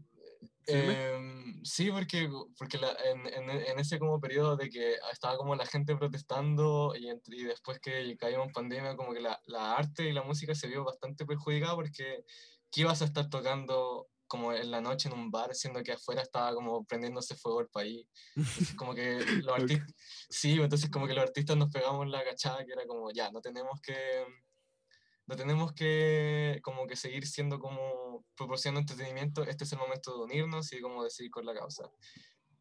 Sí, 0.64 0.74
em, 0.78 1.64
sí, 1.66 1.92
porque, 1.92 2.30
porque 2.58 2.78
la- 2.78 2.96
en, 3.12 3.26
en- 3.28 3.50
en 3.50 3.80
ese 3.80 3.98
como 4.00 4.20
periodo 4.20 4.56
de 4.56 4.70
que 4.70 4.96
estaba 5.12 5.36
como 5.38 5.56
la 5.56 5.66
gente 5.66 5.96
protestando 5.96 6.94
y, 6.96 7.10
entre- 7.10 7.36
y 7.38 7.44
después 7.44 7.80
que 7.80 8.16
caímos 8.18 8.48
en 8.48 8.54
pandemia, 8.54 8.96
como 8.96 9.12
que 9.14 9.22
la, 9.22 9.40
la 9.48 9.74
arte 9.74 10.08
y 10.08 10.14
la 10.14 10.24
música 10.24 10.54
se 10.56 10.68
vio 10.68 10.84
bastante 10.84 11.26
perjudicada 11.26 11.76
porque 11.76 12.24
¿qué 12.72 12.82
ibas 12.82 13.02
a 13.02 13.06
estar 13.06 13.28
tocando 13.30 14.08
como 14.32 14.54
en 14.54 14.72
la 14.72 14.80
noche 14.80 15.10
en 15.10 15.14
un 15.14 15.30
bar, 15.30 15.54
siendo 15.54 15.84
que 15.84 15.92
afuera 15.92 16.22
estaba 16.22 16.54
como 16.54 16.86
prendiéndose 16.86 17.36
fuego 17.36 17.60
el 17.60 17.68
país? 17.68 18.08
Entonces, 18.34 18.74
como 18.76 18.96
que 18.96 19.20
los 19.46 19.60
artistas, 19.60 19.94
sí, 20.30 20.54
entonces 20.54 20.90
como 20.90 21.06
que 21.06 21.14
los 21.14 21.26
artistas 21.26 21.58
nos 21.58 21.70
pegamos 21.70 22.08
la 22.08 22.24
cachada 22.24 22.64
que 22.66 22.72
era 22.72 22.88
como, 22.88 23.12
ya, 23.12 23.30
no 23.30 23.42
tenemos 23.42 23.82
que 23.82 24.26
no 25.28 25.36
tenemos 25.36 25.74
que 25.74 26.60
como 26.64 26.88
que 26.88 26.96
seguir 26.96 27.28
siendo 27.28 27.60
como 27.60 28.24
proporcionando 28.38 28.80
entretenimiento, 28.80 29.44
este 29.44 29.66
es 29.66 29.74
el 29.74 29.80
momento 29.80 30.16
de 30.16 30.24
unirnos 30.24 30.72
y 30.72 30.80
como 30.80 31.04
de 31.04 31.10
seguir 31.10 31.32
con 31.32 31.46
la 31.46 31.54
causa. 31.54 31.92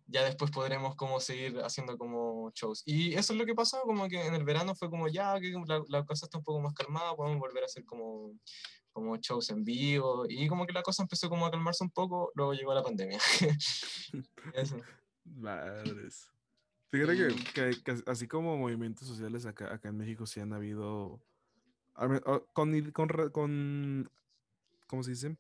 Ya 0.08 0.24
después 0.24 0.50
podremos 0.50 0.96
como 0.96 1.20
seguir 1.20 1.60
haciendo 1.60 1.96
como 1.96 2.50
shows. 2.52 2.82
Y 2.84 3.14
eso 3.14 3.32
es 3.32 3.38
lo 3.38 3.46
que 3.46 3.54
pasó, 3.54 3.80
como 3.82 4.08
que 4.08 4.26
en 4.26 4.34
el 4.34 4.42
verano 4.42 4.74
fue 4.74 4.90
como 4.90 5.06
ya 5.06 5.38
que 5.38 5.52
la, 5.68 5.84
la 5.86 6.04
cosa 6.04 6.26
está 6.26 6.38
un 6.38 6.44
poco 6.44 6.60
más 6.60 6.74
calmada, 6.74 7.14
podemos 7.14 7.38
volver 7.38 7.62
a 7.62 7.66
hacer 7.66 7.84
como, 7.84 8.32
como 8.92 9.16
shows 9.16 9.50
en 9.50 9.64
vivo 9.64 10.24
y 10.28 10.48
como 10.48 10.66
que 10.66 10.72
la 10.72 10.82
cosa 10.82 11.02
empezó 11.02 11.28
como 11.28 11.46
a 11.46 11.50
calmarse 11.50 11.84
un 11.84 11.90
poco, 11.90 12.32
luego 12.34 12.52
llegó 12.54 12.74
la 12.74 12.82
pandemia. 12.82 13.18
eso. 14.54 14.80
Madres. 15.24 16.30
Fíjate 16.90 17.16
que, 17.16 17.34
que- 17.54 17.82
que 17.84 18.02
así 18.06 18.26
como 18.26 18.56
movimientos 18.56 19.06
sociales 19.06 19.46
acá, 19.46 19.72
acá 19.72 19.88
en 19.88 19.96
México 19.96 20.26
sí 20.26 20.40
han 20.40 20.52
habido. 20.52 21.20
Con, 22.52 22.90
con, 22.92 23.08
con. 23.32 24.10
¿Cómo 24.86 25.02
se 25.02 25.10
dice? 25.10 25.36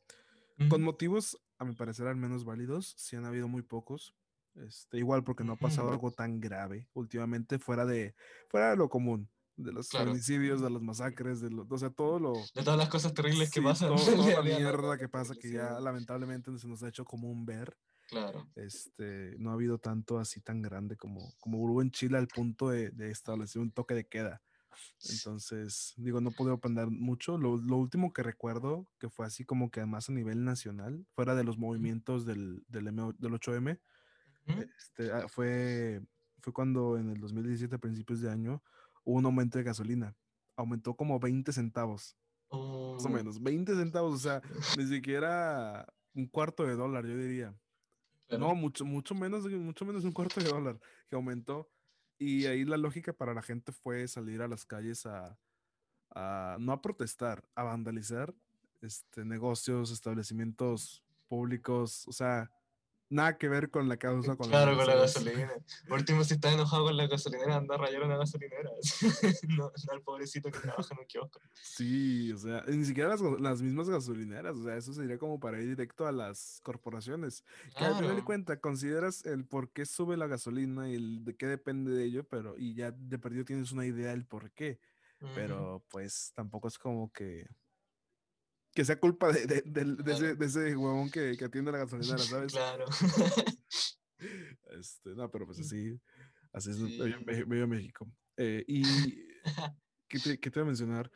Con 0.68 0.82
motivos, 0.82 1.40
a 1.58 1.64
mi 1.64 1.74
parecer, 1.74 2.06
al 2.06 2.16
menos 2.16 2.44
válidos, 2.44 2.94
sí 2.98 3.16
han 3.16 3.24
habido 3.24 3.48
muy 3.48 3.62
pocos. 3.62 4.14
Este, 4.54 4.98
igual 4.98 5.24
porque 5.24 5.42
no 5.42 5.52
ha 5.54 5.56
pasado 5.56 5.90
algo 5.90 6.10
tan 6.10 6.40
grave 6.40 6.88
últimamente 6.92 7.58
fuera 7.58 7.86
de, 7.86 8.14
fuera 8.48 8.70
de 8.70 8.76
lo 8.76 8.88
común, 8.90 9.30
de 9.62 9.72
los 9.72 9.88
Claro. 9.88 10.06
feminicidios, 10.06 10.60
de 10.60 10.70
las 10.70 10.82
masacres, 10.82 11.40
de 11.40 11.50
lo, 11.50 11.66
o 11.68 11.78
sea, 11.78 11.90
todo 11.90 12.18
lo, 12.18 12.32
De 12.54 12.62
todas 12.62 12.78
las 12.78 12.88
cosas 12.88 13.14
terribles 13.14 13.50
que 13.50 13.60
sí, 13.60 13.64
pasan. 13.64 13.88
todo- 13.94 14.04
toda 14.16 14.34
la 14.34 14.42
mierda 14.42 14.98
que 14.98 15.08
pasa 15.08 15.34
que 15.34 15.52
ya 15.52 15.78
lamentablemente 15.80 16.56
se 16.58 16.68
nos 16.68 16.82
ha 16.82 16.88
hecho 16.88 17.04
común 17.04 17.44
ver. 17.44 17.76
Claro. 18.08 18.48
Este, 18.56 19.36
no 19.38 19.50
ha 19.50 19.54
habido 19.54 19.78
tanto 19.78 20.18
así 20.18 20.40
tan 20.40 20.62
grande 20.62 20.96
como, 20.96 21.32
como 21.38 21.58
hubo 21.62 21.80
en 21.80 21.90
Chile 21.92 22.18
al 22.18 22.26
punto 22.26 22.68
de, 22.70 22.90
de 22.90 23.10
establecer 23.10 23.62
un 23.62 23.70
toque 23.70 23.94
de 23.94 24.08
queda. 24.08 24.42
Entonces, 25.10 25.94
digo, 25.96 26.20
no 26.20 26.30
puedo 26.30 26.52
aprender 26.52 26.88
mucho. 26.88 27.38
Lo, 27.38 27.56
lo 27.56 27.76
último 27.76 28.12
que 28.12 28.22
recuerdo, 28.22 28.86
que 28.98 29.08
fue 29.08 29.26
así 29.26 29.44
como 29.44 29.70
que 29.70 29.84
más 29.86 30.08
a 30.08 30.12
nivel 30.12 30.44
nacional, 30.44 31.06
fuera 31.14 31.34
de 31.34 31.44
los 31.44 31.58
movimientos 31.58 32.26
del, 32.26 32.64
del, 32.68 32.88
M- 32.88 33.12
del 33.18 33.32
8M, 33.32 33.78
Ujú. 34.48 34.60
este, 34.78 35.12
ah, 35.12 35.28
fue, 35.28 36.02
fue 36.40 36.52
cuando 36.52 36.96
en 36.98 37.10
el 37.10 37.20
2017, 37.20 37.74
a 37.76 37.78
principios 37.78 38.20
de 38.20 38.30
año, 38.30 38.62
hubo 39.04 39.18
un 39.18 39.26
aumento 39.26 39.58
de 39.58 39.64
gasolina. 39.64 40.16
Aumentó 40.56 40.94
como 40.94 41.18
20 41.18 41.52
centavos, 41.52 42.16
más 42.50 43.04
o 43.04 43.08
Uh, 43.08 43.12
menos. 43.12 43.42
20 43.42 43.74
centavos, 43.74 44.14
o 44.14 44.18
sea, 44.18 44.42
ni 44.76 44.86
siquiera 44.86 45.86
un 46.14 46.26
cuarto 46.26 46.64
de 46.64 46.74
dólar, 46.74 47.06
yo 47.06 47.16
diría. 47.16 47.54
No, 48.28 48.54
mucho, 48.54 48.84
mucho 48.84 49.14
menos, 49.14 49.48
mucho 49.50 49.84
menos 49.84 50.02
de 50.02 50.08
un 50.08 50.14
cuarto 50.14 50.40
de 50.40 50.48
dólar 50.48 50.78
que 51.08 51.16
aumentó. 51.16 51.68
Y 52.18 52.46
ahí 52.46 52.64
la 52.64 52.76
lógica 52.76 53.12
para 53.12 53.34
la 53.34 53.42
gente 53.42 53.72
fue 53.72 54.06
salir 54.06 54.42
a 54.42 54.48
las 54.48 54.64
calles 54.64 55.06
a, 55.06 55.38
a 56.10 56.56
no 56.60 56.72
a 56.72 56.82
protestar, 56.82 57.48
a 57.54 57.62
vandalizar 57.64 58.34
este, 58.82 59.24
negocios, 59.24 59.90
establecimientos 59.90 61.02
públicos, 61.28 62.06
o 62.06 62.12
sea, 62.12 62.50
nada 63.10 63.36
que 63.36 63.48
ver 63.48 63.70
con 63.70 63.88
la 63.88 63.96
causa. 63.96 64.36
Con 64.36 64.48
claro, 64.48 64.76
con 64.76 64.86
la 64.86 64.94
gasolina. 64.94 65.52
Por 65.88 65.98
último, 65.98 66.24
si 66.24 66.34
estás 66.34 66.54
enojado 66.54 66.84
con 66.84 66.96
la 66.96 67.06
gasolinera, 67.06 67.56
anda 67.56 67.74
a 67.74 67.78
rayar 67.78 68.04
una 68.04 68.16
gasolinera. 68.16 68.70
no, 69.48 69.56
no 69.66 69.92
al 69.92 70.02
pobrecito 70.02 70.50
que 70.50 70.60
trabaja 70.60 70.94
en 70.94 71.00
un 71.00 71.06
kiosco. 71.06 71.40
Sí, 71.60 72.32
o 72.32 72.38
sea, 72.38 72.64
ni 72.68 72.84
siquiera 72.84 73.10
las, 73.10 73.20
las, 73.20 73.60
mismas 73.60 73.90
gasolineras, 73.90 74.56
o 74.56 74.64
sea, 74.64 74.76
eso 74.76 74.94
sería 74.94 75.18
como 75.18 75.38
para 75.38 75.60
ir 75.60 75.68
directo 75.68 76.06
a 76.06 76.12
las 76.12 76.60
corporaciones. 76.62 77.44
Que 77.76 77.84
al 77.84 77.96
final 77.96 78.16
de 78.16 78.24
cuentas 78.24 78.58
consideras 78.58 79.26
el 79.26 79.44
por 79.44 79.70
qué 79.70 79.84
sube 79.84 80.16
la 80.16 80.28
gasolina 80.28 80.88
y 80.88 80.94
el 80.94 81.24
de 81.24 81.36
qué 81.36 81.46
depende 81.46 81.90
de 81.90 82.04
ello, 82.04 82.24
pero 82.24 82.56
y 82.56 82.74
ya 82.74 82.92
de 82.92 83.18
perdido 83.18 83.44
tienes 83.44 83.72
una 83.72 83.84
idea 83.84 84.10
del 84.10 84.24
por 84.24 84.52
qué. 84.52 84.78
Pero 85.34 85.84
pues 85.90 86.32
tampoco 86.34 86.68
es 86.68 86.78
como 86.78 87.12
que 87.12 87.46
que 88.74 88.84
sea 88.84 88.98
culpa 88.98 89.32
de, 89.32 89.46
de, 89.46 89.62
de, 89.62 90.12
ese, 90.12 90.34
de 90.34 90.46
ese, 90.46 90.76
huevón 90.76 91.10
que, 91.10 91.36
que, 91.36 91.44
atiende 91.44 91.72
la 91.72 91.78
gasolinera, 91.78 92.18
¿sabes? 92.18 92.52
Claro. 92.52 92.84
Este, 94.78 95.14
no, 95.14 95.30
pero 95.30 95.46
pues 95.46 95.60
así, 95.60 95.98
así 96.52 96.70
es 96.70 96.78
medio, 97.46 97.66
México. 97.66 98.06
Eh, 98.36 98.64
y, 98.66 98.82
¿qué 100.08 100.18
te, 100.18 100.38
¿qué 100.38 100.50
te, 100.50 100.60
voy 100.60 100.64
a 100.64 100.66
mencionar? 100.66 101.10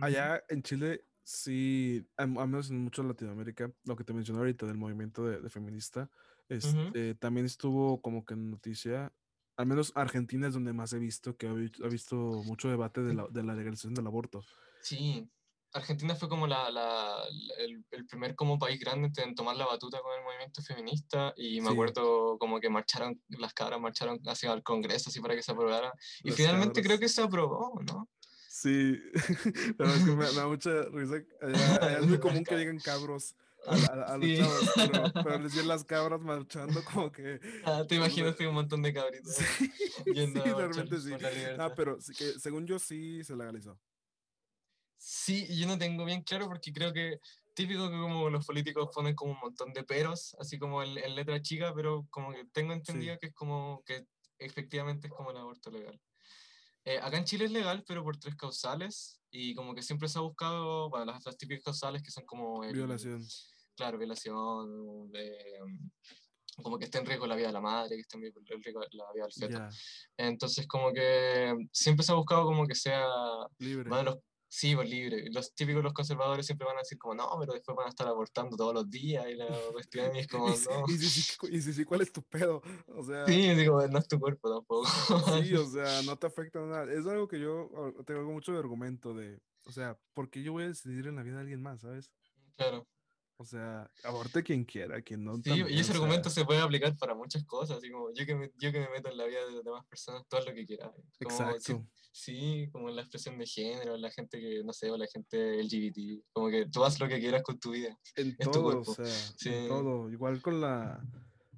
Allá 0.00 0.42
en 0.48 0.62
Chile, 0.62 1.04
sí, 1.22 2.06
al 2.16 2.30
menos 2.30 2.70
en 2.70 2.78
mucho 2.78 3.02
Latinoamérica, 3.02 3.72
lo 3.84 3.96
que 3.96 4.04
te 4.04 4.12
mencioné 4.12 4.38
ahorita 4.40 4.66
del 4.66 4.76
movimiento 4.76 5.24
de, 5.26 5.48
feminista, 5.50 6.08
este, 6.48 7.14
también 7.16 7.46
estuvo 7.46 8.00
como 8.00 8.24
que 8.24 8.34
en 8.34 8.50
noticia, 8.50 9.12
al 9.56 9.66
menos 9.66 9.92
Argentina 9.94 10.46
es 10.46 10.54
donde 10.54 10.72
más 10.72 10.92
he 10.92 10.98
visto 10.98 11.36
que 11.36 11.48
ha, 11.48 11.50
ha 11.50 11.88
visto 11.88 12.16
mucho 12.44 12.68
debate 12.68 13.02
de 13.02 13.14
la, 13.14 13.26
de 13.28 13.42
la 13.42 13.54
legalización 13.54 13.94
del 13.94 14.06
aborto. 14.06 14.44
Sí, 14.82 15.28
Argentina 15.72 16.14
fue 16.14 16.28
como 16.28 16.46
la, 16.46 16.70
la, 16.70 17.22
el, 17.58 17.84
el, 17.90 18.06
primer 18.06 18.34
como 18.34 18.58
país 18.58 18.80
grande 18.80 19.10
en 19.22 19.34
tomar 19.34 19.56
la 19.56 19.66
batuta 19.66 20.00
con 20.00 20.12
el 20.18 20.24
movimiento 20.24 20.62
feminista 20.62 21.32
y 21.36 21.60
me 21.60 21.70
acuerdo 21.70 22.38
como 22.38 22.58
que 22.58 22.68
marcharon, 22.68 23.20
las 23.28 23.54
cabras 23.54 23.80
marcharon 23.80 24.20
hacia 24.26 24.52
el 24.52 24.62
Congreso 24.62 25.10
así 25.10 25.20
para 25.20 25.34
que 25.34 25.42
se 25.42 25.52
aprobara 25.52 25.92
y 26.24 26.32
finalmente 26.32 26.82
creo 26.82 26.98
que 26.98 27.08
se 27.08 27.22
aprobó, 27.22 27.80
¿no? 27.86 28.08
Sí, 28.48 29.00
pero 29.78 29.90
es 29.90 30.04
que 30.04 30.10
me, 30.10 30.32
da 30.32 30.46
mucha 30.46 30.82
risa, 30.92 31.16
es 32.00 32.06
muy 32.06 32.18
común 32.18 32.44
que 32.44 32.56
digan 32.56 32.78
cabros. 32.78 33.34
A, 33.66 33.74
a, 34.14 34.16
los 34.16 34.38
chavos, 34.38 34.72
pero, 34.74 35.12
pero 35.24 35.48
dio 35.50 35.62
las 35.64 35.84
cabras 35.84 36.20
marchando 36.22 36.82
como 36.82 37.12
que... 37.12 37.40
Ah, 37.64 37.84
te 37.86 37.96
imaginas 37.96 38.34
que 38.34 38.46
un 38.46 38.54
montón 38.54 38.80
de 38.80 38.94
cabritos 38.94 39.34
sí, 39.34 39.70
yendo 40.14 40.42
sí, 40.42 40.50
realmente 40.50 40.98
sí. 40.98 41.12
Ah, 41.58 41.70
pero 41.76 41.98
que, 42.16 42.38
según 42.38 42.66
yo 42.66 42.78
sí 42.78 43.22
se 43.22 43.36
legalizó. 43.36 43.78
Sí, 45.02 45.46
yo 45.56 45.66
no 45.66 45.78
tengo 45.78 46.04
bien 46.04 46.22
claro 46.22 46.46
porque 46.46 46.74
creo 46.74 46.92
que 46.92 47.18
típico 47.54 47.88
que 47.88 47.96
como 47.96 48.28
los 48.28 48.44
políticos 48.44 48.90
ponen 48.94 49.14
como 49.14 49.32
un 49.32 49.38
montón 49.40 49.72
de 49.72 49.82
peros, 49.82 50.36
así 50.38 50.58
como 50.58 50.82
en, 50.82 50.94
letra 51.14 51.40
chica, 51.40 51.72
pero 51.74 52.06
como 52.10 52.32
que 52.32 52.44
tengo 52.52 52.74
entendido 52.74 53.16
que 53.18 53.28
es 53.28 53.34
como 53.34 53.82
que 53.86 54.04
efectivamente 54.38 55.06
es 55.06 55.12
como 55.14 55.30
el 55.30 55.38
aborto 55.38 55.70
legal. 55.70 55.98
Eh, 56.84 56.98
acá 56.98 57.16
en 57.16 57.24
Chile 57.24 57.46
es 57.46 57.50
legal, 57.50 57.82
pero 57.86 58.04
por 58.04 58.18
tres 58.18 58.36
causales, 58.36 59.22
y 59.30 59.54
como 59.54 59.74
que 59.74 59.82
siempre 59.82 60.06
se 60.06 60.18
ha 60.18 60.22
buscado, 60.22 60.90
bueno, 60.90 61.06
las, 61.06 61.36
típicas 61.38 61.64
causales 61.64 62.02
que 62.02 62.10
son 62.10 62.26
como... 62.26 62.60
violación. 62.60 63.22
Claro, 63.76 63.96
violación, 63.96 65.10
de, 65.12 65.58
como 66.62 66.78
que 66.78 66.84
esté 66.84 66.98
en 66.98 67.06
riesgo 67.06 67.26
la 67.26 67.36
vida 67.36 67.46
de 67.46 67.54
la 67.54 67.62
madre, 67.62 67.96
que 67.96 68.02
esté 68.02 68.18
en 68.18 68.62
riesgo 68.62 68.80
la 68.90 69.12
vida 69.14 69.24
del 69.24 69.32
feto. 69.32 69.68
Entonces, 70.18 70.66
como 70.66 70.92
que 70.92 71.54
siempre 71.72 72.04
se 72.04 72.12
ha 72.12 72.16
buscado 72.16 72.44
como 72.44 72.66
que 72.66 72.74
sea... 72.74 73.08
Libre. 73.58 73.88
Sí, 74.52 74.74
por 74.74 74.84
libre. 74.84 75.30
Los 75.30 75.54
típicos, 75.54 75.80
los 75.80 75.92
conservadores 75.92 76.44
siempre 76.44 76.66
van 76.66 76.74
a 76.76 76.80
decir 76.80 76.98
como, 76.98 77.14
no, 77.14 77.30
pero 77.38 77.52
después 77.52 77.76
van 77.76 77.86
a 77.86 77.90
estar 77.90 78.08
abortando 78.08 78.56
todos 78.56 78.74
los 78.74 78.90
días 78.90 79.24
y 79.28 79.36
la 79.36 79.46
cuestión 79.72 80.16
es 80.16 80.26
como, 80.26 80.48
no. 80.48 80.84
y, 80.88 80.98
si, 80.98 81.36
y 81.50 81.60
si, 81.60 81.84
¿cuál 81.84 82.00
es 82.00 82.12
tu 82.12 82.20
pedo? 82.24 82.60
O 82.88 83.04
sea... 83.04 83.26
Sí, 83.26 83.54
digo, 83.54 83.86
no 83.86 83.98
es 84.00 84.08
tu 84.08 84.18
cuerpo 84.18 84.52
tampoco. 84.52 84.88
sí, 85.40 85.54
o 85.54 85.66
sea, 85.70 86.02
no 86.02 86.16
te 86.16 86.26
afecta 86.26 86.58
nada. 86.62 86.92
Es 86.92 87.06
algo 87.06 87.28
que 87.28 87.38
yo 87.38 87.70
tengo 88.04 88.24
mucho 88.32 88.50
de 88.50 88.58
argumento 88.58 89.14
de, 89.14 89.40
o 89.66 89.70
sea, 89.70 89.96
¿por 90.14 90.28
qué 90.30 90.42
yo 90.42 90.50
voy 90.50 90.64
a 90.64 90.68
decidir 90.68 91.06
en 91.06 91.14
la 91.14 91.22
vida 91.22 91.36
de 91.36 91.42
alguien 91.42 91.62
más, 91.62 91.82
sabes? 91.82 92.10
Claro. 92.56 92.88
O 93.40 93.44
sea, 93.46 93.90
aborte 94.04 94.42
quien 94.42 94.66
quiera, 94.66 95.00
quien 95.00 95.24
no. 95.24 95.36
Sí, 95.42 95.64
y 95.70 95.80
ese 95.80 95.92
argumento 95.92 96.28
se 96.28 96.44
puede 96.44 96.60
aplicar 96.60 96.94
para 96.98 97.14
muchas 97.14 97.42
cosas, 97.46 97.78
así 97.78 97.90
como 97.90 98.12
yo 98.12 98.26
que, 98.26 98.34
me, 98.34 98.50
yo 98.58 98.70
que 98.70 98.80
me 98.80 98.90
meto 98.90 99.08
en 99.08 99.16
la 99.16 99.24
vida 99.24 99.46
de 99.46 99.52
las 99.52 99.64
demás 99.64 99.86
personas, 99.86 100.28
todo 100.28 100.44
lo 100.44 100.52
que 100.52 100.66
quiera. 100.66 100.92
Exacto. 101.18 101.86
Sí, 102.12 102.68
como 102.70 102.90
en 102.90 102.96
la 102.96 103.00
expresión 103.00 103.38
de 103.38 103.46
género, 103.46 103.96
la 103.96 104.10
gente 104.10 104.38
que, 104.38 104.62
no 104.62 104.74
sé, 104.74 104.90
o 104.90 104.98
la 104.98 105.06
gente 105.06 105.62
LGBT, 105.62 106.22
como 106.34 106.50
que 106.50 106.66
tú 106.66 106.84
haz 106.84 107.00
lo 107.00 107.08
que 107.08 107.18
quieras 107.18 107.42
con 107.42 107.58
tu 107.58 107.70
vida. 107.70 107.98
En 108.14 108.36
todo, 108.76 108.82
o 108.82 108.84
sea, 108.84 109.06
en 109.46 109.68
todo. 109.68 110.10
Igual 110.10 110.42
con 110.42 110.60
la, 110.60 111.02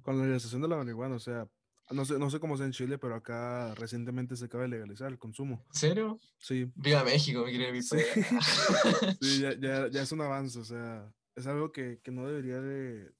con 0.03 0.17
la 0.17 0.23
legalización 0.23 0.61
de 0.61 0.69
la 0.69 0.77
marihuana, 0.77 1.15
o 1.15 1.19
sea, 1.19 1.49
no 1.89 2.05
sé, 2.05 2.17
no 2.17 2.29
sé 2.29 2.39
cómo 2.39 2.55
sea 2.55 2.65
en 2.65 2.71
Chile, 2.71 2.97
pero 2.97 3.15
acá 3.15 3.75
recientemente 3.75 4.37
se 4.37 4.45
acaba 4.45 4.63
de 4.63 4.69
legalizar 4.69 5.11
el 5.11 5.19
consumo. 5.19 5.65
¿En 5.67 5.77
serio? 5.77 6.19
Sí. 6.37 6.71
Viva 6.75 7.03
México, 7.03 7.43
me 7.43 7.51
quiere 7.51 7.81
sí. 7.81 7.97
sí, 9.21 9.41
ya, 9.41 9.59
ya, 9.59 9.89
ya 9.89 10.01
es 10.01 10.11
un 10.13 10.21
avance, 10.21 10.57
o 10.59 10.63
sea, 10.63 11.11
es 11.35 11.47
algo 11.47 11.71
que, 11.71 11.99
que 12.03 12.11
no 12.11 12.27
debería 12.27 12.61
de, 12.61 13.11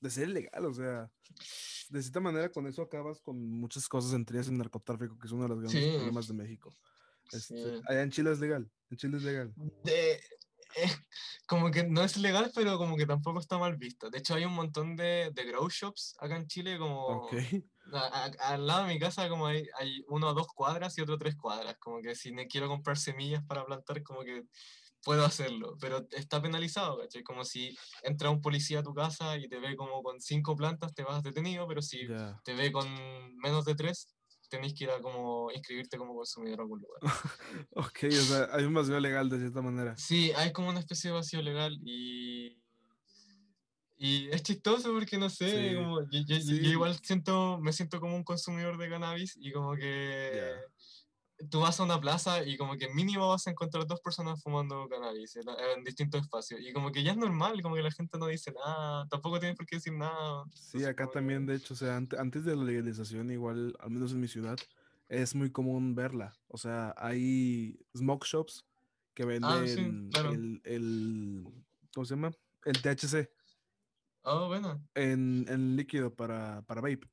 de, 0.00 0.10
ser 0.10 0.28
ilegal, 0.28 0.64
o 0.66 0.74
sea, 0.74 1.10
de 1.90 2.02
cierta 2.02 2.20
manera 2.20 2.50
con 2.50 2.66
eso 2.66 2.82
acabas 2.82 3.20
con 3.20 3.38
muchas 3.38 3.88
cosas, 3.88 4.12
entre 4.12 4.36
ellas 4.36 4.48
el 4.48 4.58
narcotráfico, 4.58 5.18
que 5.18 5.26
es 5.26 5.32
uno 5.32 5.44
de 5.44 5.48
los 5.48 5.60
grandes 5.60 5.94
problemas 5.94 6.28
de 6.28 6.34
México. 6.34 6.74
Este, 7.32 7.80
Allá 7.88 8.02
en 8.02 8.10
Chile 8.10 8.32
es 8.32 8.38
legal, 8.38 8.70
en 8.90 8.96
Chile 8.96 9.16
es 9.16 9.22
legal. 9.24 9.52
De, 9.84 10.20
como 11.46 11.70
que 11.70 11.84
no 11.84 12.02
es 12.02 12.16
legal, 12.16 12.50
pero 12.54 12.76
como 12.78 12.96
que 12.96 13.06
tampoco 13.06 13.40
está 13.40 13.58
mal 13.58 13.76
visto. 13.76 14.10
De 14.10 14.18
hecho, 14.18 14.34
hay 14.34 14.44
un 14.44 14.54
montón 14.54 14.96
de, 14.96 15.30
de 15.32 15.44
grow 15.44 15.68
shops 15.68 16.16
acá 16.18 16.36
en 16.36 16.46
Chile, 16.46 16.78
como 16.78 17.28
al 18.40 18.66
lado 18.66 18.86
de 18.86 18.94
mi 18.94 18.98
casa, 18.98 19.28
como 19.28 19.46
hay, 19.46 19.66
hay 19.78 20.04
uno 20.08 20.28
o 20.28 20.34
dos 20.34 20.48
cuadras 20.48 20.96
y 20.98 21.02
otro 21.02 21.18
tres 21.18 21.36
cuadras. 21.36 21.76
Como 21.78 22.00
que 22.02 22.14
si 22.14 22.32
me 22.32 22.46
quiero 22.46 22.68
comprar 22.68 22.98
semillas 22.98 23.42
para 23.46 23.64
plantar, 23.64 24.02
como 24.02 24.22
que 24.22 24.44
puedo 25.02 25.24
hacerlo, 25.24 25.76
pero 25.80 26.06
está 26.10 26.42
penalizado, 26.42 26.98
¿cachai? 26.98 27.22
Como 27.22 27.44
si 27.44 27.76
entra 28.02 28.30
un 28.30 28.40
policía 28.40 28.80
a 28.80 28.82
tu 28.82 28.94
casa 28.94 29.36
y 29.36 29.48
te 29.48 29.58
ve 29.58 29.76
como 29.76 30.02
con 30.02 30.20
cinco 30.20 30.56
plantas, 30.56 30.94
te 30.94 31.04
vas 31.04 31.22
detenido, 31.22 31.66
pero 31.68 31.80
si 31.82 32.06
te 32.44 32.54
ve 32.54 32.72
con 32.72 32.86
menos 33.36 33.64
de 33.64 33.74
tres, 33.74 34.16
tenés 34.48 34.74
que 34.74 34.84
ir 34.84 34.90
a 34.90 35.00
como 35.00 35.50
inscribirte 35.52 35.98
como 35.98 36.14
consumidor 36.14 36.60
a 36.60 36.62
algún 36.62 36.80
lugar. 36.80 37.00
ok, 37.76 37.98
o 38.04 38.10
sea, 38.10 38.48
hay 38.52 38.64
un 38.64 38.74
vacío 38.74 38.98
legal 39.00 39.28
de 39.28 39.38
cierta 39.38 39.62
manera. 39.62 39.96
Sí, 39.96 40.32
hay 40.36 40.52
como 40.52 40.68
una 40.70 40.80
especie 40.80 41.10
de 41.10 41.16
vacío 41.16 41.42
legal 41.42 41.78
y... 41.84 42.58
Y 43.98 44.28
es 44.28 44.42
chistoso 44.42 44.92
porque 44.92 45.16
no 45.16 45.30
sé, 45.30 45.74
como, 45.74 46.02
yo, 46.10 46.20
yo, 46.26 46.52
igual 46.54 46.98
siento, 47.02 47.58
me 47.62 47.72
siento 47.72 47.98
como 47.98 48.14
un 48.14 48.24
consumidor 48.24 48.76
de 48.76 48.90
cannabis 48.90 49.38
y 49.40 49.52
como 49.52 49.74
que 49.74 50.52
tú 51.50 51.60
vas 51.60 51.78
a 51.78 51.84
una 51.84 52.00
plaza 52.00 52.44
y 52.44 52.56
como 52.56 52.76
que 52.76 52.88
mínimo 52.88 53.28
vas 53.28 53.46
a 53.46 53.50
encontrar 53.50 53.86
dos 53.86 54.00
personas 54.00 54.42
fumando 54.42 54.88
cannabis 54.88 55.36
en, 55.36 55.84
distintos 55.84 56.22
espacios. 56.22 56.60
Y 56.60 56.72
como 56.72 56.90
que 56.90 57.02
ya 57.02 57.12
es 57.12 57.16
normal, 57.16 57.60
como 57.62 57.74
que 57.74 57.82
la 57.82 57.90
gente 57.90 58.18
no 58.18 58.26
dice 58.26 58.52
nada, 58.52 59.06
tampoco 59.08 59.38
tiene 59.38 59.54
por 59.54 59.66
qué 59.66 59.76
decir 59.76 59.92
nada. 59.92 60.44
Sí, 60.54 60.84
acá 60.84 61.06
también, 61.08 61.46
de 61.46 61.56
hecho, 61.56 61.74
o 61.74 61.76
sea, 61.76 61.96
antes 61.96 62.44
de 62.44 62.56
la 62.56 62.64
legalización, 62.64 63.30
igual, 63.30 63.76
al 63.80 63.90
menos 63.90 64.12
en 64.12 64.20
mi 64.20 64.28
ciudad, 64.28 64.58
es 65.08 65.34
muy 65.34 65.50
común 65.50 65.94
verla. 65.94 66.34
O 66.48 66.58
sea, 66.58 66.94
hay 66.96 67.78
smoke 67.96 68.24
shops 68.24 68.64
que 69.14 69.22
ah, 69.22 69.26
venden 69.26 70.10
el, 70.14 70.60
el, 70.64 71.44
¿cómo 71.94 72.04
se 72.04 72.14
llama? 72.14 72.32
El 72.64 72.80
THC. 72.80 73.30
Oh, 74.22 74.48
bueno. 74.48 74.82
En, 74.94 75.46
en 75.48 75.76
líquido 75.76 76.14
para, 76.14 76.62
para 76.62 76.80
vape. 76.80 77.08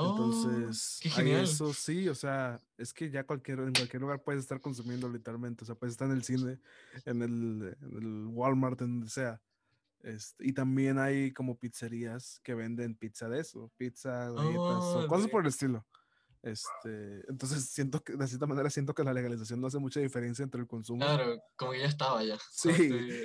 Oh, 0.00 0.10
Entonces, 0.10 1.00
eso 1.16 1.74
sí, 1.74 2.08
o 2.08 2.14
sea, 2.14 2.60
es 2.76 2.94
que 2.94 3.10
ya 3.10 3.24
cualquier, 3.24 3.58
en 3.58 3.72
cualquier 3.72 4.00
lugar 4.00 4.22
puedes 4.22 4.42
estar 4.42 4.60
consumiendo 4.60 5.08
literalmente, 5.08 5.64
o 5.64 5.66
sea, 5.66 5.74
puedes 5.74 5.94
estar 5.94 6.06
en 6.06 6.14
el 6.14 6.22
cine, 6.22 6.60
en 7.04 7.20
el, 7.20 7.76
en 7.82 7.96
el 7.96 8.26
Walmart, 8.28 8.80
en 8.80 9.00
donde 9.00 9.10
sea. 9.10 9.42
Este, 10.04 10.46
y 10.46 10.52
también 10.52 11.00
hay 11.00 11.32
como 11.32 11.58
pizzerías 11.58 12.38
que 12.44 12.54
venden 12.54 12.94
pizza 12.94 13.28
de 13.28 13.40
eso, 13.40 13.72
pizza, 13.76 14.30
galletas, 14.30 14.54
o 14.56 15.00
oh, 15.00 15.08
cosas 15.08 15.28
por 15.28 15.42
el 15.42 15.48
estilo. 15.48 15.84
Este, 16.42 17.28
entonces 17.28 17.68
siento 17.68 18.00
que 18.04 18.14
de 18.14 18.28
cierta 18.28 18.46
manera 18.46 18.70
siento 18.70 18.94
que 18.94 19.02
la 19.02 19.12
legalización 19.12 19.60
no 19.60 19.66
hace 19.66 19.80
mucha 19.80 19.98
diferencia 19.98 20.44
entre 20.44 20.60
el 20.60 20.68
consumo. 20.68 21.04
Claro, 21.04 21.42
como 21.56 21.72
que 21.72 21.80
ya 21.80 21.86
estaba 21.86 22.22
ya. 22.22 22.38
Sí. 22.52 22.70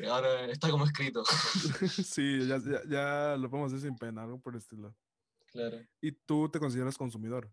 ahora 0.10 0.46
está 0.46 0.72
como 0.72 0.86
escrito. 0.86 1.24
sí, 2.04 2.48
ya, 2.48 2.58
ya, 2.58 2.82
ya, 2.90 3.38
lo 3.38 3.52
podemos 3.52 3.72
hacer 3.72 3.88
sin 3.88 3.96
pena, 3.96 4.24
algo 4.24 4.40
por 4.40 4.54
el 4.54 4.60
estilo. 4.60 4.96
Claro. 5.54 5.88
¿Y 6.02 6.12
tú 6.12 6.50
te 6.52 6.60
consideras 6.60 6.98
consumidor? 6.98 7.52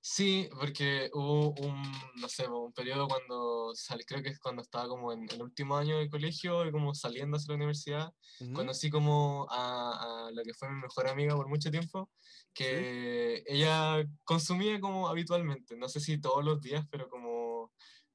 Sí, 0.00 0.48
porque 0.58 1.10
hubo 1.12 1.52
un, 1.60 1.82
no 2.16 2.28
sé, 2.28 2.46
un 2.48 2.72
periodo 2.72 3.08
cuando 3.08 3.72
salí, 3.74 4.04
creo 4.04 4.22
que 4.22 4.28
es 4.30 4.38
cuando 4.38 4.62
estaba 4.62 4.86
como 4.88 5.12
en 5.12 5.26
el 5.30 5.42
último 5.42 5.76
año 5.76 5.98
de 5.98 6.08
colegio 6.10 6.64
y 6.66 6.70
como 6.72 6.94
saliendo 6.94 7.36
hacia 7.36 7.52
la 7.52 7.56
universidad, 7.56 8.10
Ujú. 8.40 8.52
conocí 8.52 8.90
como 8.90 9.46
a, 9.50 10.26
a 10.28 10.30
la 10.32 10.42
que 10.44 10.54
fue 10.54 10.68
mi 10.70 10.80
mejor 10.80 11.08
amiga 11.08 11.34
por 11.34 11.48
mucho 11.48 11.70
tiempo, 11.70 12.10
que 12.52 13.42
ella 13.46 14.04
consumía 14.24 14.78
como 14.80 15.08
habitualmente, 15.08 15.76
no 15.76 15.88
sé 15.88 16.00
si 16.00 16.20
todos 16.20 16.44
los 16.44 16.60
días, 16.60 16.84
pero 16.90 17.08
como 17.08 17.33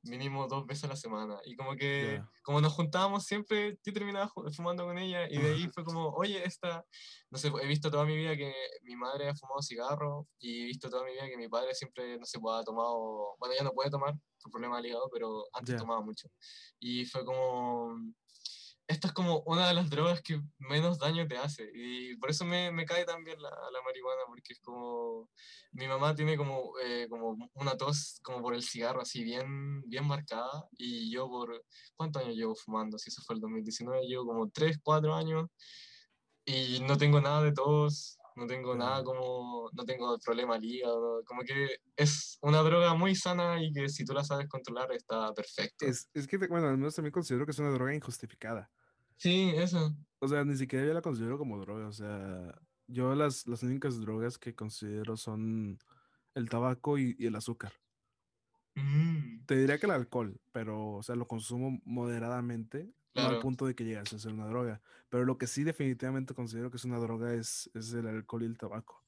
mínimo 0.04 0.47
dos 0.47 0.66
veces 0.66 0.86
a 0.86 0.88
la 0.88 0.95
semana. 0.95 1.39
Y 1.45 1.56
como 1.56 1.76
que, 1.76 2.20
Ya. 2.20 2.30
como 2.43 2.62
nos 2.62 2.74
juntábamos 2.74 3.26
siempre, 3.26 3.78
yo 3.84 3.93
terminaba 3.93 4.32
fumando 4.56 4.86
con 4.86 4.97
ella 4.97 5.28
y 5.30 5.38
de 5.39 5.50
ahí 5.52 5.70
fue 5.74 5.84
como, 5.84 6.10
oye, 6.10 6.43
esta, 6.45 6.86
no 7.30 7.38
sé, 7.38 7.50
he 7.62 7.68
visto 7.68 7.91
toda 7.91 8.06
mi 8.06 8.16
vida 8.16 8.36
que 8.38 8.54
mi 8.84 8.95
madre 8.95 9.30
ha 9.30 9.36
fumado 9.36 9.62
cigarro 9.62 10.28
y 10.39 10.64
he 10.64 10.66
visto 10.66 10.89
toda 10.89 11.04
mi 11.06 11.12
vida 11.14 11.28
que 11.28 11.38
mi 11.38 11.50
padre 11.50 11.74
siempre, 11.76 12.18
no 12.18 12.26
sé, 12.26 12.39
pues, 12.39 12.56
ha 12.62 12.64
tomado, 12.64 13.36
bueno, 13.39 13.56
ya 13.58 13.64
no 13.64 13.72
puede 13.74 13.89
tomar 13.89 14.14
por 14.41 14.52
problemas 14.52 14.82
de 14.82 14.89
hígado, 14.89 15.10
pero 15.12 15.43
antes 15.54 15.76
Ya. 15.76 15.80
tomaba 15.80 16.02
mucho. 16.02 16.28
Y 16.80 17.06
fue 17.06 17.26
como, 17.26 17.95
esta 18.90 19.08
es 19.08 19.14
como 19.14 19.44
una 19.46 19.68
de 19.68 19.76
las 19.76 19.88
drogas 19.88 20.20
que 20.24 20.42
menos 20.58 20.98
daño 20.98 21.28
te 21.28 21.38
hace. 21.38 21.70
Y 21.76 22.16
por 22.16 22.32
eso 22.32 22.44
me, 22.44 22.72
me 22.72 22.86
cae 22.86 23.06
tan 23.06 23.24
bien 23.24 23.40
la, 23.40 23.52
la 23.52 23.82
marihuana, 23.86 24.24
porque 24.28 24.54
es 24.54 24.60
como, 24.62 25.30
mi 25.74 25.88
mamá 25.88 26.16
tiene 26.16 26.36
como, 26.36 26.74
eh, 26.84 27.06
como 27.08 27.38
una 27.54 27.78
tos 27.78 28.20
como 28.24 28.42
por 28.42 28.56
el 28.56 28.64
cigarro 28.64 29.02
así 29.02 29.24
bien, 29.24 29.84
bien 29.84 30.08
marcada, 30.08 30.68
y 30.72 31.12
yo 31.12 31.30
por, 31.30 31.64
¿cuántos 31.96 32.24
años 32.24 32.36
llevo 32.36 32.56
fumando? 32.56 32.98
Si 32.98 33.10
eso 33.10 33.22
fue 33.28 33.36
el 33.36 33.42
2019, 33.42 34.08
llevo 34.08 34.26
como 34.26 34.50
3, 34.50 34.80
4 34.82 35.14
años 35.14 35.46
y 36.44 36.80
no 36.80 36.98
tengo 36.98 37.22
nada 37.22 37.44
de 37.44 37.52
tos, 37.52 38.18
no 38.36 38.48
tengo 38.48 38.76
nada 38.76 39.04
como, 39.04 39.70
no 39.72 39.86
tengo 39.86 40.18
problema 40.18 40.56
al 40.56 40.66
hígado, 40.66 41.24
como 41.26 41.44
que 41.44 41.78
es 41.96 42.40
una 42.42 42.64
droga 42.64 42.96
muy 42.96 43.14
sana 43.14 43.62
y 43.62 43.72
que 43.72 43.88
si 43.88 44.04
tú 44.04 44.14
la 44.14 44.24
sabes 44.24 44.48
controlar 44.48 44.92
está 44.94 45.32
perfecto. 45.32 45.86
Es, 45.86 46.10
es 46.12 46.26
que, 46.26 46.38
bueno, 46.38 46.70
al 46.70 46.78
menos 46.78 46.96
también 46.96 47.12
considero 47.12 47.46
que 47.46 47.52
es 47.52 47.60
una 47.60 47.70
droga 47.70 47.94
injustificada. 47.94 48.72
Sí, 49.20 49.51
eso. 49.55 49.93
O 50.20 50.28
sea, 50.28 50.43
ni 50.45 50.55
siquiera 50.55 50.86
yo 50.86 50.93
la 50.93 51.01
considero 51.01 51.38
como 51.38 51.59
droga. 51.59 51.88
O 51.88 51.91
sea, 51.91 52.59
yo 52.88 53.13
las, 53.15 53.47
las 53.47 53.63
únicas 53.63 53.99
drogas 53.99 54.38
que 54.38 54.55
considero 54.55 55.17
son 55.17 55.78
el 56.36 56.49
tabaco 56.49 56.97
y, 56.97 57.15
y 57.20 57.28
el 57.28 57.36
azúcar. 57.36 57.74
Mm, 58.76 59.45
Te 59.45 59.57
diría 59.57 59.78
que 59.78 59.88
el 59.88 59.91
alcohol, 59.91 60.39
pero, 60.51 60.91
o 60.93 61.03
sea, 61.03 61.15
lo 61.15 61.28
consumo 61.28 61.82
moderadamente, 61.84 62.93
no 63.13 63.24
al 63.28 63.39
punto 63.39 63.65
de 63.65 63.76
que 63.76 63.84
llegase 63.84 64.15
a 64.15 64.20
ser 64.20 64.34
una 64.34 64.47
droga. 64.47 64.82
Pero 65.09 65.26
lo 65.26 65.38
que 65.38 65.47
sí 65.47 65.63
definitivamente 65.63 66.34
considero 66.34 66.72
que 66.72 66.78
es 66.78 66.86
una 66.86 66.99
droga 66.99 67.34
es, 67.34 67.70
es 67.74 67.91
el 67.93 68.07
alcohol 68.07 68.43
y 68.43 68.45
el 68.45 68.57
tabaco. 68.57 69.03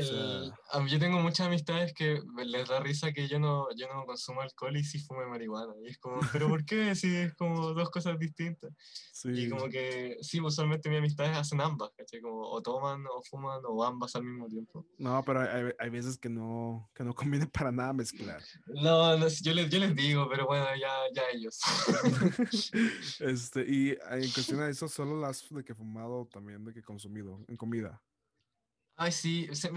O 0.00 0.02
El- 0.02 0.46
sea, 0.46 0.54
a 0.72 0.80
mí- 0.80 0.90
yo 0.90 0.98
tengo 0.98 1.18
muchas 1.20 1.46
amistades 1.46 1.92
que 1.94 2.20
les 2.44 2.68
da 2.68 2.80
risa 2.80 3.12
que 3.12 3.28
yo 3.28 3.38
no, 3.38 3.66
yo 3.76 3.86
no 3.92 4.04
consumo 4.06 4.40
alcohol 4.40 4.76
y 4.76 4.84
sí 4.84 4.98
fume 4.98 5.26
marihuana. 5.26 5.74
Y 5.84 5.88
es 5.90 5.98
como, 5.98 6.20
¿pero 6.32 6.48
por 6.48 6.64
qué? 6.64 6.94
Si 6.94 7.14
es 7.14 7.34
como 7.34 7.72
dos 7.74 7.90
cosas 7.90 8.18
distintas. 8.18 8.72
Y 9.24 9.44
sí. 9.44 9.48
como 9.50 9.68
que, 9.68 10.16
sí, 10.22 10.40
usualmente 10.40 10.88
mis 10.88 10.98
amistades 10.98 11.36
hacen 11.36 11.60
ambas, 11.60 11.90
¿cachai? 11.96 12.20
Como 12.20 12.40
o 12.48 12.62
toman 12.62 13.04
o 13.06 13.22
fuman 13.28 13.60
o 13.66 13.84
ambas 13.84 14.16
al 14.16 14.24
mismo 14.24 14.46
tiempo. 14.48 14.86
No, 14.98 15.22
pero 15.24 15.40
hay, 15.40 15.72
hay- 15.78 15.90
veces 15.90 16.16
que 16.16 16.28
no, 16.30 16.88
que 16.94 17.04
no 17.04 17.12
conviene 17.14 17.46
para 17.52 17.70
nada 17.72 17.92
mezclar. 17.92 18.40
No, 18.66 19.16
no 19.18 19.26
yo 19.28 19.52
les, 19.54 19.68
yo 19.70 19.78
les 19.78 19.94
digo, 19.94 20.28
pero 20.30 20.46
bueno, 20.46 20.64
ya, 20.80 20.92
ya 21.14 21.22
ellos. 21.34 21.58
Este, 23.20 23.64
y 23.68 23.90
en 23.90 24.30
cuestión 24.30 24.60
a 24.62 24.68
eso, 24.68 24.88
solo 24.88 25.18
las 25.20 25.46
de 25.50 25.64
que 25.64 25.72
he 25.72 25.74
fumado, 25.74 26.26
también 26.32 26.64
de 26.64 26.72
que 26.72 26.80
he 26.80 26.82
consumido 26.82 27.44
en 27.48 27.56
comida. 27.56 28.00
Ay, 29.02 29.12
sí, 29.12 29.48
eso 29.50 29.70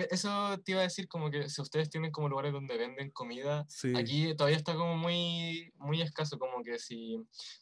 te 0.65 0.71
iba 0.73 0.81
a 0.81 0.83
decir 0.83 1.07
como 1.07 1.31
que 1.31 1.47
si 1.49 1.61
ustedes 1.61 1.89
tienen 1.89 2.11
como 2.11 2.27
lugares 2.27 2.51
donde 2.51 2.75
venden 2.77 3.09
comida, 3.11 3.63
Sí. 3.69 3.93
aquí 3.95 4.35
todavía 4.35 4.57
está 4.57 4.75
como 4.75 4.97
muy, 4.97 5.71
muy 5.77 6.01
escaso, 6.01 6.37
como 6.37 6.61
que 6.61 6.77
si 6.77 7.15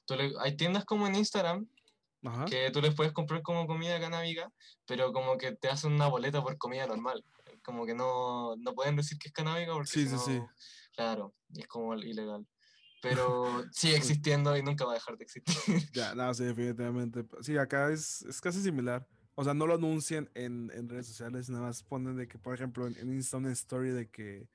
tú 0.06 0.16
le- 0.16 0.34
hay 0.40 0.58
tiendas 0.58 0.86
como 0.86 1.06
en 1.06 1.14
Instagram 1.14 1.68
Ajá. 2.26 2.46
que 2.46 2.72
tú 2.72 2.82
les 2.82 2.96
puedes 2.96 3.14
comprar 3.14 3.44
como 3.44 3.68
comida 3.68 4.00
canábica, 4.00 4.52
pero 4.88 5.14
como 5.14 5.38
que 5.38 5.52
te 5.52 5.70
hacen 5.70 5.92
una 5.94 6.08
boleta 6.08 6.42
por 6.42 6.58
comida 6.58 6.88
normal, 6.88 7.24
como 7.64 7.86
que 7.86 7.94
no, 7.94 8.56
no 8.56 8.74
pueden 8.74 8.96
decir 8.96 9.20
que 9.20 9.28
es 9.28 9.34
canábica 9.34 9.72
porque 9.74 9.88
Sí, 9.92 10.06
si 10.06 10.10
sí, 10.10 10.18
sí. 10.18 10.40
no, 10.40 10.50
claro, 10.96 11.36
es 11.56 11.68
como 11.68 11.94
ilegal. 11.94 12.48
Pero 13.04 13.64
sigue 13.72 13.96
existiendo 13.98 14.58
y 14.58 14.64
nunca 14.64 14.86
va 14.86 14.92
a 14.92 14.96
dejar 14.96 15.16
de 15.16 15.26
existir. 15.26 15.56
Ya, 15.94 16.16
no, 16.16 16.34
sí, 16.34 16.44
definitivamente. 16.44 17.24
Sí, 17.42 17.56
acá 17.58 17.92
es, 17.92 18.24
es 18.24 18.42
casi 18.42 18.62
similar. 18.64 19.08
O 19.36 19.44
sea, 19.44 19.54
no 19.54 19.66
lo 19.66 19.76
anuncian 19.76 20.30
en, 20.34 20.72
en 20.74 20.90
redes 20.90 21.08
sociales, 21.08 21.50
nada 21.50 21.64
más 21.66 21.84
ponen 21.84 22.18
de 22.18 22.28
que, 22.28 22.38
por 22.38 22.54
ejemplo, 22.54 22.88
en, 22.88 22.98
en 22.98 23.14
Insta 23.14 23.38
una 23.38 23.52
story 23.52 23.90
de 23.92 24.10
que, 24.10 24.50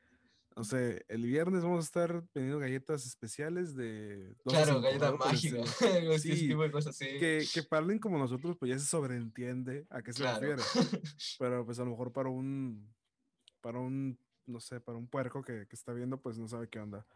no 0.55 0.65
sé, 0.65 1.05
el 1.09 1.23
viernes 1.25 1.63
vamos 1.63 1.85
a 1.85 1.87
estar 1.87 2.25
vendiendo 2.35 2.59
galletas 2.59 3.07
especiales 3.07 3.75
de 3.75 4.35
12 4.45 4.51
Claro, 4.51 4.81
galletas 4.81 5.19
mágicas, 5.19 5.83
así, 6.15 6.33
Sí, 6.37 6.49
tipo 6.49 6.63
de 6.63 6.71
cosas, 6.71 6.97
sí. 6.97 7.07
que, 7.19 7.45
que 7.53 7.63
parlen 7.63 7.99
como 7.99 8.19
nosotros, 8.19 8.57
pues 8.59 8.71
ya 8.71 8.79
se 8.79 8.87
sobreentiende 8.87 9.87
a 9.91 10.03
qué 10.03 10.13
se 10.13 10.23
Claro. 10.23 10.41
refiere. 10.41 10.63
Pero 11.39 11.65
pues 11.65 11.79
a 11.79 11.85
lo 11.85 11.91
mejor 11.91 12.13
para 12.13 12.29
un, 12.29 12.95
para 13.61 13.81
un, 13.81 14.19
no 14.47 14.61
sé, 14.61 14.81
para 14.81 14.99
un 14.99 15.09
puerco 15.09 15.43
que, 15.43 15.67
que 15.67 15.75
está 15.77 15.93
viendo, 15.93 16.21
pues 16.21 16.39
no 16.39 16.49
sabe 16.49 16.69
qué 16.69 16.79
onda. 16.79 17.07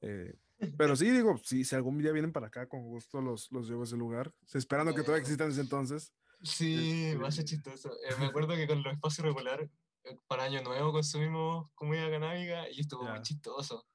Eh, 0.00 0.34
pero 0.76 0.94
sí, 0.96 1.10
digo, 1.10 1.38
sí, 1.42 1.64
si 1.64 1.74
algún 1.74 1.98
día 1.98 2.12
vienen 2.12 2.32
para 2.32 2.46
acá, 2.48 2.66
con 2.68 2.82
gusto 2.82 3.20
los, 3.20 3.50
los 3.52 3.68
llevo 3.68 3.82
a 3.82 3.84
ese 3.84 3.96
lugar. 3.96 4.32
Esperando 4.52 4.94
que 4.94 5.02
todavía 5.02 5.20
existan 5.22 5.48
desde 5.48 5.62
entonces. 5.62 6.12
Sí, 6.42 7.14
va 7.16 7.28
a 7.28 7.30
ser 7.32 7.44
Este, 7.44 7.56
chistoso. 7.56 7.90
Eh, 8.04 8.14
me 8.18 8.26
acuerdo 8.26 8.54
que 8.54 8.66
con 8.66 8.82
los 8.82 8.92
espacios 8.92 9.26
regulares, 9.26 9.70
eh, 10.04 10.16
para 10.26 10.44
Año 10.44 10.62
Nuevo 10.62 10.92
consumimos 10.92 11.68
comida 11.74 12.10
canábica 12.10 12.70
y 12.70 12.80
estuvo 12.80 13.04
muy 13.04 13.16
Ya. 13.16 13.22
chistoso. 13.22 13.86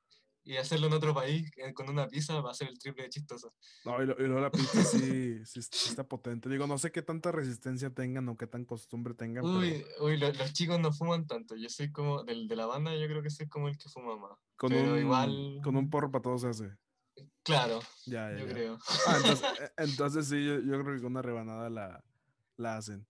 Y 0.43 0.57
hacerlo 0.57 0.85
en 0.87 0.93
otro 0.93 1.11
país 1.15 1.49
eh, 1.57 1.73
con 1.73 1.89
una 1.89 2.07
pizza 2.07 2.39
va 2.39 2.51
a 2.51 2.53
ser 2.53 2.67
el 2.67 2.77
triple 2.77 3.03
de 3.03 3.09
chistoso. 3.09 3.51
No, 3.83 4.01
y, 4.01 4.05
lo- 4.05 4.13
y 4.19 4.25
luego 4.27 4.41
la 4.41 4.51
pizza 4.51 4.83
sí, 4.83 5.43
sí, 5.45 5.61
sí 5.63 5.89
está 5.89 6.07
potente. 6.07 6.49
Digo, 6.49 6.67
no 6.67 6.77
sé 6.77 6.91
qué 6.91 7.01
tanta 7.01 7.31
resistencia 7.31 7.89
tengan 7.89 8.29
o 8.29 8.37
qué 8.37 8.45
tan 8.45 8.63
costumbre 8.63 9.15
tengan, 9.15 9.43
pero 9.43 9.59
Uy, 9.59 9.83
uy, 10.01 10.17
lo- 10.17 10.31
los 10.31 10.53
chicos 10.53 10.79
no 10.79 10.93
fuman 10.93 11.25
tanto. 11.25 11.55
Yo 11.55 11.67
soy 11.69 11.91
como, 11.91 12.23
del, 12.23 12.47
de 12.47 12.55
la 12.55 12.67
banda, 12.67 12.95
yo 12.95 13.07
creo 13.07 13.23
que 13.23 13.31
soy 13.31 13.47
como 13.49 13.69
el 13.69 13.77
que 13.79 13.89
fuma 13.89 14.17
más. 14.17 14.37
con 14.55 14.71
Pero 14.71 14.95
un, 14.95 14.99
igual, 14.99 15.59
con 15.63 15.75
un 15.75 15.89
porro 15.89 16.11
para 16.11 16.21
todos 16.21 16.41
se 16.41 16.49
hace. 16.49 16.69
claro, 17.43 17.79
Ya, 18.05 18.29
ya, 18.31 18.37
yo 18.39 18.45
ya. 18.45 18.53
creo. 18.53 18.77
Ah, 19.07 19.17
entonces, 19.17 19.45
eh, 19.59 19.71
entonces 19.77 20.27
sí, 20.27 20.45
yo, 20.45 20.59
yo 20.59 20.79
creo 20.83 20.95
que 20.95 21.01
con 21.01 21.11
una 21.13 21.23
rebanada 21.23 21.69
la, 21.71 22.03
la 22.57 22.77
hacen. 22.77 23.07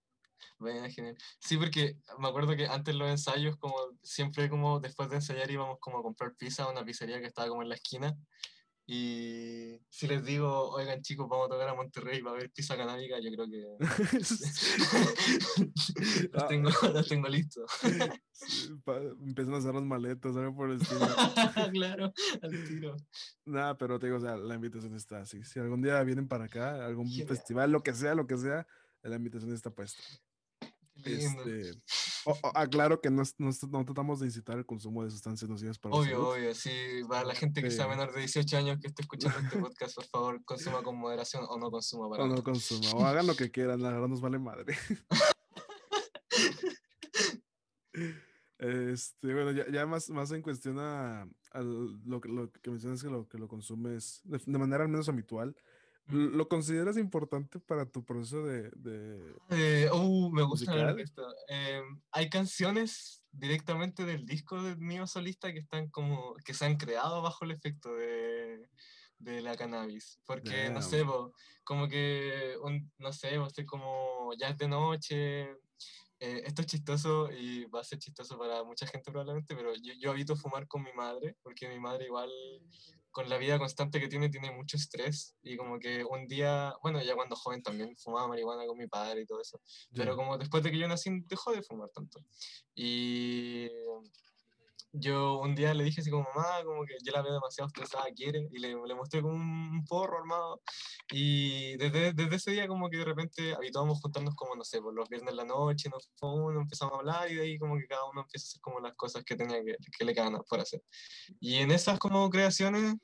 Bueno, 0.59 0.87
genial. 0.89 1.17
Sí, 1.39 1.57
porque 1.57 1.97
me 2.19 2.27
acuerdo 2.27 2.55
que 2.55 2.67
antes 2.67 2.93
los 2.95 3.09
ensayos, 3.09 3.57
como 3.57 3.75
siempre 4.03 4.49
como 4.49 4.79
después 4.79 5.09
de 5.09 5.15
ensayar 5.15 5.49
íbamos 5.51 5.79
como 5.79 5.99
a 5.99 6.03
comprar 6.03 6.35
pizza 6.35 6.63
a 6.63 6.69
una 6.71 6.85
pizzería 6.85 7.19
que 7.19 7.27
estaba 7.27 7.47
como 7.49 7.63
en 7.63 7.69
la 7.69 7.75
esquina. 7.75 8.15
Y 8.87 9.79
si 9.89 10.07
les 10.07 10.23
digo, 10.23 10.69
oigan 10.69 11.01
chicos, 11.01 11.27
vamos 11.27 11.47
a 11.47 11.53
tocar 11.53 11.69
a 11.69 11.73
Monterrey 11.73 12.21
para 12.21 12.37
ver 12.37 12.51
pizza 12.51 12.77
canábica, 12.77 13.15
yo 13.19 13.31
creo 13.31 13.47
que 13.49 13.65
los, 16.31 16.43
Ah, 16.43 16.47
tengo, 16.47 16.69
los 16.93 17.07
tengo 17.07 17.27
listos. 17.27 17.65
empiezan 19.25 19.55
a 19.55 19.57
hacer 19.57 19.73
las 19.73 19.83
maletas, 19.83 20.35
algo 20.35 20.55
por 20.55 20.69
el 20.69 20.79
estilo. 20.81 20.99
claro, 21.73 22.13
al 22.43 22.51
tiro. 22.67 22.95
Nada, 23.45 23.75
pero 23.77 23.97
te 23.97 24.05
digo, 24.05 24.19
o 24.19 24.21
sea, 24.21 24.37
la 24.37 24.53
invitación 24.53 24.93
está 24.95 25.21
así. 25.21 25.43
Si 25.43 25.59
algún 25.59 25.81
día 25.81 26.03
vienen 26.03 26.27
para 26.27 26.45
acá, 26.45 26.85
algún 26.85 27.07
Genial. 27.07 27.27
festival, 27.27 27.71
lo 27.71 27.81
que 27.81 27.93
sea, 27.95 28.13
lo 28.13 28.27
que 28.27 28.37
sea, 28.37 28.67
la 29.09 29.17
invitación 29.17 29.53
está 29.53 29.69
puesta. 29.69 30.01
Este, 31.03 31.71
o- 32.25 32.31
o- 32.41 32.51
aclaro 32.57 33.01
que 33.01 33.09
no, 33.09 33.21
no, 33.37 33.49
no 33.69 33.85
tratamos 33.85 34.21
de 34.21 34.27
incitar 34.27 34.57
el 34.57 34.65
consumo 34.65 35.03
de 35.03 35.11
sustancias 35.11 35.49
nocivas 35.49 35.77
para 35.77 35.93
Obvio, 35.93 36.11
salud. 36.15 36.27
obvio, 36.29 36.55
sí, 36.55 36.71
para 37.07 37.25
la 37.25 37.35
gente 37.35 37.61
que 37.61 37.69
sea 37.69 37.83
Este- 37.85 37.97
menor 37.97 38.13
de 38.13 38.21
18 38.21 38.57
años 38.57 38.79
que 38.79 38.87
esté 38.87 39.01
escuchando 39.01 39.37
este 39.39 39.59
podcast, 39.75 39.95
por 39.95 40.05
favor, 40.05 40.43
consuma 40.45 40.81
con 40.83 40.95
moderación 40.97 41.43
o 41.49 41.59
no 41.59 41.69
consuma 41.69 42.09
para 42.09 42.23
O 42.23 42.27
no 42.27 42.41
consuma, 42.43 42.89
o 42.93 43.05
hagan 43.05 43.27
lo 43.27 43.35
que 43.35 43.51
quieran, 43.51 43.81
la 43.81 43.91
verdad 43.91 44.07
nos 44.07 44.21
vale 44.21 44.39
madre. 44.39 44.77
Este, 48.57 49.33
bueno, 49.33 49.51
ya, 49.51 49.69
ya 49.69 49.85
más, 49.85 50.09
más 50.09 50.31
en 50.31 50.41
cuestión 50.41 50.79
a, 50.79 51.23
a 51.51 51.61
lo, 51.61 52.21
que- 52.21 52.29
lo 52.29 52.51
que 52.51 52.69
mencionas 52.71 53.01
que 53.03 53.09
lo 53.09 53.27
que 53.27 53.37
lo 53.37 53.47
consumes 53.47 54.21
de, 54.23 54.39
de 54.45 54.57
manera 54.57 54.83
al 54.83 54.89
menos 54.89 55.09
habitual. 55.09 55.55
¿Lo 56.07 56.47
consideras 56.47 56.97
importante 56.97 57.59
para 57.59 57.85
tu 57.89 58.03
proceso 58.05 58.43
de, 58.45 58.69
de- 58.75 59.35
Eh, 59.49 59.89
uh, 59.91 60.29
me 60.31 60.43
gusta 60.43 60.71
esto. 60.99 61.27
Eh, 61.49 61.81
hay 62.11 62.29
canciones 62.29 63.23
directamente 63.31 64.05
del 64.05 64.25
disco 64.25 64.61
de 64.61 64.75
mío 64.77 65.07
solista 65.07 65.51
que 65.51 65.59
están 65.59 65.89
como 65.89 66.35
que 66.45 66.53
se 66.53 66.65
han 66.65 66.77
creado 66.77 67.21
bajo 67.21 67.43
el 67.45 67.51
efecto 67.51 67.93
de, 67.95 68.69
de 69.19 69.41
la 69.41 69.55
cannabis. 69.55 70.19
Porque, 70.25 70.69
no 70.69 70.81
sé, 70.81 71.03
po, 71.05 71.33
como 71.63 71.87
que, 71.87 72.55
un- 72.61 72.91
no 72.97 73.11
sé, 73.13 73.37
po, 73.37 73.47
estoy 73.47 73.65
como, 73.65 74.31
ya 74.39 74.49
es 74.49 74.57
de 74.57 74.67
noche, 74.67 75.41
eh, 76.19 76.41
esto 76.45 76.61
es 76.61 76.67
chistoso 76.67 77.29
y 77.31 77.65
va 77.65 77.81
a 77.81 77.83
ser 77.83 77.99
chistoso 77.99 78.37
para 78.37 78.63
mucha 78.63 78.87
gente 78.87 79.11
probablemente, 79.11 79.55
pero 79.55 79.73
yo, 79.75 79.93
yo 79.99 80.11
evito 80.11 80.35
fumar 80.35 80.67
con 80.67 80.83
mi 80.83 80.93
madre, 80.93 81.35
porque 81.43 81.67
mi 81.67 81.79
madre 81.79 82.05
igual 82.05 82.29
con 83.15 83.29
la 83.29 83.37
vida 83.37 83.57
constante 83.57 84.01
que 84.01 84.09
tiene, 84.09 84.27
tiene 84.27 84.51
mucho 84.51 84.75
estrés 84.75 85.37
y 85.41 85.55
como 85.55 85.79
que 85.79 86.03
un 86.03 86.27
día, 86.27 86.73
bueno, 86.83 87.01
ya 87.01 87.15
cuando 87.15 87.37
joven 87.37 87.63
también 87.63 87.95
fumaba 87.95 88.27
marihuana 88.27 88.65
con 88.67 88.77
mi 88.77 88.87
padre 88.87 89.21
y 89.21 89.25
todo 89.25 89.39
eso, 89.39 89.57
pero 89.95 90.11
Ya. 90.11 90.15
como 90.17 90.37
después 90.37 90.61
de 90.63 90.69
que 90.69 90.77
yo 90.77 90.85
nací 90.89 91.09
dejó 91.25 91.53
de 91.53 91.63
fumar 91.63 91.87
tanto. 91.95 92.19
Y 92.75 93.69
yo 94.99 95.39
un 95.39 95.55
día 95.55 95.73
le 95.73 95.83
dije 95.83 96.01
así 96.01 96.09
como, 96.09 96.27
mamá, 96.33 96.63
como 96.63 96.85
que 96.85 96.95
yo 97.03 97.11
la 97.11 97.21
veo 97.21 97.33
demasiado 97.33 97.67
estresada, 97.67 98.05
quiere, 98.15 98.47
y 98.51 98.59
le, 98.59 98.69
le 98.69 98.95
mostré 98.95 99.21
como 99.21 99.35
un, 99.35 99.83
porro 99.85 100.17
armado, 100.19 100.61
y 101.11 101.77
desde, 101.77 102.13
desde, 102.13 102.35
ese 102.35 102.51
día 102.51 102.67
como 102.67 102.89
que 102.89 102.97
de 102.97 103.05
repente 103.05 103.53
habituamos 103.53 103.99
juntarnos 104.01 104.35
como, 104.35 104.55
no 104.55 104.63
sé, 104.63 104.81
por 104.81 104.93
los 104.93 105.09
viernes 105.09 105.31
en 105.31 105.37
la 105.37 105.45
noche, 105.45 105.89
nos 105.89 106.09
uno, 106.21 106.61
empezamos 106.61 106.95
a 106.95 106.97
hablar, 106.97 107.31
y 107.31 107.35
de 107.35 107.41
ahí 107.43 107.57
como 107.57 107.77
que 107.77 107.87
cada 107.87 108.05
uno 108.05 108.21
empieza 108.21 108.45
a 108.45 108.47
hacer 108.47 108.61
como 108.61 108.79
las 108.79 108.95
cosas 108.95 109.23
que 109.23 109.35
tenía 109.35 109.63
que, 109.63 109.75
que 109.97 110.05
le 110.05 110.13
quedan 110.13 110.37
por 110.49 110.59
hacer. 110.59 110.81
Y 111.39 111.57
en 111.57 111.71
esas 111.71 111.99
como 111.99 112.29
creaciones, 112.29 112.95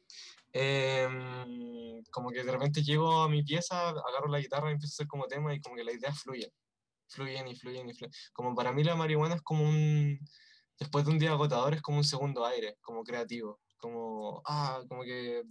em, 0.53 2.03
como 2.11 2.29
que 2.31 2.43
de 2.43 2.51
repente 2.51 2.83
llego 2.83 3.23
a 3.23 3.29
mi 3.29 3.43
pieza, 3.43 3.89
agarro 3.89 4.27
la 4.29 4.39
guitarra 4.39 4.69
y 4.69 4.73
empiezo 4.73 4.93
a 4.93 4.95
hacer 4.95 5.07
como 5.07 5.27
tema, 5.27 5.53
y 5.53 5.61
como 5.61 5.75
que 5.75 5.83
la 5.83 5.93
idea 5.93 6.13
fluye 6.13 6.51
fluyen 7.11 7.47
y 7.47 7.55
fluyen 7.55 7.89
y 7.89 7.93
fluyen. 7.93 8.13
Como 8.33 8.55
para 8.55 8.71
mí 8.71 8.83
la 8.83 8.95
marihuana 8.95 9.35
es 9.35 9.41
como 9.41 9.63
un, 9.63 10.17
después 10.81 11.05
de 11.05 11.11
un 11.11 11.19
día 11.19 11.31
agotador 11.31 11.75
es 11.75 11.81
como 11.83 11.99
un 11.99 12.03
segundo 12.03 12.43
aire, 12.43 12.75
como 12.81 13.03
creativo, 13.03 13.59
como, 13.77 14.41
ah, 14.45 14.81
como 14.89 15.03
que, 15.03 15.43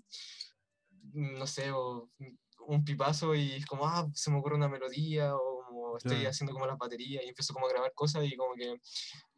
no 1.13 1.47
sé, 1.47 1.73
un 1.73 2.85
pipazo 2.85 3.37
y 3.37 3.53
es 3.53 3.65
como, 3.65 3.87
ah, 3.87 4.09
se 4.13 4.29
me 4.33 4.39
ocurre 4.39 4.57
una 4.57 4.69
melodía 4.69 5.37
o 5.37 5.97
estoy 5.97 6.27
haciendo 6.27 6.53
como 6.53 6.67
las 6.67 6.77
baterías 6.77 7.25
y 7.25 7.29
empiezo 7.29 7.55
como 7.55 7.67
a 7.67 7.71
grabar 7.71 7.93
cosas 7.95 8.25
y 8.25 8.37
como 8.37 8.55
que 8.55 8.81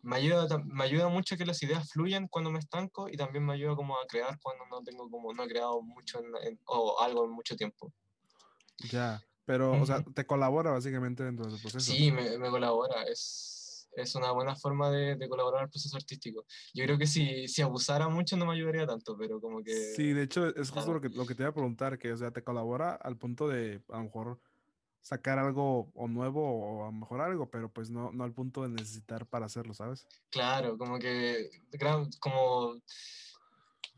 me 0.01 0.17
ayuda, 0.17 0.49
me 0.65 0.85
ayuda 0.85 1.09
mucho 1.09 1.37
que 1.37 1.45
las 1.45 1.63
ideas 1.63 1.91
fluyan 1.91 2.27
cuando 2.27 2.51
me 2.51 2.59
estanco 2.59 3.11
y 3.11 3.19
también 3.19 3.45
me 3.45 3.53
ayuda 3.53 3.77
como 3.77 3.99
a 3.99 4.07
crear 4.07 4.39
cuando 4.41 4.65
no 4.71 4.83
tengo 4.83 5.11
como, 5.11 5.35
no 5.35 5.45
he 5.45 5.49
creado 5.49 5.83
mucho 5.83 6.23
o 6.67 7.01
algo 7.03 7.27
en 7.27 7.33
mucho 7.33 7.55
tiempo. 7.55 7.93
Ya, 8.91 9.23
pero, 9.45 9.73
o 9.73 9.85
sea, 9.85 10.03
te 10.03 10.25
colabora 10.25 10.71
básicamente 10.71 11.23
dentro 11.23 11.51
del 11.51 11.61
proceso. 11.61 11.93
Sí, 11.93 12.11
me, 12.11 12.39
me 12.39 12.49
colabora, 12.49 13.03
es 13.03 13.62
es 13.95 14.15
una 14.15 14.33
buena 14.33 14.57
forma 14.57 14.91
de, 14.91 15.17
de 15.17 15.29
colaborar 15.29 15.65
el 15.65 15.71
proceso 15.71 15.97
artístico. 15.97 16.45
Yo 16.75 16.85
creo 16.85 16.99
que 16.99 17.07
si, 17.07 17.49
si 17.49 17.63
abusara 17.63 18.09
mucho 18.09 18.37
no 18.37 18.47
me 18.47 18.55
ayudaría 18.55 18.87
tanto, 18.87 19.17
pero 19.17 19.41
como 19.41 19.63
que... 19.63 19.75
Sí, 19.95 20.13
de 20.13 20.23
hecho 20.23 20.55
es 20.55 20.71
justo 20.71 20.93
lo 20.93 21.01
que, 21.01 21.09
lo 21.09 21.27
que 21.27 21.35
te 21.35 21.43
iba 21.43 21.51
a 21.51 21.55
preguntar, 21.55 21.99
que 21.99 22.13
o 22.13 22.17
sea, 22.17 22.31
te 22.31 22.43
colabora 22.43 22.95
al 22.95 23.17
punto 23.17 23.49
de 23.49 23.83
a 23.89 23.99
lo 23.99 24.05
mejor 24.05 24.41
sacar 25.01 25.39
algo 25.39 25.91
o 25.95 26.09
nuevo 26.09 26.41
o 26.43 26.83
a 26.85 26.87
lo 26.87 26.93
mejor 26.93 27.21
algo, 27.21 27.51
pero 27.51 27.71
pues 27.71 27.91
no, 27.91 28.13
no 28.13 28.25
al 28.25 28.33
punto 28.33 28.63
de 28.63 28.69
necesitar 28.69 29.27
para 29.27 29.47
hacerlo, 29.47 29.75
¿sabes? 29.75 30.07
Claro, 30.31 30.79
como 30.79 30.99
que, 30.99 31.51
como 32.21 32.81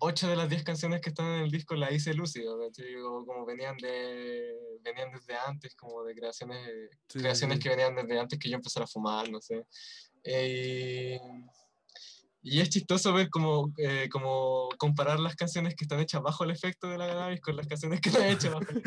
ocho 0.04 0.28
de 0.28 0.36
las 0.36 0.48
diez 0.48 0.62
canciones 0.62 1.00
que 1.00 1.08
están 1.10 1.26
en 1.26 1.42
el 1.44 1.50
disco 1.50 1.74
las 1.74 1.92
hice 1.92 2.14
lúcido, 2.14 2.58
como 3.26 3.44
venían 3.46 3.76
de 3.78 4.52
venían 4.82 5.10
desde 5.10 5.34
antes, 5.34 5.74
como 5.74 6.04
de 6.04 6.14
creaciones, 6.14 6.58
creaciones 7.08 7.58
que 7.58 7.70
venían 7.70 7.94
desde 7.94 8.20
antes 8.20 8.38
que 8.38 8.50
yo 8.50 8.56
empezara 8.56 8.84
a 8.84 8.88
fumar, 8.88 9.30
no 9.30 9.40
sé. 9.40 9.64
Eh, 10.22 11.18
y 12.42 12.60
es 12.60 12.68
chistoso 12.68 13.14
ver 13.14 13.30
como, 13.30 13.72
eh, 13.78 14.08
como 14.10 14.68
comparar 14.76 15.18
las 15.18 15.34
canciones 15.34 15.74
que 15.74 15.84
están 15.84 16.00
hechas 16.00 16.20
bajo 16.20 16.44
el 16.44 16.50
efecto 16.50 16.88
de 16.88 16.98
la 16.98 17.06
cannabis 17.06 17.40
con 17.40 17.56
las 17.56 17.66
canciones 17.66 18.00
que 18.02 18.10
están 18.10 18.28
hechas 18.28 18.52
bajo 18.52 18.66
el 18.70 18.82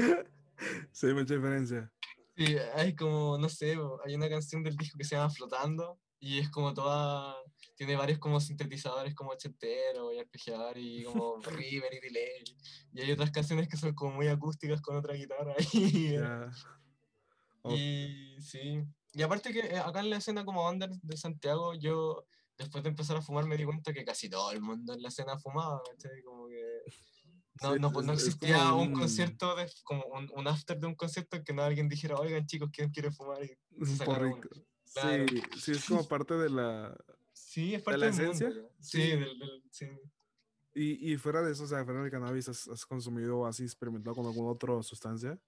Sí, 0.91 1.07
mucha 1.07 1.33
diferencia. 1.33 1.91
Sí, 2.35 2.55
hay 2.75 2.95
como, 2.95 3.37
no 3.39 3.49
sé, 3.49 3.75
hay 4.05 4.15
una 4.15 4.29
canción 4.29 4.61
del 4.61 4.77
disco 4.77 4.97
que 4.97 5.03
se 5.03 5.15
llama 5.15 5.31
Flotando 5.31 5.99
y 6.19 6.39
es 6.39 6.49
como 6.49 6.73
toda 6.73 7.35
tiene 7.77 7.95
varios 7.95 8.17
como 8.17 8.39
sintetizadores 8.39 9.13
como 9.13 9.31
ochentero 9.31 10.11
y 10.11 10.19
arpegiador 10.19 10.77
y 10.77 11.03
como 11.03 11.37
river 11.43 11.93
y 11.93 11.99
delay. 11.99 12.43
Y 12.91 13.01
hay 13.01 13.11
otras 13.11 13.31
canciones 13.31 13.69
que 13.69 13.77
son 13.77 13.93
como 13.93 14.15
muy 14.15 14.27
acústicas 14.27 14.81
con 14.81 14.97
otra 14.97 15.13
guitarra. 15.13 15.55
Y, 17.69 17.75
y 17.75 18.41
sí. 18.41 18.81
Y 19.11 19.21
aparte 19.23 19.51
que 19.51 19.59
eh, 19.59 19.77
acá 19.77 19.99
en 19.99 20.09
la 20.09 20.17
escena 20.17 20.45
como 20.45 20.69
under 20.69 20.89
de 20.89 21.17
Santiago, 21.17 21.73
yo 21.73 22.25
después 22.57 22.81
de 22.81 22.91
empezar 22.91 23.17
a 23.17 23.21
fumar 23.21 23.45
me 23.45 23.57
di 23.57 23.65
cuenta 23.65 23.91
que 23.91 24.05
casi 24.05 24.29
todo 24.29 24.51
el 24.51 24.61
mundo 24.61 24.93
en 24.93 25.01
la 25.01 25.09
escena 25.09 25.37
fumaba, 25.37 25.81
Como 26.23 26.47
que 26.47 26.83
no, 27.61 27.75
no, 27.75 28.01
no, 28.01 28.13
existía 28.13 28.73
un... 28.73 28.93
concierto, 28.93 29.55
de, 29.55 29.69
como 29.83 30.05
un, 30.05 30.29
un, 30.33 30.47
after 30.47 30.79
de 30.79 30.87
un 30.87 30.95
concierto 30.95 31.43
que 31.43 31.53
no 31.53 31.63
alguien 31.63 31.89
dijera, 31.89 32.15
oigan 32.15 32.45
chicos, 32.45 32.69
¿quién 32.71 32.89
quiere 32.89 33.11
fumar? 33.11 33.43
Y 33.43 33.57
un 33.81 34.41
Sí, 34.85 35.41
sí, 35.59 35.71
es 35.71 35.85
como 35.85 36.07
parte 36.07 36.35
de 36.35 36.49
la, 36.49 36.95
Sí, 37.57 37.73
es 37.73 37.81
parte 37.81 37.99
de 37.99 38.05
la 38.05 38.11
esencia. 38.11 38.53
Sí, 38.79 38.99
Del, 38.99 39.63
sí. 39.71 39.87
Y, 40.75 41.11
y, 41.11 41.17
fuera 41.17 41.41
de 41.41 41.53
eso, 41.53 41.63
o 41.63 41.67
sea, 41.67 41.83
fuera 41.83 42.03
del 42.03 42.11
cannabis, 42.11 42.47
¿has, 42.49 42.67
has 42.67 42.85
consumido 42.85 43.39
o 43.39 43.45
has 43.47 43.59
experimentado 43.61 44.15
con 44.15 44.27
alguna 44.27 44.51
otra 44.51 44.83
sustancia? 44.83 45.39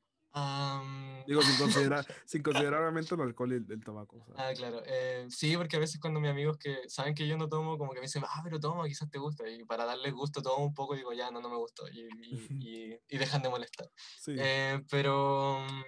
Digo, 1.27 1.43
sin 1.43 1.57
considerar, 1.93 2.07
sin 2.25 2.41
considerar 2.41 2.81
obviamente 2.81 3.13
el 3.13 3.21
alcohol 3.21 3.53
y 3.53 3.71
el, 3.71 3.83
tabaco. 3.83 4.25
Ah, 4.37 4.51
claro. 4.55 4.81
Eh, 4.87 5.27
sí, 5.29 5.55
porque 5.55 5.75
a 5.75 5.79
veces 5.79 5.99
cuando 6.01 6.19
mis 6.19 6.31
amigos 6.31 6.57
que 6.57 6.89
saben 6.89 7.13
que 7.13 7.27
yo 7.27 7.37
no 7.37 7.47
tomo, 7.47 7.77
como 7.77 7.91
que 7.91 7.99
me 7.99 8.07
dicen, 8.07 8.23
ah, 8.25 8.41
pero 8.43 8.59
toma, 8.59 8.87
quizás 8.87 9.07
te 9.11 9.19
gusta. 9.19 9.47
Y 9.47 9.63
para 9.65 9.85
darles 9.85 10.11
gusto 10.11 10.41
tomo 10.41 10.65
un 10.65 10.73
poco, 10.73 10.95
digo, 10.95 11.13
ya, 11.13 11.29
no, 11.29 11.41
no 11.41 11.49
me 11.49 11.57
gustó. 11.57 11.87
Y, 11.89 12.07
y, 12.59 12.99
y 13.07 13.17
dejan 13.19 13.43
de 13.43 13.49
molestar. 13.49 13.87
Sí. 14.19 14.33
Eh, 14.35 14.83
pero 14.89 15.59
mm, 15.61 15.83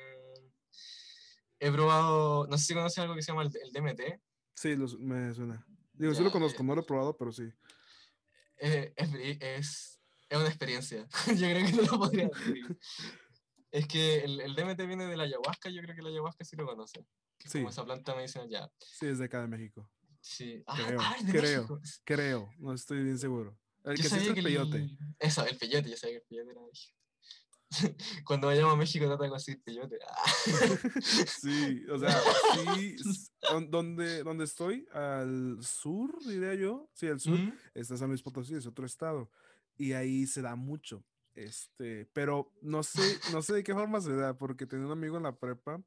he 1.62 1.72
probado, 1.72 2.46
no 2.46 2.60
sé 2.60 2.66
si 2.66 2.74
conoces 2.76 3.00
algo 3.00 3.16
que 3.16 3.24
se 3.24 3.32
llama 3.32 3.42
el, 3.42 3.52
el 3.60 3.72
DMT. 3.72 4.22
Sí, 4.54 4.76
los, 4.76 5.00
me 5.00 5.34
suena. 5.34 5.66
Digo, 6.02 6.16
sí 6.16 6.24
lo 6.24 6.32
conozco, 6.32 6.64
no 6.64 6.74
lo 6.74 6.82
he 6.82 6.84
probado, 6.84 7.16
pero 7.16 7.32
sí. 7.32 7.44
Eh, 8.58 8.92
es, 8.96 9.14
es, 9.40 10.02
es, 10.30 10.38
una 10.38 10.48
experiencia. 10.48 11.08
yo 11.28 11.48
creo 11.48 11.64
que 11.64 11.74
no 11.74 11.84
lo 11.84 12.00
podría 12.00 12.28
decir. 12.28 12.80
es 13.72 13.88
que 13.88 14.22
el, 14.22 14.42
el, 14.42 14.56
DMT 14.56 14.80
viene 14.88 15.06
de 15.06 15.16
la 15.16 15.26
ayahuasca, 15.26 15.70
yo 15.70 15.80
creo 15.84 15.96
que 15.96 16.02
la 16.02 16.10
ayahuasca 16.10 16.44
sí 16.44 16.56
lo 16.56 16.66
conoce. 16.66 17.06
Sí. 17.38 17.60
Como 17.60 17.70
esa 17.70 17.86
planta 17.86 18.16
medicinal 18.16 18.50
ya. 18.50 18.68
Sí, 18.80 19.06
es 19.06 19.20
de 19.20 19.26
acá 19.26 19.42
de 19.42 19.48
México. 19.48 19.88
Sí. 20.22 20.64
Ah, 20.66 20.76
creo, 20.88 21.02
ah, 21.02 21.16
creo, 21.20 21.62
México. 21.62 21.82
creo, 22.04 22.50
no 22.58 22.74
estoy 22.74 23.04
bien 23.04 23.20
seguro. 23.20 23.56
El 23.84 23.98
yo 23.98 24.02
que 24.02 24.10
sí 24.10 24.16
es 24.16 24.28
el 24.28 24.44
peyote. 24.44 24.90
Eso, 25.20 25.46
el 25.46 25.58
peyote, 25.60 25.88
yo 25.88 25.98
sabía 25.98 26.16
que 26.16 26.24
el 26.24 26.28
peyote 26.28 26.52
era 26.52 26.62
México. 26.62 26.98
Cuando 28.26 28.48
vayamos 28.48 28.74
a 28.74 28.78
México 28.78 29.06
trata 29.06 29.24
de 29.24 29.30
conseguir 29.30 29.62
peyote. 29.64 30.00
sí, 31.28 31.86
o 31.90 31.98
sea, 31.98 32.22
sí, 32.76 32.96
donde, 33.70 34.24
donde 34.24 34.44
estoy, 34.44 34.88
al 34.94 35.58
sur, 35.64 36.12
diría 36.26 36.54
yo, 36.56 36.90
sí, 36.94 37.08
al 37.08 37.20
sur, 37.20 37.40
está 37.74 37.98
San 37.98 38.10
Luis 38.10 38.22
Potosí, 38.22 38.56
es 38.56 38.66
otro 38.66 38.86
estado, 38.86 39.30
y 39.78 39.94
ahí 39.94 40.28
se 40.28 40.42
da 40.42 40.56
mucho, 40.56 41.04
este, 41.34 42.08
pero 42.14 42.52
no 42.62 42.84
sé, 42.84 43.20
no 43.32 43.42
sé 43.42 43.54
de 43.54 43.64
qué 43.64 43.74
forma 43.74 44.02
se 44.02 44.14
da, 44.16 44.38
porque 44.38 44.66
tenía 44.66 44.86
un 44.86 44.92
amigo 44.92 45.18
en 45.18 45.24
la 45.24 45.36
prepa, 45.36 45.82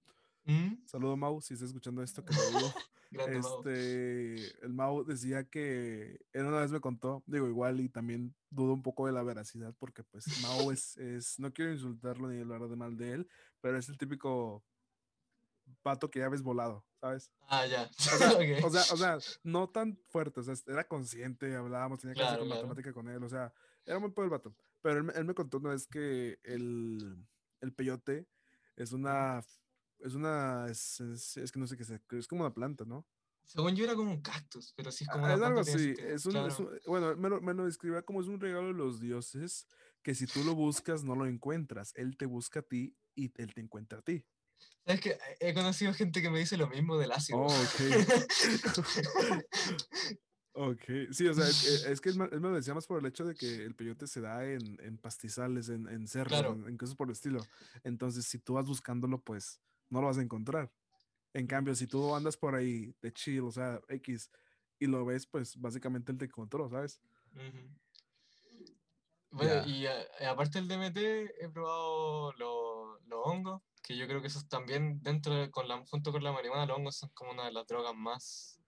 saludo 0.87 1.16
Mau, 1.16 1.41
si 1.41 1.55
está 1.55 1.66
escuchando 1.66 2.03
esto, 2.03 2.24
que 2.24 2.35
lo 2.35 2.59
digo, 2.59 2.74
este, 3.19 4.65
el 4.65 4.73
Mau 4.73 5.05
decía 5.05 5.45
que 5.45 6.21
él 6.33 6.47
una 6.47 6.61
vez 6.61 6.71
me 6.71 6.81
contó, 6.81 7.23
digo 7.27 7.49
igual 7.49 7.81
y 7.81 7.89
también 7.89 8.35
dudo 8.51 8.73
un 8.73 8.83
poco 8.83 9.07
de 9.07 9.12
la 9.12 9.23
veracidad 9.23 9.75
porque 9.79 10.03
pues 10.05 10.27
Mau 10.43 10.71
es, 10.71 10.97
es 10.97 11.39
no 11.39 11.53
quiero 11.53 11.73
insultarlo 11.73 12.29
ni 12.29 12.41
hablar 12.41 12.69
de 12.69 12.77
mal 12.77 12.97
de 12.97 13.12
él, 13.12 13.29
pero 13.61 13.79
es 13.79 13.89
el 13.89 13.99
típico 13.99 14.65
pato 15.83 16.11
que 16.11 16.21
ya 16.21 16.29
ves 16.29 16.43
volado, 16.43 16.85
¿sabes? 17.01 17.31
Ah, 17.49 17.67
ya. 17.67 17.91
O 18.65 18.71
sea, 18.71 18.83
o, 18.93 18.97
sea, 18.97 19.19
no 19.43 19.69
tan 19.69 19.97
fuerte, 20.09 20.41
o 20.41 20.43
sea, 20.43 20.55
era 20.67 20.87
consciente, 20.87 21.55
hablábamos, 21.55 22.01
tenía 22.01 22.15
clase 22.15 22.39
con 22.39 22.49
matemática 22.49 22.93
con 22.93 23.09
él, 23.09 23.23
o 23.23 23.29
sea, 23.29 23.53
era 23.85 23.99
muy 23.99 24.11
poco 24.11 24.25
el 24.25 24.31
vato. 24.31 24.55
Pero 24.83 25.01
él, 25.01 25.12
él, 25.15 25.25
me 25.25 25.35
contó 25.35 25.59
una 25.59 25.71
vez 25.71 25.87
que 25.87 26.39
el, 26.43 27.17
el 27.61 27.73
peyote 27.73 28.27
es 28.77 28.93
una 28.93 29.43
es 30.05 30.15
una. 30.15 30.67
Es, 30.69 31.01
es, 31.01 31.51
que 31.51 31.59
no 31.59 31.67
sé 31.67 31.77
qué 31.77 31.83
es. 31.83 31.91
Es 31.91 32.29
como 32.29 32.43
una 32.43 32.53
planta, 32.53 32.85
¿no? 32.85 33.07
Según 33.47 33.75
yo 33.75 33.85
era 33.85 33.95
como 33.95 34.11
un 34.11 34.23
cactus, 34.23 34.73
pero 34.77 34.93
sí 34.93 35.05
es 35.05 35.11
como 35.11 35.27
ah, 35.27 35.35
una. 35.35 35.37
Es 35.37 35.43
algo 35.43 35.61
así. 35.61 35.95
Es 35.99 36.27
un, 36.27 36.37
es 36.37 36.59
un, 36.59 36.71
bueno, 36.87 37.17
me 37.17 37.29
lo, 37.29 37.41
me 37.41 37.55
lo 37.55 37.65
describía 37.65 38.03
como 38.03 38.21
es 38.21 38.27
un 38.27 38.41
regalo 38.41 38.69
de 38.69 38.75
los 38.75 39.01
dioses 39.01 39.67
que 40.03 40.15
si 40.15 40.27
tú 40.27 40.45
lo 40.45 40.55
buscas 40.55 41.03
no 41.05 41.15
lo 41.15 41.27
encuentras. 41.27 41.93
Él 41.97 42.17
te 42.17 42.27
busca 42.27 42.61
a 42.61 42.63
ti 42.63 42.95
y 43.15 43.33
él 43.41 43.55
te 43.55 43.63
encuentra 43.63 43.99
a 44.01 44.03
ti. 44.03 44.25
Es 44.85 45.01
que 45.01 45.19
he 45.41 45.55
conocido 45.55 45.95
gente 45.95 46.21
que 46.21 46.29
me 46.29 46.39
dice 46.39 46.59
lo 46.59 46.69
mismo 46.69 46.99
del 46.99 47.13
ácido. 47.13 47.39
Oh, 47.39 47.47
ok. 47.47 47.81
ok, 50.53 50.83
sí, 51.11 51.27
o 51.27 51.33
sea, 51.33 51.49
es, 51.49 52.01
que 52.03 52.11
él, 52.11 52.19
me 52.19 52.29
lo 52.29 52.55
decía 52.55 52.75
más 52.75 52.87
por 52.87 53.01
el 53.01 53.07
hecho 53.07 53.25
de 53.25 53.35
que 53.35 53.65
el 53.65 53.75
peyote 53.75 54.07
se 54.07 54.21
da 54.21 54.45
en, 54.45 54.79
en 54.83 54.99
pastizales, 54.99 55.71
en, 55.71 55.89
en 55.89 56.07
cerros, 56.07 56.39
en, 56.39 56.69
en, 56.69 56.77
cosas 56.77 56.97
por 56.97 57.09
el 57.09 57.13
estilo. 57.13 57.41
Entonces, 57.83 58.27
si 58.27 58.39
tú 58.39 58.55
vas 58.55 58.67
buscándolo, 58.67 59.23
pues 59.23 59.59
no 59.91 60.01
lo 60.01 60.09
vas 60.09 60.18
a 60.18 60.22
encontrar. 60.22 60.70
En 61.32 61.47
cambio, 61.47 61.74
si 61.74 61.87
tú 61.87 62.14
andas 62.14 62.37
por 62.37 62.55
ahí 62.55 62.95
de 63.03 63.12
chill, 63.12 63.41
o 63.41 63.51
sea, 63.51 63.80
X, 63.89 64.30
y 64.78 64.87
lo 64.87 65.05
ves, 65.05 65.26
pues 65.26 65.57
básicamente 65.57 66.12
él 66.12 66.18
te 66.18 66.26
encontró, 66.26 66.68
¿sabes? 66.68 67.01
Bueno, 69.30 69.66
y 69.66 69.87
eh, 69.87 70.26
aparte 70.28 70.61
del 70.61 70.68
DMT, 70.68 70.97
he 71.41 71.49
probado 71.49 72.32
los 72.35 72.85
lo 73.07 73.22
hongos, 73.22 73.62
que 73.82 73.97
yo 73.97 74.07
creo 74.07 74.20
que 74.20 74.28
esos 74.28 74.49
también, 74.49 75.03
dentro 75.03 75.51
con 75.51 75.68
la, 75.68 75.85
junto 75.87 76.12
con 76.12 76.22
la 76.22 76.32
marihuana, 76.32 76.66
los 76.66 76.78
hongos 76.78 76.97
son 76.97 77.11
como 77.14 77.32
una 77.32 77.47
de 77.47 77.53
las 77.53 77.66
drogas 77.66 77.95
más. 77.95 78.61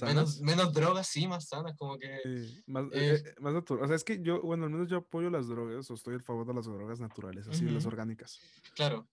Menos, 0.00 0.40
menos, 0.40 0.72
drogas, 0.72 1.06
sí, 1.06 1.26
más 1.26 1.48
sanas, 1.48 1.76
como 1.76 1.98
que. 1.98 2.20
más, 2.66 2.84
eh, 2.92 3.22
eh, 3.24 3.34
más 3.40 3.52
natural. 3.52 3.84
O 3.84 3.86
sea, 3.86 3.96
es 3.96 4.04
que 4.04 4.22
yo, 4.22 4.40
bueno, 4.40 4.64
al 4.64 4.70
menos 4.70 4.88
yo 4.88 4.98
apoyo 4.98 5.28
las 5.28 5.48
drogas, 5.48 5.90
o 5.90 5.94
estoy 5.94 6.16
a 6.16 6.20
favor 6.20 6.46
de 6.46 6.54
las 6.54 6.64
drogas 6.64 6.98
naturales, 6.98 7.46
así, 7.46 7.64
las 7.64 7.84
orgánicas. 7.84 8.40
Claro, 8.74 9.06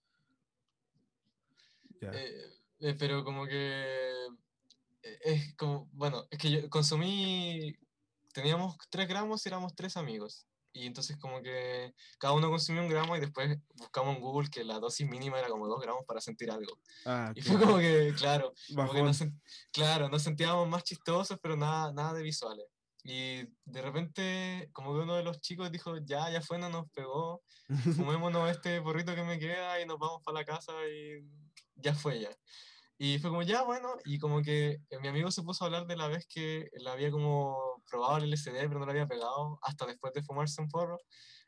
eh, 2.12 2.52
eh, 2.80 2.94
pero 2.98 3.24
como 3.24 3.46
que 3.46 4.26
eh, 5.02 5.18
es 5.24 5.54
como, 5.56 5.88
bueno, 5.92 6.26
es 6.30 6.38
que 6.38 6.50
yo 6.50 6.70
consumí 6.70 7.74
teníamos 8.32 8.76
3 8.90 9.08
gramos 9.08 9.44
y 9.44 9.48
éramos 9.48 9.74
tres 9.74 9.96
amigos. 9.96 10.46
Y 10.72 10.86
entonces 10.86 11.16
como 11.18 11.42
que 11.42 11.92
cada 12.18 12.32
uno 12.32 12.48
consumió 12.48 12.82
un 12.82 12.88
gramo 12.88 13.16
y 13.16 13.20
después 13.20 13.58
buscamos 13.74 14.14
en 14.14 14.22
Google 14.22 14.48
que 14.50 14.62
la 14.62 14.78
dosis 14.78 15.04
mínima 15.08 15.38
era 15.40 15.48
como 15.48 15.66
2 15.66 15.80
gramos 15.82 16.04
para 16.06 16.20
sentir 16.20 16.48
algo. 16.50 16.78
Ah, 17.04 17.32
Y 17.34 17.42
fue 17.42 17.58
como 17.58 17.78
que, 17.78 18.14
claro, 18.16 18.52
como 18.76 18.92
que 18.92 19.02
sen- 19.18 19.40
claro, 19.72 20.08
nos 20.08 20.22
sentíamos 20.22 20.68
más 20.68 20.84
chistosos, 20.84 21.38
pero 21.42 21.56
nada, 21.56 21.92
nada 21.92 22.14
de 22.14 22.22
visuales. 22.22 22.66
Y 23.04 23.44
de 23.64 23.82
repente, 23.82 24.68
como 24.72 24.92
que 24.92 25.00
uno 25.00 25.14
de 25.16 25.22
los 25.22 25.40
chicos 25.40 25.70
dijo, 25.72 25.96
ya, 26.04 26.30
ya 26.30 26.42
fue, 26.42 26.58
no 26.58 26.68
nos 26.68 26.90
pegó, 26.90 27.42
fumémonos 27.96 28.50
este 28.50 28.80
porrito 28.82 29.14
que 29.14 29.22
me 29.24 29.38
queda 29.38 29.80
y 29.80 29.86
nos 29.86 29.98
vamos 29.98 30.22
para 30.24 30.40
la 30.40 30.44
casa 30.44 30.72
y 30.86 31.20
ya 31.76 31.94
fue 31.94 32.20
ya. 32.20 32.30
Y 32.98 33.18
fue 33.18 33.30
como, 33.30 33.40
ya, 33.42 33.62
bueno, 33.62 33.94
y 34.04 34.18
como 34.18 34.42
que 34.42 34.72
eh, 34.90 34.98
mi 35.00 35.08
amigo 35.08 35.30
se 35.30 35.42
puso 35.42 35.64
a 35.64 35.68
hablar 35.68 35.86
de 35.86 35.96
la 35.96 36.08
vez 36.08 36.26
que 36.28 36.68
él 36.72 36.86
había 36.86 37.10
como 37.10 37.82
probado 37.90 38.18
el 38.18 38.24
LSD, 38.30 38.52
pero 38.68 38.78
no 38.78 38.84
lo 38.84 38.90
había 38.90 39.06
pegado, 39.06 39.58
hasta 39.62 39.86
después 39.86 40.12
de 40.12 40.22
fumarse 40.22 40.60
un 40.60 40.68
porro. 40.68 40.98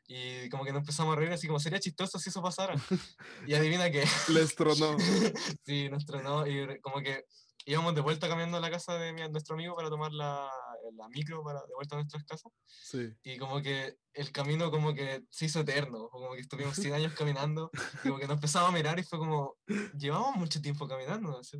Y 0.07 0.49
como 0.49 0.65
que 0.65 0.71
nos 0.71 0.79
empezamos 0.79 1.15
a 1.15 1.19
reír, 1.19 1.31
así 1.31 1.45
como, 1.45 1.59
sería 1.59 1.79
chistoso 1.79 2.17
si 2.17 2.29
eso 2.29 2.41
pasara. 2.41 2.73
Y 3.47 3.53
adivina 3.53 3.91
qué. 3.91 4.03
Les 4.29 4.55
tronó. 4.55 4.97
sí, 5.65 5.89
nos 5.89 6.05
tronó 6.05 6.47
y 6.47 6.79
como 6.81 7.01
que 7.01 7.25
íbamos 7.65 7.93
de 7.95 8.01
vuelta 8.01 8.27
caminando 8.27 8.57
a 8.57 8.59
la 8.59 8.71
casa 8.71 8.95
de 8.97 9.13
mi- 9.13 9.29
nuestro 9.29 9.53
amigo 9.53 9.75
para 9.75 9.89
tomar 9.89 10.11
la, 10.11 10.49
la 10.91 11.07
micro 11.09 11.43
para 11.43 11.61
de 11.61 11.73
vuelta 11.75 11.95
a 11.95 11.99
nuestras 11.99 12.23
casas. 12.25 12.51
Sí. 12.67 13.09
Y 13.23 13.37
como 13.37 13.61
que 13.61 13.97
el 14.13 14.31
camino 14.31 14.69
como 14.69 14.93
que 14.93 15.23
se 15.29 15.45
hizo 15.45 15.61
eterno, 15.61 16.09
como 16.09 16.33
que 16.33 16.41
estuvimos 16.41 16.75
100 16.75 16.93
años 16.93 17.13
caminando, 17.13 17.71
y 18.03 18.07
como 18.09 18.19
que 18.19 18.27
nos 18.27 18.35
empezamos 18.35 18.69
a 18.69 18.73
mirar 18.73 18.99
y 18.99 19.03
fue 19.03 19.19
como, 19.19 19.55
llevamos 19.97 20.35
mucho 20.35 20.61
tiempo 20.61 20.87
caminando, 20.87 21.37
así. 21.39 21.57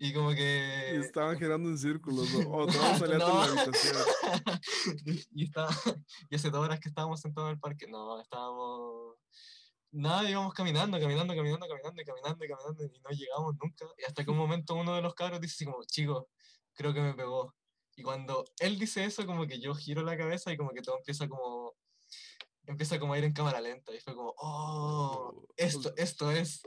Y 0.00 0.12
como 0.12 0.30
Y 0.32 0.36
que... 0.36 0.96
estaban 0.96 1.36
girando 1.38 1.68
en 1.68 1.76
círculos. 1.78 2.32
O, 2.34 2.50
o 2.52 2.66
todos 2.66 2.98
salían 2.98 3.18
de 3.18 3.24
la 3.24 3.28
No. 3.28 3.40
habitación. 3.42 3.96
y, 5.32 5.44
estaba, 5.44 5.70
y 6.30 6.36
hace 6.36 6.50
dos 6.50 6.64
horas 6.64 6.78
que 6.80 6.88
estábamos 6.88 7.20
sentados 7.20 7.48
en 7.48 7.54
el 7.54 7.60
parque, 7.60 7.86
no, 7.88 8.20
estábamos... 8.20 9.16
Nada, 9.90 10.28
íbamos 10.30 10.52
caminando, 10.52 11.00
caminando, 11.00 11.34
caminando, 11.34 11.66
caminando, 11.66 12.02
y 12.02 12.04
caminando, 12.04 12.44
y 12.44 12.48
caminando, 12.48 12.84
y 12.84 13.00
no 13.00 13.10
llegamos 13.10 13.54
nunca. 13.60 13.86
Y 13.96 14.04
hasta 14.04 14.22
que 14.22 14.30
un 14.30 14.36
momento 14.36 14.74
uno 14.74 14.94
de 14.94 15.00
los 15.02 15.14
cabros 15.14 15.40
dice 15.40 15.54
así 15.54 15.64
como, 15.64 15.82
chicos, 15.84 16.26
creo 16.74 16.92
que 16.92 17.00
me 17.00 17.14
pegó. 17.14 17.54
Y 17.98 18.02
cuando 18.04 18.44
él 18.60 18.78
dice 18.78 19.04
eso, 19.04 19.26
como 19.26 19.44
que 19.48 19.58
yo 19.58 19.74
giro 19.74 20.02
la 20.04 20.16
cabeza 20.16 20.52
y 20.52 20.56
como 20.56 20.70
que 20.70 20.82
todo 20.82 20.98
empieza 20.98 21.28
como... 21.28 21.74
Empieza 22.64 23.00
como 23.00 23.12
a 23.14 23.18
ir 23.18 23.24
en 23.24 23.32
cámara 23.32 23.60
lenta. 23.60 23.92
Y 23.92 23.98
fue 23.98 24.14
como, 24.14 24.34
oh, 24.38 25.32
Oh, 25.34 25.46
esto, 25.56 25.92
esto 25.96 26.30
es. 26.30 26.62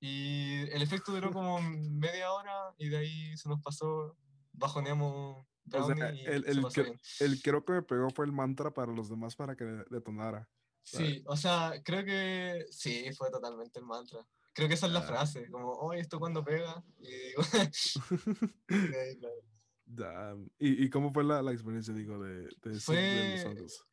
Y 0.00 0.62
el 0.72 0.82
efecto 0.82 1.12
duró 1.12 1.30
como 1.30 1.60
media 1.60 2.32
hora 2.32 2.74
y 2.78 2.88
de 2.88 2.96
ahí 2.96 3.36
se 3.36 3.48
nos 3.48 3.62
pasó, 3.62 4.16
bajoneamos 4.52 5.46
O 5.72 5.86
sea, 5.94 6.12
y 6.12 6.24
el, 6.24 6.44
el, 6.46 6.66
que, 6.74 6.98
el 7.20 7.40
creo 7.42 7.64
que 7.64 7.72
me 7.74 7.82
pegó 7.82 8.10
fue 8.10 8.24
el 8.24 8.32
mantra 8.32 8.72
para 8.72 8.90
los 8.92 9.08
demás 9.08 9.36
para 9.36 9.54
que 9.54 9.64
detonara. 9.88 10.48
Sí, 10.82 11.22
o 11.26 11.36
sea, 11.36 11.80
creo 11.84 12.04
que 12.04 12.66
sí, 12.70 13.12
fue 13.16 13.30
totalmente 13.30 13.78
el 13.78 13.84
mantra. 13.84 14.26
Creo 14.52 14.66
que 14.66 14.74
esa 14.74 14.86
es 14.86 14.92
la 14.92 15.00
Ah. 15.00 15.06
frase, 15.06 15.48
como, 15.48 15.72
oye, 15.74 16.00
¿esto 16.00 16.18
cuando 16.18 16.44
pega? 16.44 16.82
Y 16.98 17.08
digo, 17.08 17.42
sí, 17.72 19.18
claro. 19.20 19.55
Damn. 19.88 20.50
¿Y, 20.58 20.84
¿Y 20.84 20.90
cómo 20.90 21.12
fue 21.12 21.22
la, 21.24 21.40
la 21.42 21.52
experiencia, 21.52 21.94
digo, 21.94 22.18
de, 22.18 22.40
de, 22.62 22.72
esos- 22.76 22.86
de 22.88 23.24
los 23.24 23.42
Fue- 23.42 23.50
hongos? 23.52 23.86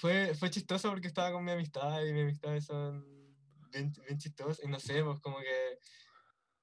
fue, 0.00 0.34
fue 0.34 0.50
chistoso 0.50 0.90
porque 0.90 1.06
estaba 1.06 1.30
con 1.32 1.44
mi 1.44 1.52
amistad 1.52 2.04
y 2.04 2.12
mis 2.12 2.24
amistades 2.24 2.64
son 2.64 3.04
bien, 3.70 3.92
bien 4.04 4.18
chistosas 4.18 4.60
y 4.64 4.68
no 4.68 4.80
sé, 4.80 5.04
pues 5.04 5.20
como 5.20 5.38
que 5.38 5.78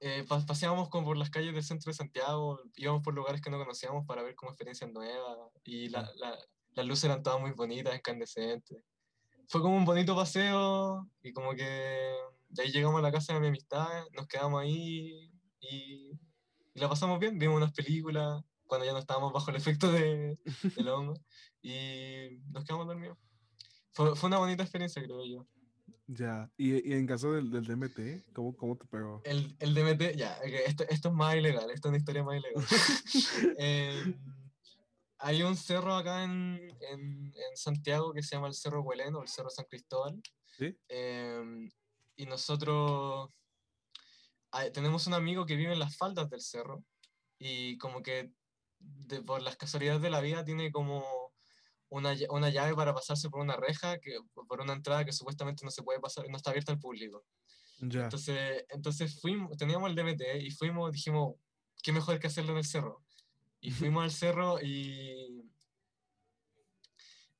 eh, 0.00 0.24
pa- 0.28 0.44
paseábamos 0.44 0.90
como 0.90 1.06
por 1.06 1.16
las 1.16 1.30
calles 1.30 1.54
del 1.54 1.64
centro 1.64 1.90
de 1.90 1.94
Santiago, 1.96 2.60
íbamos 2.76 3.02
por 3.02 3.14
lugares 3.14 3.40
que 3.40 3.48
no 3.48 3.56
conocíamos 3.58 4.06
para 4.06 4.22
ver 4.22 4.34
como 4.34 4.50
experiencias 4.52 4.90
nuevas 4.92 5.38
y 5.64 5.88
la, 5.88 6.02
la- 6.16 6.38
las 6.72 6.86
luces 6.86 7.04
eran 7.04 7.22
todas 7.22 7.40
muy 7.40 7.52
bonitas, 7.52 7.94
incandescentes. 7.96 8.82
Fue 9.48 9.62
como 9.62 9.76
un 9.76 9.84
bonito 9.86 10.14
paseo 10.14 11.08
y 11.22 11.32
como 11.32 11.54
que 11.54 11.62
de 12.48 12.62
ahí 12.62 12.70
llegamos 12.70 12.98
a 12.98 13.02
la 13.02 13.12
casa 13.12 13.32
de 13.32 13.40
mi 13.40 13.46
amistad, 13.46 14.04
nos 14.12 14.26
quedamos 14.26 14.60
ahí 14.60 15.30
y, 15.60 16.10
y 16.74 16.80
la 16.80 16.88
pasamos 16.90 17.18
bien, 17.18 17.38
vimos 17.38 17.56
unas 17.56 17.72
películas 17.72 18.42
cuando 18.66 18.86
ya 18.86 18.92
no 18.92 18.98
estábamos 18.98 19.32
bajo 19.32 19.50
el 19.50 19.56
efecto 19.56 19.90
de, 19.90 20.38
del 20.76 20.88
hongo 20.88 21.14
y 21.62 22.40
nos 22.50 22.64
quedamos 22.64 22.86
dormidos. 22.86 23.18
Fue, 23.92 24.16
fue 24.16 24.28
una 24.28 24.38
bonita 24.38 24.62
experiencia, 24.62 25.02
creo 25.02 25.24
yo. 25.24 25.46
Ya. 26.06 26.50
¿Y, 26.56 26.88
y 26.88 26.92
en 26.92 27.06
caso 27.06 27.32
del, 27.32 27.50
del 27.50 27.64
DMT, 27.64 28.32
¿cómo, 28.34 28.56
cómo 28.56 28.76
te 28.76 28.86
pegó? 28.86 29.22
El, 29.24 29.56
el 29.58 29.74
DMT, 29.74 30.16
ya, 30.16 30.34
esto, 30.66 30.84
esto 30.88 31.08
es 31.08 31.14
más 31.14 31.34
ilegal, 31.36 31.70
esto 31.70 31.88
es 31.88 31.90
una 31.90 31.98
historia 31.98 32.22
más 32.22 32.36
ilegal. 32.36 32.64
Eh, 33.58 34.14
hay 35.18 35.42
un 35.42 35.56
cerro 35.56 35.94
acá 35.94 36.24
en, 36.24 36.60
en, 36.90 37.32
en 37.34 37.56
Santiago 37.56 38.12
que 38.12 38.22
se 38.22 38.36
llama 38.36 38.48
el 38.48 38.54
Cerro 38.54 38.82
Huelén 38.82 39.14
o 39.14 39.22
el 39.22 39.28
Cerro 39.28 39.48
San 39.48 39.64
Cristóbal. 39.64 40.20
¿Sí? 40.58 40.76
Eh, 40.88 41.70
y 42.16 42.26
nosotros 42.26 43.30
ah, 44.52 44.70
tenemos 44.72 45.06
un 45.06 45.14
amigo 45.14 45.46
que 45.46 45.56
vive 45.56 45.72
en 45.72 45.78
las 45.78 45.96
faldas 45.96 46.30
del 46.30 46.40
cerro 46.40 46.84
y 47.38 47.76
como 47.78 48.02
que 48.02 48.32
de- 48.84 49.22
por 49.22 49.42
las 49.42 49.56
casualidades 49.56 50.02
de 50.02 50.10
la 50.10 50.20
vida 50.20 50.44
tiene 50.44 50.70
como 50.70 51.04
una, 51.88 52.14
una 52.30 52.50
llave 52.50 52.74
para 52.74 52.94
pasarse 52.94 53.30
por 53.30 53.40
una 53.40 53.56
reja, 53.56 53.98
que, 53.98 54.18
por 54.48 54.60
una 54.60 54.72
entrada 54.72 55.04
que 55.04 55.12
supuestamente 55.12 55.64
no 55.64 55.70
se 55.70 55.82
puede 55.82 56.00
pasar, 56.00 56.28
no 56.28 56.36
está 56.36 56.50
abierta 56.50 56.72
al 56.72 56.78
público. 56.78 57.24
Ya. 57.80 58.04
Entonces, 58.04 58.64
entonces 58.68 59.20
fuimos, 59.20 59.56
teníamos 59.56 59.90
el 59.90 59.96
DMT 59.96 60.38
y 60.40 60.50
fuimos, 60.50 60.92
dijimos, 60.92 61.34
qué 61.82 61.92
mejor 61.92 62.18
que 62.18 62.26
hacerlo 62.26 62.52
en 62.52 62.58
el 62.58 62.64
cerro. 62.64 63.02
Y 63.60 63.70
fuimos 63.70 64.04
al 64.04 64.10
cerro 64.10 64.60
y, 64.60 65.50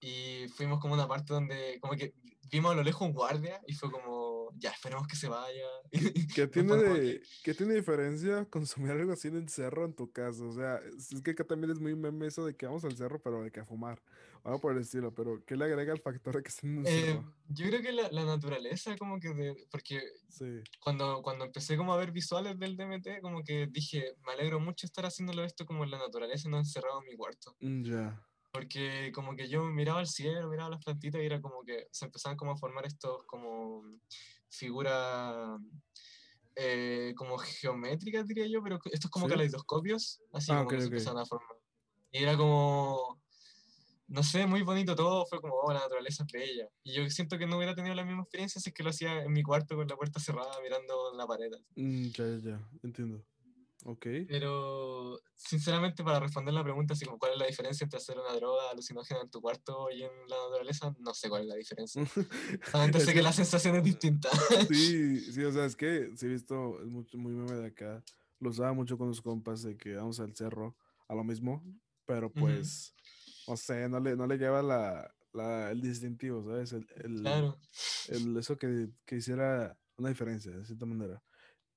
y 0.01 0.49
fuimos 0.49 0.80
como 0.80 0.95
una 0.95 1.09
parte 1.09 1.34
donde, 1.34 1.78
como 1.80 1.95
que 1.95 2.14
vimos 2.51 2.72
a 2.72 2.76
lo 2.76 2.82
lejos 2.82 3.03
un 3.09 3.12
guardia 3.14 3.61
y 3.66 3.74
fue 3.74 3.90
como, 3.90 4.51
ya, 4.57 4.70
esperemos 4.70 5.07
que 5.09 5.16
se 5.16 5.28
vaya. 5.28 5.66
¿Qué 6.32 6.49
tiene, 6.49 6.74
de, 6.76 7.28
¿Qué 7.42 7.55
tiene 7.55 7.74
diferencia 7.74 8.45
consumir 8.51 8.90
algo 8.92 9.12
así 9.12 9.28
en 9.28 9.36
el 9.36 9.49
cerro 9.49 9.84
en 9.84 9.95
tu 9.95 10.11
casa? 10.12 10.45
O 10.45 10.53
sea, 10.53 10.78
es 10.78 11.22
que 11.22 11.30
acá 11.30 11.45
también 11.45 11.70
es 11.70 11.78
muy 11.80 11.95
meme 11.95 12.26
eso 12.26 12.45
de 12.45 12.57
que 12.57 12.66
vamos 12.66 12.84
al 12.84 12.97
cerro, 12.97 13.22
pero 13.22 13.42
de 13.42 13.53
que 13.53 13.61
a 13.61 13.64
fumar. 13.66 14.03
O 14.42 14.49
algo 14.49 14.61
por 14.61 14.72
el 14.72 14.78
estilo, 14.82 15.14
pero 15.14 15.45
¿qué 15.45 15.57
le 15.57 15.64
agrega 15.66 15.92
el 15.92 16.01
factor 16.01 16.36
de 16.36 16.42
que 16.42 16.49
estén 16.49 16.70
en 16.72 16.78
un 16.78 16.86
Eh, 16.86 16.88
cerro? 16.88 17.32
yo 17.49 17.66
creo 17.66 17.82
que 17.82 17.92
la, 17.92 18.11
la 18.11 18.24
naturaleza, 18.24 18.97
como 18.99 19.18
que, 19.20 19.28
de, 19.34 19.66
porque 19.70 20.01
Sí. 20.28 20.64
cuando, 20.80 21.22
cuando 21.22 21.45
empecé 21.47 21.76
como 21.76 21.95
a 21.95 21.99
ver 21.99 22.12
visuales 22.12 22.59
del 22.59 22.76
DMT, 22.76 23.20
como 23.22 23.42
que 23.45 23.66
dije, 23.68 24.14
me 24.26 24.32
alegro 24.32 24.61
mucho 24.61 24.86
estar 24.86 25.07
haciéndolo 25.07 25.45
esto 25.45 25.66
como 25.66 25.84
en 25.84 25.90
la 25.92 25.99
naturaleza, 25.99 26.49
no 26.49 26.59
encerrado 26.59 27.01
en 27.01 27.07
mi 27.07 27.16
cuarto. 27.16 27.57
Mm, 27.62 27.84
Ya. 27.84 28.24
Porque 28.55 29.11
como 29.12 29.34
que 29.34 29.48
yo 29.48 29.64
miraba 29.64 29.98
al 29.98 30.07
cielo, 30.07 30.48
miraba 30.48 30.70
las 30.70 30.84
plantitas 30.84 31.20
y 31.20 31.26
era 31.26 31.40
como 31.40 31.64
que 31.64 31.88
se 31.90 32.05
empezaban 32.05 32.36
como 32.36 32.52
a 32.52 32.57
formar 32.57 32.86
estos 32.86 33.24
como 33.26 33.82
figuras 34.48 35.59
eh, 36.55 37.12
como 37.16 37.36
geométricas, 37.36 38.28
diría 38.28 38.46
yo, 38.46 38.62
pero 38.62 38.78
estos 38.92 39.11
como 39.11 39.26
Sí. 39.26 39.32
caleidoscopios, 39.32 40.20
así 40.32 40.52
Ah, 40.52 40.59
como 40.59 40.66
ok, 40.66 40.74
que 40.74 40.80
se 40.82 40.86
empezaban 40.86 41.22
a 41.22 41.26
formar. 41.26 41.57
Y 42.12 42.22
era 42.22 42.36
como, 42.36 43.20
no 44.07 44.22
sé, 44.22 44.46
muy 44.46 44.62
bonito 44.62 44.94
todo, 44.94 45.26
fue 45.26 45.40
como, 45.40 45.55
oh, 45.57 45.72
la 45.72 45.80
naturaleza 45.80 46.22
es 46.24 46.32
bella. 46.32 46.68
Y 46.84 46.94
yo 46.94 47.11
siento 47.11 47.36
que 47.38 47.48
no 47.48 47.57
hubiera 47.57 47.74
tenido 47.74 47.96
la 47.96 48.05
misma 48.05 48.22
experiencia 48.22 48.61
si 48.61 48.70
es 48.70 48.74
que 48.74 48.84
lo 48.84 48.90
hacía 48.90 49.24
en 49.24 49.32
mi 49.32 49.42
cuarto 49.42 49.74
con 49.74 49.88
la 49.88 49.96
puerta 49.96 50.20
cerrada 50.20 50.61
mirando 50.62 51.12
la 51.16 51.26
pared. 51.26 51.50
Mm, 51.74 52.07
ya, 52.11 52.24
ya, 52.28 52.38
ya. 52.38 52.68
Entiendo. 52.84 53.26
Ok. 53.87 54.07
Pero, 54.28 55.20
sinceramente, 55.37 56.03
para 56.03 56.18
responder 56.20 56.55
la 56.55 56.62
pregunta, 56.64 56.95
así 56.95 57.05
como 57.05 57.18
cuál 57.18 57.32
es 57.32 57.39
la 57.39 57.47
diferencia 57.47 57.85
entre 57.85 57.99
hacer 57.99 58.18
una 58.18 58.32
droga 58.35 58.70
alucinógena 58.70 59.20
en 59.20 59.30
tu 59.30 59.41
cuarto 59.43 59.91
y 59.91 60.03
en 60.03 60.11
la 60.28 60.37
naturaleza, 60.49 60.95
no 61.01 61.12
sé 61.12 61.28
cuál 61.28 61.43
es 61.43 61.49
la 61.49 61.55
diferencia. 61.57 62.03
Solamente 62.70 63.01
sé 63.01 63.12
que- 63.12 63.22
la 63.22 63.32
sensación 63.32 63.76
es 63.76 63.85
distinta. 63.85 64.30
Sí, 64.68 65.20
sí, 65.32 65.45
o 65.45 65.53
sea, 65.53 65.66
es 65.66 65.76
que 65.76 66.11
sí 66.16 66.26
he 66.26 66.30
visto, 66.30 66.80
es 66.80 66.87
mucho, 66.87 67.18
muy 67.18 67.32
meme 67.32 67.53
de 67.61 67.66
acá. 67.66 68.03
Lo 68.41 68.51
usaba 68.51 68.72
mucho 68.72 68.97
con 68.97 69.09
los 69.09 69.20
compas 69.20 69.62
de 69.62 69.76
que 69.76 69.95
vamos 69.95 70.18
al 70.20 70.35
cerro 70.35 70.76
a 71.09 71.14
lo 71.14 71.22
mismo, 71.22 71.62
pero 72.07 72.32
pues, 72.32 72.95
no 73.47 73.57
sé, 73.57 73.89
no 73.89 74.01
le, 74.01 74.16
no 74.16 74.26
le 74.26 74.39
lleva 74.39 74.62
la, 74.62 75.14
la- 75.35 75.70
el 75.70 75.80
distintivo, 75.82 76.43
¿sabes? 76.43 76.72
El, 76.72 76.87
el, 76.97 77.20
Claro. 77.20 77.59
el- 78.09 78.37
eso 78.39 78.57
que, 78.57 78.89
que 79.05 79.16
hiciera 79.16 79.78
una 79.99 80.09
diferencia, 80.09 80.51
de 80.53 80.64
cierta 80.64 80.87
manera. 80.87 81.22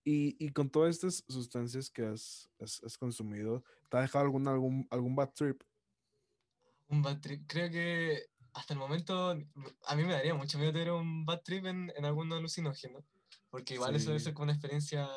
Y, 0.10 0.38
y 0.40 0.52
con 0.54 0.70
todas 0.70 0.96
estas 0.96 1.26
sustancias 1.28 1.90
que 1.90 2.06
has, 2.06 2.50
has, 2.62 2.82
has 2.82 2.98
consumido, 2.98 3.62
¿te 3.90 3.98
ha 3.98 4.02
dejado 4.02 4.24
algún, 4.24 4.48
algún, 4.48 4.88
algún 4.90 5.18
bad 5.18 5.34
trip? 5.34 5.62
Un 6.88 7.02
bad 7.02 7.20
trip. 7.20 7.44
Creo 7.46 7.70
que 7.70 8.24
hasta 8.54 8.74
el 8.74 8.80
momento 8.80 9.32
a 9.32 9.96
mí 9.98 10.04
me 10.06 10.14
daría 10.14 10.34
mucho 10.34 10.58
miedo 10.60 10.72
tener 10.72 10.92
un 10.92 11.26
bad 11.26 11.42
trip 11.44 11.66
en, 11.66 11.92
en 11.94 12.06
algún 12.06 12.32
alucinógeno. 12.32 13.04
Porque 13.50 13.74
igual 13.74 13.98
eso 13.98 14.12
debe 14.12 14.20
Sí. 14.20 14.26
ser 14.26 14.34
como 14.34 14.44
una 14.46 14.54
experiencia. 14.54 15.10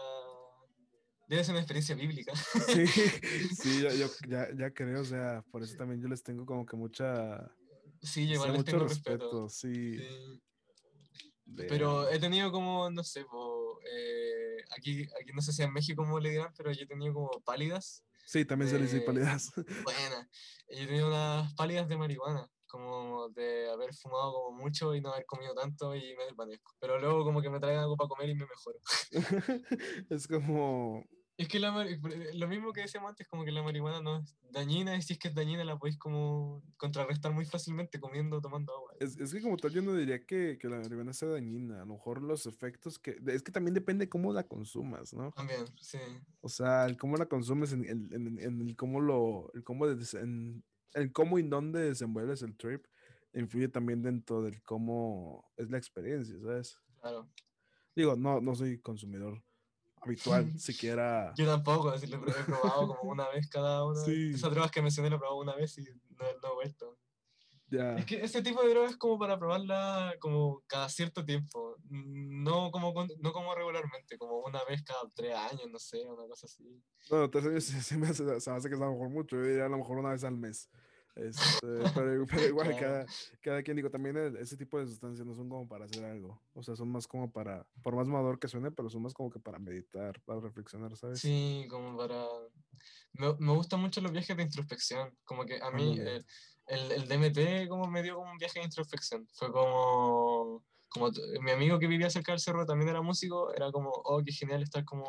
Debe 1.28 1.44
ser 1.44 1.52
una 1.52 1.60
experiencia 1.60 1.94
bíblica. 1.94 2.32
Sí, 2.34 2.84
sí, 3.62 3.80
yo, 3.82 3.94
yo 3.94 4.08
ya, 4.28 4.48
ya 4.58 4.74
creo, 4.74 5.02
o 5.02 5.04
sea, 5.04 5.44
por 5.52 5.62
eso 5.62 5.76
también 5.76 6.00
yo 6.02 6.08
les 6.08 6.24
tengo 6.24 6.44
como 6.44 6.66
que 6.66 6.76
mucha, 6.76 7.48
Sí, 8.02 8.26
yo 8.26 8.40
o 8.40 8.42
sea, 8.42 8.48
igual 8.48 8.52
les 8.52 8.58
mucho 8.58 8.72
tengo 8.72 8.88
respeto, 8.88 9.44
respeto. 9.44 9.48
sí. 9.48 9.98
Sí. 9.98 10.42
Pero 11.68 12.08
he 12.08 12.18
tenido 12.18 12.50
como, 12.52 12.90
no 12.90 13.02
sé, 13.02 13.24
po, 13.24 13.78
eh, 13.92 14.19
aquí, 14.80 15.02
aquí 15.20 15.32
no 15.34 15.40
sé 15.42 15.52
si 15.52 15.62
en 15.62 15.72
México 15.72 16.02
cómo 16.02 16.18
le 16.18 16.30
dirán, 16.30 16.52
pero 16.56 16.72
yo 16.72 16.82
he 16.82 16.86
tenido 16.86 17.14
como 17.14 17.30
pálidas 17.44 18.02
Sí, 18.26 18.44
también 18.44 18.70
se 18.70 18.76
le 18.78 18.84
dice 18.84 19.00
de- 19.00 19.02
pálidas. 19.06 19.50
Buena. 19.84 20.28
Y 20.68 20.80
yo 20.80 20.86
tenía 20.86 21.04
unas 21.06 21.52
pálidas 21.54 21.88
de 21.88 21.96
marihuana, 21.96 22.46
como 22.68 23.28
de 23.30 23.68
haber 23.70 23.92
fumado 23.92 24.32
como 24.32 24.56
mucho 24.56 24.94
y 24.94 25.00
no 25.00 25.10
haber 25.12 25.26
comido 25.26 25.52
tanto 25.52 25.96
y 25.96 26.14
me 26.16 26.24
desvanezco. 26.26 26.72
Pero 26.78 27.00
luego 27.00 27.24
como 27.24 27.42
que 27.42 27.50
me 27.50 27.58
traen 27.58 27.78
algo 27.80 27.96
para 27.96 28.06
comer 28.08 28.28
y 28.28 28.34
me 28.36 28.46
mejoro. 28.46 28.78
es 30.10 30.28
como, 30.28 31.04
Es 31.40 31.48
que 31.48 31.58
la, 31.58 31.72
mari- 31.72 31.98
lo 32.34 32.48
mismo 32.48 32.70
que 32.70 32.82
decíamos 32.82 33.08
antes, 33.08 33.26
como 33.26 33.46
que 33.46 33.50
la 33.50 33.62
marihuana 33.62 34.02
no 34.02 34.18
es 34.18 34.36
dañina 34.50 34.94
y 34.94 35.00
si 35.00 35.14
es 35.14 35.18
que 35.18 35.28
es 35.28 35.34
dañina 35.34 35.64
la 35.64 35.78
podéis 35.78 35.96
como 35.96 36.62
contrarrestar 36.76 37.32
muy 37.32 37.46
fácilmente 37.46 37.98
comiendo 37.98 38.36
o 38.36 38.40
tomando 38.42 38.74
agua. 38.76 38.92
es, 39.00 39.16
es 39.18 39.32
que 39.32 39.40
como 39.40 39.56
tal 39.56 39.70
yo 39.72 39.80
no 39.80 39.94
diría 39.94 40.26
que, 40.26 40.58
que 40.60 40.68
la 40.68 40.76
marihuana 40.76 41.14
sea 41.14 41.28
dañina. 41.30 41.76
A 41.76 41.86
lo 41.86 41.94
mejor 41.94 42.20
los 42.22 42.44
efectos 42.44 42.98
que, 42.98 43.18
es 43.28 43.42
que 43.42 43.52
también 43.52 43.72
depende 43.72 44.06
cómo 44.10 44.34
la 44.34 44.42
consumas, 44.46 45.14
¿no? 45.14 45.32
También, 45.32 45.64
sí. 45.80 45.96
O 46.42 46.50
sea, 46.50 46.84
el 46.84 46.98
cómo 46.98 47.16
la 47.16 47.24
consumes, 47.24 47.72
en, 47.72 47.86
el- 47.86 48.12
en- 48.12 48.38
en 48.38 48.60
el 48.60 48.76
cómo 48.76 49.00
lo, 49.00 49.50
el 49.54 49.64
cómo, 49.64 49.86
en, 49.86 50.62
el 50.92 51.10
cómo 51.12 51.38
y 51.38 51.42
dónde 51.44 51.80
desenvuelves 51.80 52.42
el 52.42 52.54
trip, 52.58 52.84
influye 53.32 53.68
también 53.68 54.02
dentro 54.02 54.42
del 54.42 54.62
cómo 54.62 55.50
es 55.56 55.70
la 55.70 55.78
experiencia, 55.78 56.38
¿sabes? 56.42 56.78
Claro. 57.00 57.30
Digo, 57.96 58.14
no, 58.14 58.42
no 58.42 58.54
soy 58.54 58.78
consumidor 58.78 59.42
habitual, 60.00 60.52
siquiera. 60.58 61.32
Yo 61.36 61.46
tampoco, 61.46 61.90
así 61.90 62.06
lo 62.06 62.18
he 62.26 62.30
he 62.30 62.44
probado 62.44 62.96
como 62.96 63.12
una 63.12 63.28
vez 63.28 63.48
cada 63.48 63.84
una. 63.86 64.00
Sí. 64.00 64.30
Esas 64.34 64.50
drogas 64.50 64.70
que 64.70 64.82
mencioné 64.82 65.10
lo 65.10 65.16
he 65.16 65.18
probado 65.18 65.40
una 65.40 65.54
vez 65.54 65.78
y 65.78 65.82
no, 65.82 66.24
no 66.42 66.52
he 66.52 66.54
vuelto. 66.54 66.98
Ya. 67.70 67.94
Es 67.96 68.04
que 68.04 68.20
ese 68.20 68.42
tipo 68.42 68.62
de 68.62 68.70
drogas 68.70 68.92
es 68.92 68.96
como 68.96 69.16
para 69.16 69.38
probarla 69.38 70.14
como 70.18 70.60
cada 70.66 70.88
cierto 70.88 71.24
tiempo, 71.24 71.76
no 71.88 72.72
como, 72.72 72.92
no 73.20 73.32
como 73.32 73.54
regularmente, 73.54 74.18
como 74.18 74.40
una 74.40 74.64
vez 74.64 74.82
cada 74.82 75.02
tres 75.14 75.36
años, 75.36 75.68
no 75.70 75.78
sé, 75.78 76.04
una 76.04 76.26
cosa 76.26 76.46
así. 76.46 76.82
Bueno, 77.08 77.30
tres 77.30 77.46
años 77.46 77.64
se, 77.64 77.80
se 77.82 77.96
me 77.96 78.08
hace, 78.08 78.40
se 78.40 78.50
me 78.50 78.56
hace 78.56 78.68
que 78.68 78.74
es 78.74 78.80
a 78.80 78.86
lo 78.86 78.92
mejor 78.92 79.10
mucho. 79.10 79.36
Yo 79.36 79.42
diría 79.42 79.66
a 79.66 79.68
lo 79.68 79.78
mejor 79.78 79.98
una 79.98 80.10
vez 80.10 80.24
al 80.24 80.36
mes. 80.36 80.68
Este, 81.20 81.66
pero, 81.94 82.26
pero 82.26 82.46
igual, 82.46 82.76
cada, 82.78 83.06
cada 83.42 83.62
quien, 83.62 83.76
digo, 83.76 83.90
también 83.90 84.16
el- 84.16 84.36
ese 84.36 84.56
tipo 84.56 84.78
de 84.78 84.86
sustancias 84.86 85.26
no 85.26 85.34
son 85.34 85.48
como 85.48 85.68
para 85.68 85.84
hacer 85.84 86.04
algo. 86.04 86.40
O 86.54 86.62
sea, 86.62 86.74
son 86.76 86.88
más 86.90 87.06
como 87.06 87.30
para, 87.30 87.66
por 87.82 87.94
más 87.94 88.08
maduro 88.08 88.38
que 88.38 88.48
suene, 88.48 88.70
pero 88.70 88.88
son 88.88 89.02
más 89.02 89.12
como 89.14 89.30
que 89.30 89.38
para 89.38 89.58
meditar, 89.58 90.20
para 90.22 90.40
reflexionar, 90.40 90.96
¿sabes? 90.96 91.20
Sí, 91.20 91.66
como 91.68 91.96
para... 91.96 92.24
Me, 93.12 93.34
me 93.38 93.52
gustan 93.52 93.80
mucho 93.80 94.00
los 94.00 94.12
viajes 94.12 94.36
de 94.36 94.42
introspección, 94.44 95.16
como 95.24 95.44
que 95.44 95.60
a 95.60 95.70
mí 95.70 95.98
eh, 95.98 96.22
el, 96.68 96.92
el 96.92 97.08
DMT 97.08 97.68
como 97.68 97.86
me 97.90 98.02
dio 98.02 98.14
como 98.16 98.30
un 98.30 98.38
viaje 98.38 98.60
de 98.60 98.64
introspección, 98.66 99.26
fue 99.32 99.50
como... 99.52 100.64
Como 100.92 101.08
mi 101.42 101.52
amigo 101.52 101.78
que 101.78 101.86
vivía 101.86 102.10
cerca 102.10 102.32
del 102.32 102.40
cerro 102.40 102.66
también 102.66 102.88
era 102.88 103.00
músico, 103.00 103.54
era 103.54 103.70
como, 103.70 103.90
oh, 103.90 104.22
qué 104.24 104.32
genial 104.32 104.60
estar 104.64 104.84
como 104.84 105.04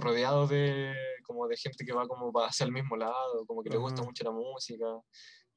rodeado 0.00 0.46
de, 0.46 0.94
como 1.22 1.46
de 1.46 1.56
gente 1.56 1.84
que 1.84 1.92
va 1.92 2.08
como 2.08 2.32
hacia 2.40 2.66
el 2.66 2.72
mismo 2.72 2.96
lado, 2.96 3.44
como 3.46 3.62
que 3.62 3.70
le 3.70 3.76
gusta 3.76 4.02
mucho 4.02 4.24
la 4.24 4.32
música. 4.32 4.86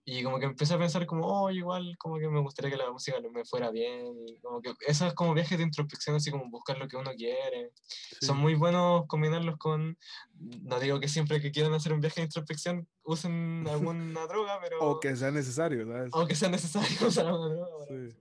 Y 0.05 0.21
como 0.21 0.37
que 0.37 0.45
empecé 0.45 0.73
a 0.73 0.77
pensar 0.77 1.05
como, 1.05 1.25
oh, 1.25 1.49
igual 1.49 1.95
como 1.97 2.17
que 2.17 2.27
me 2.27 2.41
gustaría 2.41 2.69
que 2.69 2.77
la 2.77 2.91
música 2.91 3.17
me 3.21 3.45
fuera 3.45 3.71
bien. 3.71 4.13
Y 4.27 4.37
como 4.41 4.59
que 4.61 4.73
esos 4.85 5.13
como 5.13 5.33
viajes 5.33 5.57
de 5.57 5.63
introspección, 5.63 6.17
así 6.17 6.29
como 6.29 6.49
buscar 6.49 6.77
lo 6.77 6.89
que 6.89 6.97
uno 6.97 7.11
quiere. 7.15 7.71
Sí. 7.77 8.25
Son 8.25 8.37
muy 8.37 8.55
buenos 8.55 9.05
combinarlos 9.07 9.57
con, 9.57 9.97
no 10.33 10.79
digo 10.81 10.99
que 10.99 11.07
siempre 11.07 11.39
que 11.39 11.51
quieran 11.51 11.73
hacer 11.73 11.93
un 11.93 12.01
viaje 12.01 12.19
de 12.19 12.25
introspección 12.25 12.87
usen 13.03 13.65
alguna 13.69 14.27
droga, 14.27 14.59
pero... 14.61 14.79
O 14.81 14.99
que 14.99 15.15
sea 15.15 15.31
necesario, 15.31 15.87
¿sabes? 15.87 16.09
o 16.11 16.27
que 16.27 16.35
sea 16.35 16.49
necesario 16.49 16.89
usar 17.07 17.31
una 17.31 17.55
droga. 17.55 17.85
Sí. 17.87 18.17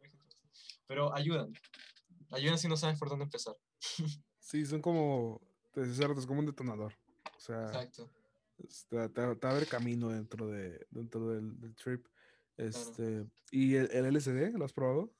Pero 0.86 1.12
ayudan. 1.14 1.52
Ayudan 2.30 2.58
si 2.58 2.68
no 2.68 2.76
sabes 2.76 2.96
por 2.98 3.08
dónde 3.08 3.24
empezar. 3.24 3.56
Sí, 4.44 4.66
son 4.66 4.82
como, 4.82 5.40
te 5.72 5.82
es 5.82 6.26
como 6.26 6.40
un 6.40 6.46
detonador. 6.46 6.92
O 7.36 7.40
sea, 7.40 7.66
Exacto. 7.66 8.10
este, 8.58 9.08
te, 9.08 9.36
te 9.36 9.46
abre 9.46 9.66
camino 9.66 10.08
dentro, 10.08 10.46
de, 10.46 10.86
dentro 10.90 11.28
del, 11.28 11.58
del 11.60 11.74
trip. 11.74 12.06
Este, 12.56 13.26
¿Y 13.50 13.74
el, 13.74 13.90
el 13.90 14.14
LSD? 14.14 14.56
¿Lo 14.56 14.64
has 14.64 14.72
probado? 14.72 15.12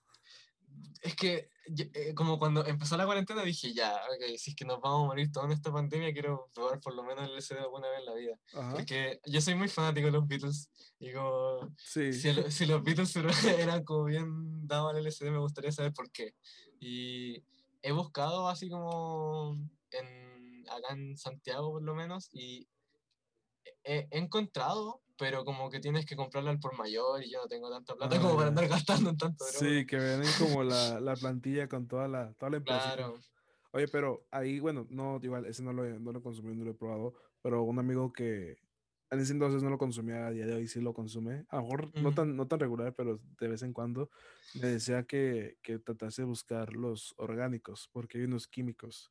Es 1.03 1.17
que 1.17 1.51
eh, 1.65 2.15
como 2.15 2.39
cuando 2.39 2.65
empezó 2.67 2.97
la 2.97 3.07
cuarentena 3.07 3.43
dije, 3.43 3.73
ya, 3.73 3.95
ok, 3.95 4.37
si 4.37 4.51
es 4.51 4.57
que 4.57 4.65
nos 4.65 4.81
vamos 4.81 5.05
a 5.05 5.07
morir 5.07 5.31
todos 5.31 5.47
en 5.47 5.53
esta 5.53 5.73
pandemia, 5.73 6.13
quiero 6.13 6.51
probar 6.55 6.81
por 6.81 6.95
lo 6.95 7.05
menos 7.05 7.29
el 7.29 7.37
LSD 7.37 7.59
alguna 7.59 7.89
vez 7.89 8.01
en 8.01 8.07
la 8.07 8.15
vida. 8.15 8.39
Ajá. 8.55 8.73
Porque 8.75 9.21
yo 9.27 9.41
soy 9.41 9.55
muy 9.55 9.69
fanático 9.69 10.07
de 10.07 10.13
los 10.13 10.27
Beatles 10.27 10.71
y 10.99 11.13
como 11.13 11.73
Sí. 11.79 12.13
si, 12.13 12.33
si 12.51 12.67
los 12.67 12.83
Beatles 12.83 13.15
eran 13.79 13.85
como 13.85 14.05
bien 14.05 14.67
dados 14.67 14.95
al 14.95 15.05
LSD, 15.05 15.31
me 15.31 15.39
gustaría 15.39 15.73
saber 15.73 15.93
por 15.93 16.11
qué. 16.11 16.35
Y 16.81 17.45
he 17.83 17.93
buscado 17.93 18.49
así 18.49 18.69
como 18.69 19.57
en, 19.91 20.22
acá 20.77 20.95
en 20.95 21.17
Santiago 21.17 21.71
por 21.73 21.83
lo 21.83 21.95
menos 21.95 22.29
y 22.33 22.69
he, 23.85 24.09
he 24.11 24.19
encontrado, 24.19 25.03
pero 25.19 25.45
como 25.45 25.71
que 25.71 25.81
tienes 25.81 26.07
que 26.07 26.17
comprarla 26.17 26.51
al 26.51 26.59
por 26.61 26.77
mayor 26.77 27.23
y 27.23 27.31
yo 27.31 27.41
no 27.43 27.49
tengo 27.49 27.71
tanta 27.71 27.95
plata 27.95 28.17
Ah, 28.17 28.21
como 28.21 28.35
para 28.35 28.43
ya. 28.45 28.49
andar 28.49 28.69
gastando 28.69 29.11
en 29.11 29.17
tanto. 29.17 29.45
Sí, 29.45 29.87
que 29.87 29.97
vienen 29.99 30.35
como 30.35 30.63
la, 30.63 31.01
la 31.01 31.17
plantilla 31.17 31.69
con 31.69 31.87
toda 31.89 32.09
la, 32.09 32.33
toda 32.35 32.51
la 32.51 32.57
impresión. 32.59 32.95
Claro. 32.95 33.21
Oye, 33.73 33.89
pero 33.89 34.27
ahí, 34.31 34.61
bueno, 34.61 34.87
no, 34.91 35.19
igual, 35.23 35.47
ese 35.47 35.63
no 35.63 35.73
lo, 35.73 35.85
he- 35.87 35.99
no 35.99 36.13
lo 36.13 36.23
consumí, 36.23 36.55
no 36.55 36.65
lo 36.65 36.73
he 36.73 36.75
probado, 36.75 37.15
pero 37.43 37.63
un 37.63 37.79
amigo 37.79 38.13
que 38.13 38.57
en 39.11 39.21
ese 39.21 39.33
entonces 39.33 39.63
no 39.63 39.71
lo 39.71 39.79
consumía, 39.79 40.27
a 40.27 40.31
día 40.31 40.47
de 40.47 40.55
hoy 40.55 40.67
sí 40.69 40.81
lo 40.81 40.93
consume, 40.95 41.45
a 41.49 41.57
lo 41.57 41.63
mejor 41.63 41.93
no 42.01 42.13
tan, 42.13 42.37
no 42.37 42.47
tan 42.49 42.61
regular, 42.61 42.95
pero 42.95 43.19
de 43.41 43.49
vez 43.49 43.63
en 43.63 43.73
cuando, 43.73 44.11
me 44.55 44.69
decía 44.69 45.05
que, 45.05 45.59
que 45.63 45.79
tratase 45.79 46.23
de 46.23 46.27
buscar 46.27 46.75
los 46.75 47.15
orgánicos, 47.17 47.89
porque 47.93 48.19
hay 48.19 48.25
unos 48.25 48.47
químicos. 48.49 49.11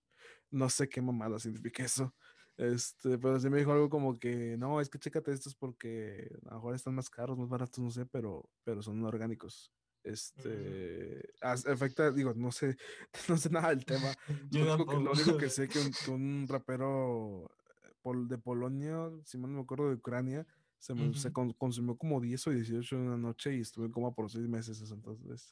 No 0.51 0.69
sé 0.69 0.87
qué 0.89 1.01
mamada 1.01 1.39
significa 1.39 1.83
eso. 1.83 2.13
Este, 2.57 3.17
pero 3.17 3.39
sí 3.39 3.49
me 3.49 3.57
dijo 3.57 3.71
algo 3.71 3.89
como 3.89 4.19
que, 4.19 4.55
no, 4.57 4.79
es 4.81 4.89
que 4.89 4.99
chécate 4.99 5.31
estos 5.31 5.55
porque 5.55 6.29
a 6.45 6.49
lo 6.49 6.55
mejor 6.57 6.75
están 6.75 6.93
más 6.93 7.09
caros, 7.09 7.37
más 7.37 7.49
baratos, 7.49 7.79
no 7.79 7.89
sé, 7.89 8.05
pero, 8.05 8.47
pero 8.63 8.81
son 8.83 9.03
orgánicos. 9.03 9.71
Este, 10.03 11.33
as- 11.41 11.65
afecta, 11.65 12.11
digo, 12.11 12.33
no 12.35 12.51
sé, 12.51 12.75
no 13.29 13.37
sé 13.37 13.49
nada 13.49 13.69
del 13.69 13.85
tema, 13.85 14.11
Yo 14.51 14.65
lo 14.65 14.75
único, 14.75 14.91
que, 14.91 15.03
lo 15.03 15.11
único 15.11 15.37
que 15.37 15.49
sé 15.49 15.67
que 15.69 15.79
un, 15.79 15.91
que 15.91 16.11
un 16.11 16.45
rapero 16.47 17.45
eh, 17.83 17.93
pol- 18.01 18.27
de 18.27 18.37
Polonia, 18.37 19.09
si 19.25 19.37
mal 19.37 19.51
no 19.51 19.57
me 19.57 19.63
acuerdo, 19.63 19.89
de 19.89 19.95
Ucrania, 19.95 20.45
se, 20.77 20.93
me- 20.93 21.13
se 21.15 21.31
con- 21.31 21.53
consumió 21.53 21.95
como 21.97 22.19
10 22.19 22.45
o 22.47 22.51
18 22.51 22.95
en 22.95 23.03
una 23.03 23.17
noche 23.17 23.55
y 23.55 23.61
estuve 23.61 23.85
en 23.85 23.91
coma 23.91 24.13
por 24.13 24.29
6 24.29 24.47
meses 24.47 24.81
entonces. 24.91 25.49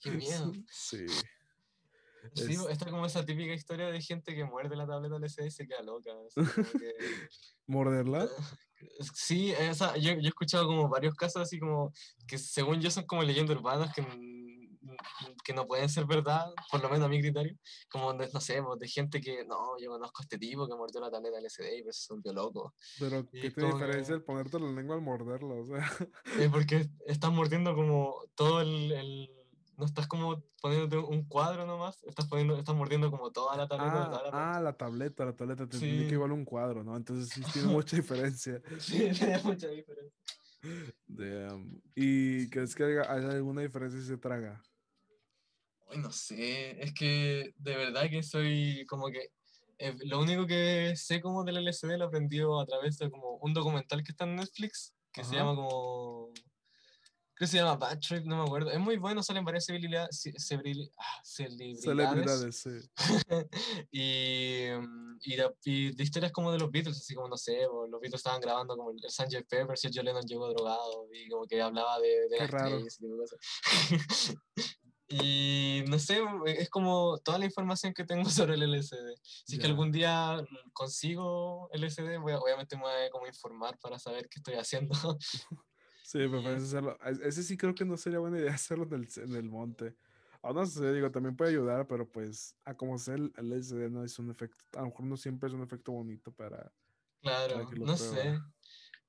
Qué 0.00 0.10
miedo. 0.12 0.52
Sí. 0.70 1.06
Sí, 2.34 2.52
Es- 2.54 2.66
está 2.70 2.90
como 2.90 3.06
esa 3.06 3.24
típica 3.24 3.52
historia 3.52 3.86
de 3.88 4.00
gente 4.00 4.34
que 4.34 4.44
muerde 4.44 4.76
la 4.76 4.86
tableta 4.86 5.16
LCD 5.16 5.46
y 5.46 5.50
se 5.50 5.66
queda 5.66 5.82
loca. 5.82 6.10
que- 6.82 6.94
¿Morderla? 7.66 8.28
Sí, 9.14 9.50
esa, 9.52 9.96
yo, 9.96 10.12
yo 10.12 10.18
he 10.20 10.28
escuchado 10.28 10.66
como 10.66 10.88
varios 10.90 11.14
casos 11.14 11.40
así 11.40 11.58
como 11.58 11.90
que 12.26 12.36
según 12.36 12.82
yo 12.82 12.90
son 12.90 13.06
como 13.06 13.22
leyendas 13.22 13.56
urbanas 13.56 13.94
que, 13.94 14.02
que 15.42 15.54
no 15.54 15.66
pueden 15.66 15.88
ser 15.88 16.04
verdad, 16.04 16.52
por 16.70 16.82
lo 16.82 16.90
menos 16.90 17.06
a 17.06 17.08
mi 17.08 17.18
criterio, 17.20 17.56
como 17.90 18.12
de, 18.12 18.28
no 18.32 18.40
sé, 18.40 18.62
pues, 18.62 18.78
de 18.78 18.88
gente 18.88 19.20
que, 19.22 19.44
no, 19.46 19.78
yo 19.80 19.88
conozco 19.90 20.20
a 20.20 20.24
este 20.24 20.38
tipo 20.38 20.68
que 20.68 20.74
mordió 20.74 21.00
la 21.00 21.10
tableta 21.10 21.38
LCD 21.38 21.78
y 21.78 21.82
pues 21.82 21.96
se 22.04 22.12
volvió 22.12 22.32
loco. 22.34 22.74
Pero, 22.98 23.26
¿qué 23.30 23.46
es 23.46 23.54
tiene 23.54 23.70
como 23.70 23.78
que- 23.78 23.84
diferencia 23.86 24.14
el 24.16 24.22
ponerte 24.22 24.58
la 24.60 24.70
lengua 24.70 24.96
al 24.96 25.02
morderla? 25.02 25.54
O 25.54 25.64
sea, 25.64 25.90
Es 26.38 26.50
porque 26.50 26.86
estás 27.06 27.32
mordiendo 27.32 27.74
como 27.74 28.14
todo 28.34 28.60
el, 28.60 28.92
el- 28.92 29.30
No 29.76 29.84
estás 29.84 30.06
como 30.06 30.42
poniéndote 30.60 30.98
un 30.98 31.24
cuadro 31.24 31.66
nomás, 31.66 32.02
estás, 32.04 32.26
poniendo, 32.28 32.56
estás 32.56 32.74
mordiendo 32.76 33.10
como 33.10 33.30
toda 33.32 33.56
la 33.56 33.66
tableta. 33.66 34.04
ah, 34.04 34.10
toda 34.10 34.22
la 34.30 34.56
ah, 34.56 34.60
la 34.60 34.72
tableta, 34.72 35.24
la 35.24 35.34
tableta, 35.34 35.66
te 35.68 35.76
entendí 35.76 36.02
Sí. 36.02 36.08
que 36.08 36.14
igual 36.14 36.32
un 36.32 36.44
cuadro, 36.44 36.84
¿no? 36.84 36.96
Entonces 36.96 37.28
sí 37.30 37.42
tiene 37.52 37.68
mucha 37.84 37.96
diferencia. 37.96 38.60
Sí, 38.78 39.10
tiene 39.12 39.38
mucha 39.42 39.68
diferencia. 39.68 40.12
Damn. 41.06 41.82
¿Y 41.94 42.48
crees 42.48 42.74
que 42.74 42.84
haya, 42.84 43.02
alguna 43.02 43.62
diferencia 43.62 44.00
si 44.00 44.06
se 44.06 44.16
traga? 44.16 44.62
Ay, 45.90 45.98
no 45.98 46.10
sé, 46.10 46.82
es 46.82 46.94
que 46.94 47.52
de 47.58 47.76
verdad 47.76 48.08
que 48.08 48.22
soy 48.22 48.86
como 48.86 49.08
que 49.08 49.30
eh, 49.78 49.94
lo 50.04 50.20
único 50.20 50.46
que 50.46 50.94
sé 50.96 51.20
como 51.20 51.44
del 51.44 51.58
LSD 51.58 51.98
lo 51.98 52.06
aprendí 52.06 52.40
a 52.40 52.64
través 52.66 52.96
de 52.98 53.10
como 53.10 53.36
un 53.36 53.52
documental 53.52 54.02
que 54.02 54.12
está 54.12 54.24
en 54.24 54.36
Netflix 54.36 54.94
que 55.12 55.22
se 55.24 55.36
llama 55.36 55.54
como 55.54 56.32
creo 57.34 57.46
que 57.46 57.46
se 57.48 57.56
llama 57.58 57.76
Bad 57.76 57.98
Trip, 58.00 58.24
no 58.24 58.36
me 58.36 58.42
acuerdo. 58.44 58.70
Es 58.70 58.78
muy 58.78 58.96
bueno, 58.96 59.22
salen 59.22 59.44
varias 59.44 59.64
celebridades, 59.66 60.24
ah, 60.26 61.20
celebridades 61.22 61.82
Celebridades, 61.82 62.56
sí. 62.60 62.70
y, 63.90 64.68
mm, 64.70 65.18
y, 65.22 65.36
de, 65.36 65.50
y 65.64 65.94
de 65.96 66.02
historias 66.04 66.32
como 66.32 66.52
de 66.52 66.58
los 66.58 66.70
Beatles, 66.70 66.96
así 66.98 67.14
como 67.14 67.28
no 67.28 67.36
sé, 67.36 67.58
los 67.62 68.00
Beatles 68.00 68.20
estaban 68.20 68.40
grabando 68.40 68.76
como 68.76 68.90
el 68.92 68.98
Sgt. 69.08 69.48
Pepper, 69.48 69.76
y 69.82 69.86
el 69.86 69.92
John 69.94 70.04
Lennon 70.04 70.26
llegó 70.26 70.48
drogado 70.48 71.08
y 71.12 71.28
como 71.28 71.46
que 71.46 71.60
hablaba 71.60 71.98
de, 72.00 72.08
de 72.28 72.36
Qué 72.36 72.42
las 72.42 72.50
raro. 72.50 72.80
y 72.80 72.86
ese 72.86 72.98
tipo 73.00 73.14
de 73.14 73.20
cosas. 73.20 74.36
Y 75.08 75.84
no 75.88 75.98
sé, 75.98 76.18
es 76.46 76.70
como 76.70 77.18
toda 77.18 77.38
la 77.38 77.44
información 77.44 77.92
que 77.92 78.04
tengo 78.04 78.24
sobre 78.30 78.54
el 78.54 78.62
LSD. 78.62 79.14
Si 79.46 79.56
es 79.56 79.60
que 79.60 79.66
algún 79.66 79.92
día 79.92 80.42
consigo 80.72 81.68
LSD, 81.72 82.18
voy 82.18 82.32
a- 82.32 82.38
obviamente 82.38 82.74
me 82.76 82.82
voy 82.82 82.92
a 83.06 83.10
como 83.10 83.26
informar 83.26 83.78
para 83.78 83.98
saber 83.98 84.28
qué 84.28 84.38
estoy 84.38 84.54
haciendo. 84.54 84.94
Sí, 86.04 86.18
me 86.18 86.42
parece 86.42 86.66
hacerlo. 86.66 86.98
Ese 87.22 87.42
sí 87.42 87.56
creo 87.56 87.74
que 87.74 87.84
no 87.84 87.96
sería 87.96 88.18
buena 88.18 88.38
idea 88.38 88.54
hacerlo 88.54 88.84
en 88.84 88.94
el, 88.94 89.08
en 89.16 89.34
el 89.34 89.48
monte. 89.48 89.96
O 90.42 90.52
no 90.52 90.66
sé, 90.66 90.92
digo, 90.92 91.10
también 91.10 91.34
puede 91.34 91.50
ayudar, 91.50 91.86
pero 91.86 92.06
pues 92.06 92.54
a 92.64 92.76
como 92.76 92.98
sea 92.98 93.14
el, 93.14 93.32
el 93.38 93.50
LSD 93.50 93.90
no 93.90 94.04
es 94.04 94.18
un 94.18 94.30
efecto, 94.30 94.62
a 94.78 94.82
lo 94.82 94.88
mejor 94.88 95.06
no 95.06 95.16
siempre 95.16 95.48
es 95.48 95.54
un 95.54 95.62
efecto 95.62 95.92
bonito 95.92 96.30
para, 96.32 96.70
Claro, 97.24 97.70
no 97.76 97.96
sé. 97.96 98.38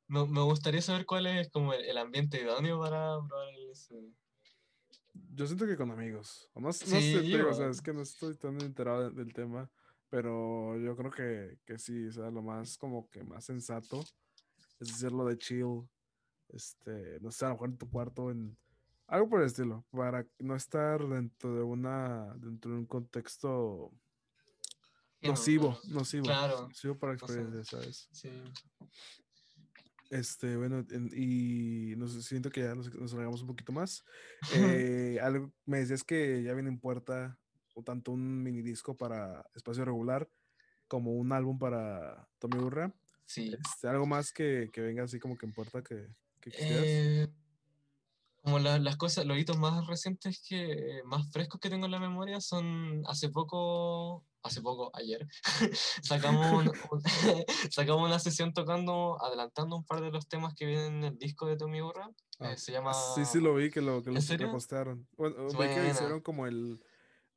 Me, 0.08 0.26
me, 0.26 0.41
gustaría 0.43 0.82
saber 0.82 1.06
cuál 1.06 1.28
es 1.28 1.50
como 1.50 1.74
el, 1.74 1.98
ambiente 1.98 2.41
idóneo 2.41 2.80
para 2.80 3.18
probar 3.28 3.50
el 3.50 3.72
LSD. 3.72 4.14
Yo 5.34 5.46
siento 5.46 5.66
que 5.66 5.76
con 5.76 5.91
amigos. 5.91 6.50
no, 6.56 6.72
sé, 6.72 7.43
o 7.43 7.54
sea, 7.54 7.70
es 7.70 7.82
que 7.82 7.91
no 7.91 8.02
estoy 8.02 8.38
tan 8.38 8.62
enterado 8.62 9.12
del 9.12 9.34
tema, 9.34 9.70
pero 10.10 10.80
yo 10.80 10.96
creo 10.96 11.12
que, 11.12 11.60
que 11.66 11.78
sí, 11.78 12.08
o 12.08 12.12
sea, 12.14 12.32
lo 12.32 12.41
más 12.41 12.78
como 12.78 13.10
que 13.10 13.24
más 13.24 13.43
sensato 13.43 14.02
es 14.80 14.93
hacerlo 14.93 15.26
de 15.26 15.38
chill, 15.38 15.89
este, 16.50 17.20
no 17.22 17.32
sé, 17.32 17.46
a 17.46 17.50
lo 17.50 17.56
mejor 17.56 17.70
en 17.70 17.78
tu 17.78 17.89
cuarto, 17.89 18.32
en 18.32 18.58
algo 19.08 19.30
por 19.30 19.41
el 19.41 19.48
estilo, 19.48 19.86
para 19.91 20.26
no 20.39 20.56
estar 20.56 21.08
dentro 21.08 21.56
de 21.56 21.62
una, 21.62 22.34
dentro 22.38 22.72
de 22.72 22.78
un 22.78 22.86
contexto 22.86 23.91
nocivo, 25.22 25.80
nocivo, 25.89 26.26
claro, 26.26 26.68
nocivo 26.68 26.98
para 26.98 27.14
experiencia, 27.14 27.64
¿sabes? 27.64 28.10
Sí. 28.12 28.30
Este, 30.10 30.56
bueno, 30.56 30.86
y 31.16 31.96
nos 31.98 32.14
siento 32.26 32.50
que 32.50 32.62
ya 32.62 32.76
nos, 32.76 32.93
nos 32.93 33.14
un 33.14 33.48
poquito 33.48 33.72
más. 33.72 34.04
Eh, 35.16 35.20
algo, 35.22 35.52
me 35.66 35.80
decías 35.80 36.04
que 36.04 36.43
ya 36.43 36.54
viene 36.54 36.70
en 36.70 36.80
puerta 36.80 37.38
o 37.74 37.84
tanto 37.84 38.12
un 38.12 38.43
mini 38.43 38.62
disco 38.62 38.96
para 38.96 39.46
espacio 39.56 39.84
regular 39.84 40.30
como 40.88 41.14
un 41.14 41.32
álbum 41.32 41.58
para 41.58 42.28
Tommy 42.39 42.58
Burra. 42.58 42.93
Sí. 43.26 43.56
Este, 43.60 43.88
algo 43.88 44.06
más 44.06 44.32
que, 44.32 44.70
que, 44.72 44.82
venga 44.82 45.04
así 45.04 45.20
como 45.20 45.38
que 45.38 45.48
en 45.48 45.54
puerta 45.54 45.82
que, 45.82 46.08
que 46.52 47.24
eh, 47.24 47.28
como 48.46 48.60
las 48.60 48.96
cosas, 48.96 49.26
los 49.26 49.39
hitos 49.39 49.58
más 49.58 49.88
recientes 49.88 50.43
que, 50.48 51.02
más 51.06 51.32
frescos 51.32 51.60
que 51.60 51.70
tengo 51.70 51.86
en 51.86 51.91
la 51.91 52.00
memoria 52.00 52.39
son 52.39 53.02
hace 53.08 53.30
poco, 53.30 54.24
hace 54.43 54.62
poco, 54.62 54.91
ayer, 54.93 55.28
sacamos, 56.04 56.64
sacamos 57.72 58.06
una 58.06 58.20
sesión 58.20 58.54
tocando, 58.54 59.18
adelantando 59.24 59.76
un 59.76 59.84
par 59.84 60.02
de 60.02 60.12
los 60.12 60.28
temas 60.28 60.54
que 60.54 60.68
vienen 60.68 60.98
en 60.98 61.04
el 61.06 61.18
disco 61.18 61.48
de 61.48 61.58
Tommy 61.58 61.82
Burra. 61.82 62.08
Eh, 62.39 62.52
ah, 62.52 62.56
se 62.56 62.72
llama... 62.72 62.93
Sí, 62.93 63.26
sí 63.26 63.39
lo 63.41 63.56
vi, 63.56 63.72
que 63.72 63.82
lo, 63.82 64.04
que 64.04 64.12
lo 64.12 64.20
repostearon. 64.20 65.08
Bueno, 65.18 65.48
vi 65.48 65.58
que 65.58 65.89
hicieron 65.89 66.22
como 66.22 66.46
el 66.46 66.80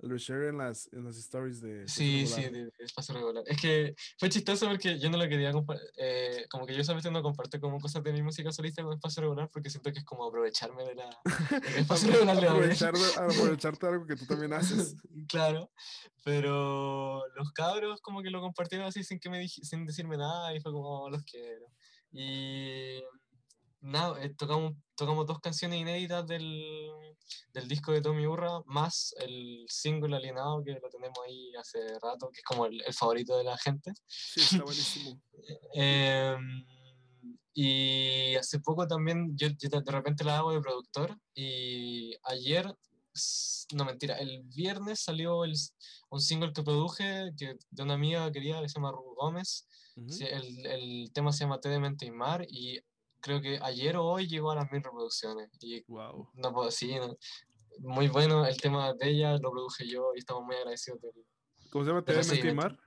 lo 0.00 0.16
share 0.16 0.48
en 0.48 0.58
las, 0.58 0.88
en 0.92 1.04
las 1.04 1.16
stories 1.16 1.60
de... 1.60 1.88
Sí, 1.88 2.26
sí, 2.26 2.42
de, 2.42 2.72
espacio 2.78 3.14
regular. 3.14 3.42
Es 3.46 3.60
que 3.60 3.94
fue 4.18 4.28
chistoso 4.28 4.68
porque 4.68 4.98
yo 4.98 5.10
no 5.10 5.18
lo 5.18 5.28
quería 5.28 5.52
eh, 5.96 6.46
como 6.48 6.66
que 6.66 6.74
yo 6.74 6.84
solamente 6.84 7.10
no 7.10 7.22
comparto 7.22 7.60
como 7.60 7.80
cosas 7.80 8.02
de 8.04 8.12
mi 8.12 8.22
música 8.22 8.52
solista 8.52 8.82
con 8.82 8.94
espacio 8.94 9.22
regular 9.22 9.50
porque 9.52 9.70
siento 9.70 9.92
que 9.92 9.98
es 9.98 10.04
como 10.04 10.24
aprovecharme 10.24 10.84
de 10.84 10.94
la... 10.94 11.10
espacio 11.76 12.12
regular. 12.12 12.38
Aprovechar, 12.38 12.94
aprovecharte 13.16 13.86
de 13.86 13.92
algo 13.92 14.06
que 14.06 14.16
tú 14.16 14.26
también 14.26 14.52
haces. 14.52 14.96
claro, 15.28 15.70
pero 16.24 17.24
los 17.34 17.52
cabros 17.52 18.00
como 18.00 18.22
que 18.22 18.30
lo 18.30 18.40
compartieron 18.40 18.86
así 18.86 19.02
sin, 19.02 19.18
que 19.18 19.30
me 19.30 19.48
sin 19.48 19.84
decirme 19.84 20.16
nada 20.16 20.54
y 20.54 20.60
fue 20.60 20.72
como 20.72 21.10
los 21.10 21.24
quiero. 21.24 21.66
Y 22.12 23.02
nada, 23.80 24.22
eh, 24.22 24.30
tocamos, 24.30 24.74
tocamos 24.94 25.26
dos 25.26 25.40
canciones 25.40 25.80
inéditas 25.80 26.26
del, 26.26 26.90
del, 27.52 27.68
disco 27.68 27.92
de 27.92 28.00
Tommy 28.00 28.26
Urra, 28.26 28.60
más 28.66 29.14
el 29.20 29.64
single 29.68 30.16
alienado 30.16 30.62
que 30.64 30.72
lo 30.72 30.88
tenemos 30.88 31.18
ahí 31.26 31.54
hace 31.56 31.98
rato, 32.00 32.30
que 32.30 32.40
es 32.40 32.44
como 32.44 32.66
el, 32.66 32.82
el 32.84 32.94
favorito 32.94 33.36
de 33.36 33.44
la 33.44 33.56
gente. 33.58 33.92
Sí, 34.06 34.40
está 34.40 34.62
buenísimo. 34.62 35.20
Em, 35.74 36.64
y 37.54 38.34
hace 38.36 38.60
poco 38.60 38.86
también, 38.86 39.36
yo, 39.36 39.48
de 39.48 39.92
repente 39.92 40.24
la 40.24 40.38
hago 40.38 40.52
de 40.52 40.60
productor, 40.60 41.16
y 41.34 42.14
ayer, 42.24 42.72
no 43.74 43.84
mentira, 43.84 44.16
el 44.18 44.42
viernes 44.44 45.00
salió 45.00 45.44
el, 45.44 45.54
un 46.10 46.20
single 46.20 46.52
que 46.52 46.62
produje 46.62 47.32
que, 47.36 47.56
de 47.70 47.82
una 47.82 47.94
amiga 47.94 48.30
querida 48.30 48.60
que 48.60 48.68
se 48.68 48.74
llama 48.74 48.92
Rubo 48.92 49.14
Gómez. 49.16 49.66
el, 49.96 50.66
el, 50.66 51.10
tema 51.12 51.32
se 51.32 51.44
llama 51.44 51.60
Te 51.60 51.68
de 51.68 51.80
Mente 51.80 52.06
y 52.06 52.12
Mar, 52.12 52.46
y 52.48 52.78
creo 53.28 53.42
que 53.42 53.58
ayer 53.62 53.96
o 53.96 54.04
hoy 54.06 54.26
llegó 54.26 54.50
a 54.50 54.54
las 54.54 54.72
mil 54.72 54.82
reproducciones. 54.82 55.50
Y 55.60 55.84
wow. 55.86 56.30
no 56.34 56.52
puedo, 56.52 56.70
sí, 56.70 56.96
muy 57.80 58.08
bueno 58.08 58.46
el 58.46 58.56
tema 58.56 58.94
de 58.94 59.10
ella, 59.10 59.36
lo 59.36 59.50
produje 59.50 59.86
yo 59.86 60.12
y 60.14 60.20
estamos 60.20 60.44
muy 60.44 60.56
agradecidos 60.56 61.00
de 61.02 61.10
¿Cómo 61.70 61.84
se 61.84 61.90
llama? 61.90 62.02
¿Te 62.02 62.14
de 62.14 62.54
Mar? 62.54 62.78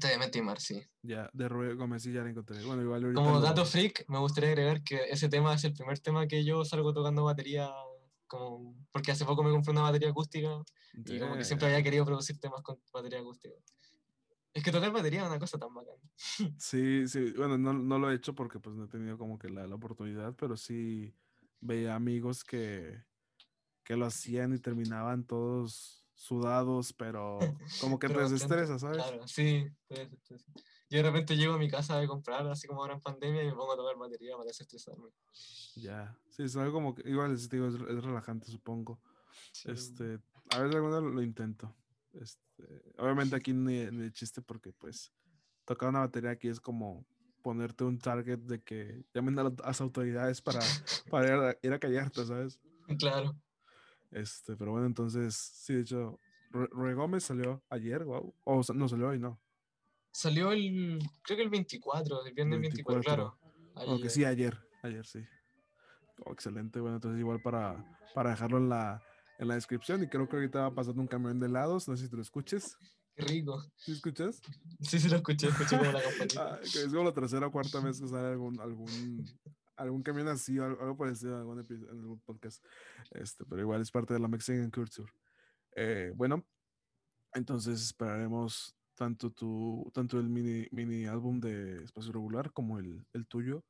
Te 0.00 0.42
Mar, 0.42 0.58
sí. 0.58 0.82
Ya, 1.02 1.28
de 1.32 1.48
Rubén 1.48 1.76
Gómez 1.76 2.02
sí 2.02 2.12
ya 2.12 2.22
la 2.22 2.30
encontré. 2.30 2.62
Bueno, 2.64 2.82
igual 2.82 3.12
Como 3.12 3.40
dato 3.40 3.66
freak, 3.66 4.06
me 4.08 4.18
gustaría 4.18 4.50
agregar 4.50 4.82
que 4.82 5.04
ese 5.10 5.28
tema 5.28 5.54
es 5.54 5.64
el 5.64 5.74
primer 5.74 5.98
tema 5.98 6.26
que 6.26 6.42
yo 6.42 6.64
salgo 6.64 6.94
tocando 6.94 7.24
batería, 7.24 7.70
como, 8.26 8.74
porque 8.90 9.12
hace 9.12 9.26
poco 9.26 9.42
me 9.42 9.50
compré 9.50 9.72
una 9.72 9.82
batería 9.82 10.08
acústica 10.08 10.62
y 10.94 11.18
como 11.18 11.36
que 11.36 11.44
siempre 11.44 11.68
había 11.68 11.82
querido 11.82 12.06
producir 12.06 12.38
temas 12.38 12.62
con 12.62 12.78
batería 12.92 13.20
acústica. 13.20 13.54
Es 14.56 14.64
que 14.64 14.72
tocar 14.72 14.90
batería 14.90 15.20
es 15.20 15.28
una 15.28 15.38
cosa 15.38 15.58
tan 15.58 15.74
bacana. 15.74 16.00
Sí, 16.58 17.06
sí, 17.08 17.32
bueno, 17.32 17.58
no, 17.58 17.74
no, 17.74 17.98
lo 17.98 18.10
he 18.10 18.14
hecho 18.14 18.34
porque 18.34 18.58
pues 18.58 18.74
no 18.74 18.84
he 18.84 18.88
tenido 18.88 19.18
como 19.18 19.38
que 19.38 19.50
la, 19.50 19.66
la 19.66 19.74
oportunidad, 19.74 20.34
pero 20.34 20.56
sí 20.56 21.14
veía 21.60 21.94
amigos 21.94 22.42
que, 22.42 23.04
que 23.84 23.96
lo 23.96 24.06
hacían 24.06 24.54
y 24.54 24.58
terminaban 24.58 25.24
todos 25.24 26.06
sudados, 26.14 26.94
pero 26.94 27.38
como 27.82 27.98
que 27.98 28.08
te 28.08 28.18
desestresa, 28.18 28.78
¿sabes? 28.78 28.96
Claro, 28.96 29.28
sí, 29.28 29.70
Yo 29.90 29.98
de 30.88 31.02
repente 31.02 31.36
llego 31.36 31.52
a 31.52 31.58
mi 31.58 31.68
casa 31.68 32.00
a 32.00 32.06
comprar, 32.06 32.46
así 32.46 32.66
como 32.66 32.80
ahora 32.80 32.94
en 32.94 33.02
pandemia, 33.02 33.42
y 33.42 33.48
me 33.48 33.52
pongo 33.52 33.74
a 33.74 33.76
tocar 33.76 33.98
batería 33.98 34.36
para 34.36 34.46
desestresarme. 34.46 35.10
Ya, 35.74 36.16
sí, 36.30 36.44
es 36.44 36.56
algo 36.56 36.72
como 36.72 36.94
que, 36.94 37.06
igual 37.06 37.34
es, 37.34 37.50
digo, 37.50 37.66
es, 37.66 37.78
relajante, 37.78 38.46
supongo. 38.46 38.98
Este, 39.66 40.18
a 40.48 40.60
veces 40.60 40.76
alguna 40.76 41.00
lo 41.00 41.20
intento. 41.20 41.74
Este, 42.20 42.82
obviamente 42.98 43.36
aquí 43.36 43.52
ni, 43.52 43.86
ni 43.86 44.10
chiste 44.10 44.40
porque 44.42 44.72
pues 44.72 45.12
tocar 45.64 45.88
una 45.90 46.00
batería 46.00 46.30
aquí 46.30 46.48
es 46.48 46.60
como 46.60 47.06
ponerte 47.42 47.84
un 47.84 47.98
target 47.98 48.38
de 48.38 48.60
que 48.60 49.04
llamen 49.14 49.38
a 49.38 49.44
las 49.44 49.80
autoridades 49.80 50.42
para, 50.42 50.60
para 51.10 51.56
ir, 51.62 51.72
a, 51.72 51.78
callarte, 51.78 52.24
¿sabes? 52.24 52.58
Claro. 52.98 53.36
Este, 54.10 54.56
pero 54.56 54.72
bueno, 54.72 54.86
entonces, 54.86 55.36
sí, 55.36 55.74
de 55.74 55.82
hecho, 55.82 56.18
Gómez 56.50 57.22
salió 57.22 57.62
ayer, 57.68 58.02
wow. 58.04 58.34
O 58.42 58.62
no 58.74 58.88
salió 58.88 59.08
hoy, 59.08 59.20
no. 59.20 59.40
Salió 60.10 60.50
el, 60.50 60.98
creo 61.22 61.36
que 61.36 61.42
el 61.44 61.50
24, 61.50 62.26
el 62.26 62.34
viernes 62.34 62.60
24, 62.60 63.02
claro. 63.02 63.38
Aunque 63.74 64.08
sí, 64.10 64.24
ayer, 64.24 64.58
ayer 64.82 65.06
sí. 65.06 65.20
Oh, 66.24 66.32
excelente, 66.32 66.80
bueno, 66.80 66.96
entonces 66.96 67.20
igual 67.20 67.40
para, 67.42 67.84
para 68.14 68.30
dejarlo 68.30 68.58
en 68.58 68.70
la, 68.70 69.02
en 69.38 69.48
la 69.48 69.54
descripción 69.54 70.02
y 70.02 70.08
creo 70.08 70.28
que 70.28 70.36
ahorita 70.36 70.60
va 70.60 70.74
pasando 70.74 71.00
un 71.00 71.08
camión 71.08 71.38
de 71.38 71.46
helados, 71.46 71.88
no 71.88 71.96
sé 71.96 72.04
si 72.04 72.10
te 72.10 72.16
lo 72.16 72.22
escuches. 72.22 72.76
Qué 73.14 73.24
rico. 73.24 73.62
¿Sí 73.76 73.92
escuchas? 73.92 74.40
Sí, 74.80 74.98
sí 74.98 75.08
lo 75.08 75.16
escuché, 75.16 75.48
escuché 75.48 75.78
como 75.78 75.92
la 75.92 76.00
ah, 76.38 76.58
es 76.62 76.88
como 76.88 77.04
la 77.04 77.14
tercera 77.14 77.46
o 77.46 77.52
cuarta 77.52 77.80
vez 77.80 78.00
que 78.00 78.08
sale 78.08 78.28
algún, 78.28 78.60
algún, 78.60 79.24
algún 79.76 80.02
camión 80.02 80.28
así, 80.28 80.58
algo, 80.58 80.80
algo 80.82 80.96
parecido 80.96 81.36
algún, 81.36 81.60
en 81.60 81.88
algún 81.88 82.20
podcast. 82.20 82.62
Este, 83.12 83.44
pero 83.46 83.62
igual 83.62 83.80
es 83.80 83.90
parte 83.90 84.12
de 84.12 84.20
la 84.20 84.28
Mexican 84.28 84.70
Culture. 84.70 85.10
Eh, 85.74 86.12
bueno, 86.14 86.46
entonces 87.32 87.80
esperaremos 87.80 88.76
tanto 88.94 89.30
tu, 89.30 89.90
tanto 89.94 90.18
el 90.18 90.28
mini, 90.28 90.66
mini 90.70 91.06
álbum 91.06 91.40
de 91.40 91.84
espacio 91.84 92.12
regular 92.12 92.52
como 92.52 92.78
el, 92.78 93.06
el 93.12 93.26
tuyo 93.26 93.64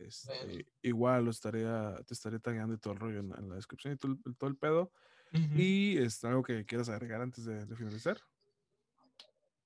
este, 0.00 0.66
igual 0.82 1.24
lo 1.24 1.30
estaría, 1.30 1.96
te 2.06 2.14
estaré 2.14 2.38
tagueando 2.38 2.74
y 2.74 2.78
todo 2.78 2.94
el 2.94 3.00
rollo 3.00 3.20
en, 3.20 3.48
la 3.48 3.56
descripción 3.56 3.94
y 3.94 3.96
todo, 3.96 4.48
el, 4.48 4.56
pedo. 4.56 4.92
Y 5.32 5.98
es 5.98 6.24
algo 6.24 6.42
que 6.42 6.64
quieras 6.64 6.88
agregar 6.88 7.20
antes 7.20 7.44
de, 7.44 7.66
finalizar. 7.76 8.20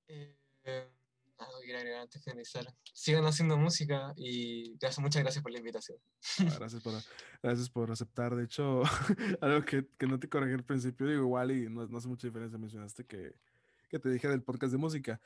Eh, 0.07 0.35
algo 1.37 1.59
que 1.59 1.65
quiero 1.65 1.79
agregar 1.79 2.01
antes 2.01 2.21
de 2.21 2.31
finalizar. 2.31 2.73
Sigan 2.93 3.25
haciendo 3.25 3.57
música 3.57 4.13
y 4.15 4.77
gracias, 4.77 4.99
muchas 4.99 5.21
gracias 5.23 5.41
por 5.41 5.51
la 5.51 5.59
invitación. 5.59 5.97
Ah, 6.39 6.55
gracias, 6.59 6.81
por, 6.81 6.93
gracias 7.41 7.69
por 7.69 7.91
aceptar. 7.91 8.35
De 8.35 8.43
hecho, 8.43 8.83
algo 9.41 9.65
que, 9.65 9.87
que, 9.97 10.07
no 10.07 10.19
te 10.19 10.29
corregí 10.29 10.53
al 10.53 10.63
principio, 10.63 11.07
digo 11.07 11.23
igual 11.23 11.51
y 11.51 11.69
no, 11.69 11.87
no 11.87 11.97
hace 11.97 12.07
mucha 12.07 12.27
diferencia. 12.27 12.57
Mencionaste 12.57 13.05
que, 13.05 13.35
que 13.93 13.99
te 13.99 14.09
dije 14.09 14.27
del 14.27 14.41
podcast 14.41 14.71
de 14.71 14.79
música 14.79 15.21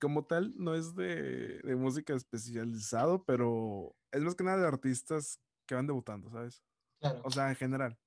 como 0.00 0.24
tal, 0.24 0.54
no 0.56 0.74
es 0.74 0.94
de, 0.94 1.58
de, 1.58 1.76
música 1.76 2.14
especializado, 2.14 3.22
pero 3.24 3.94
es 4.10 4.22
más 4.22 4.34
que 4.34 4.44
nada 4.44 4.62
de 4.62 4.66
artistas 4.66 5.40
que 5.66 5.74
van 5.74 5.86
debutando, 5.86 6.30
¿sabes? 6.30 6.62
Claro. 7.00 7.20
O 7.22 7.30
sea, 7.30 7.50
en 7.50 7.56
general. 7.56 7.98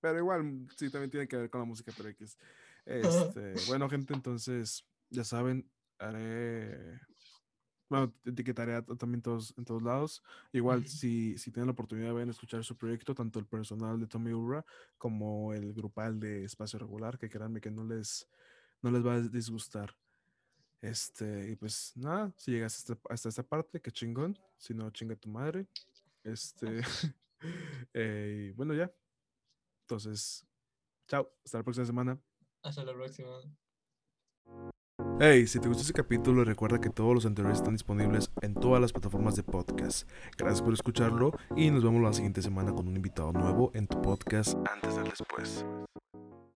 Pero 0.00 0.18
igual, 0.18 0.66
sí, 0.76 0.90
también 0.90 1.10
tiene 1.10 1.28
que 1.28 1.36
ver 1.36 1.48
con 1.48 1.60
la 1.60 1.64
música, 1.64 1.92
pero 1.96 2.08
X. 2.10 2.36
Este, 2.86 3.54
bueno, 3.68 3.88
gente, 3.88 4.14
entonces, 4.14 4.84
ya 5.10 5.22
saben, 5.22 5.70
haré. 5.98 6.98
Bueno, 7.88 8.12
etiquetaré 8.24 8.82
también 8.98 9.22
todos, 9.22 9.54
en 9.56 9.64
todos 9.64 9.82
lados. 9.82 10.22
Igual, 10.50 10.88
si, 10.88 11.36
si 11.38 11.52
tienen 11.52 11.66
la 11.66 11.72
oportunidad, 11.72 12.14
de 12.14 12.30
escuchar 12.30 12.64
su 12.64 12.76
proyecto, 12.76 13.14
tanto 13.14 13.38
el 13.38 13.46
personal 13.46 14.00
de 14.00 14.06
Tommy 14.06 14.32
Urra 14.32 14.64
como 14.96 15.52
el 15.52 15.72
grupal 15.72 16.18
de 16.18 16.44
Espacio 16.44 16.78
Regular, 16.78 17.18
que 17.18 17.28
créanme 17.28 17.60
que 17.60 17.70
no 17.70 17.84
les, 17.84 18.28
no 18.82 18.90
les 18.90 19.04
va 19.04 19.14
a 19.14 19.20
disgustar. 19.20 19.94
Este, 20.80 21.50
y 21.50 21.56
pues 21.56 21.92
nada, 21.96 22.32
si 22.36 22.52
llegas 22.52 22.76
hasta, 22.76 22.98
hasta 23.10 23.28
esta 23.28 23.42
parte, 23.42 23.80
qué 23.80 23.90
chingón. 23.90 24.38
Si 24.56 24.74
no, 24.74 24.90
chinga 24.90 25.16
tu 25.16 25.28
madre. 25.28 25.66
Este, 26.24 26.80
eh, 27.94 28.48
y 28.48 28.52
bueno, 28.52 28.74
ya. 28.74 28.90
Entonces, 29.82 30.46
chao. 31.06 31.30
Hasta 31.44 31.58
la 31.58 31.64
próxima 31.64 31.86
semana. 31.86 32.18
Hasta 32.62 32.84
la 32.84 32.94
próxima. 32.94 33.28
Hey, 35.18 35.46
si 35.46 35.60
te 35.60 35.68
gustó 35.68 35.82
este 35.82 35.92
capítulo, 35.92 36.44
recuerda 36.44 36.80
que 36.80 36.88
todos 36.88 37.14
los 37.14 37.26
anteriores 37.26 37.58
están 37.58 37.74
disponibles 37.74 38.30
en 38.40 38.54
todas 38.54 38.80
las 38.80 38.92
plataformas 38.92 39.36
de 39.36 39.42
podcast. 39.42 40.08
Gracias 40.38 40.62
por 40.62 40.72
escucharlo 40.72 41.32
y 41.56 41.70
nos 41.70 41.84
vemos 41.84 42.02
la 42.02 42.12
siguiente 42.12 42.40
semana 42.40 42.72
con 42.72 42.88
un 42.88 42.96
invitado 42.96 43.32
nuevo 43.32 43.70
en 43.74 43.86
tu 43.86 44.00
podcast 44.00 44.56
Antes 44.72 44.96
del 44.96 45.04
Después. 45.04 45.64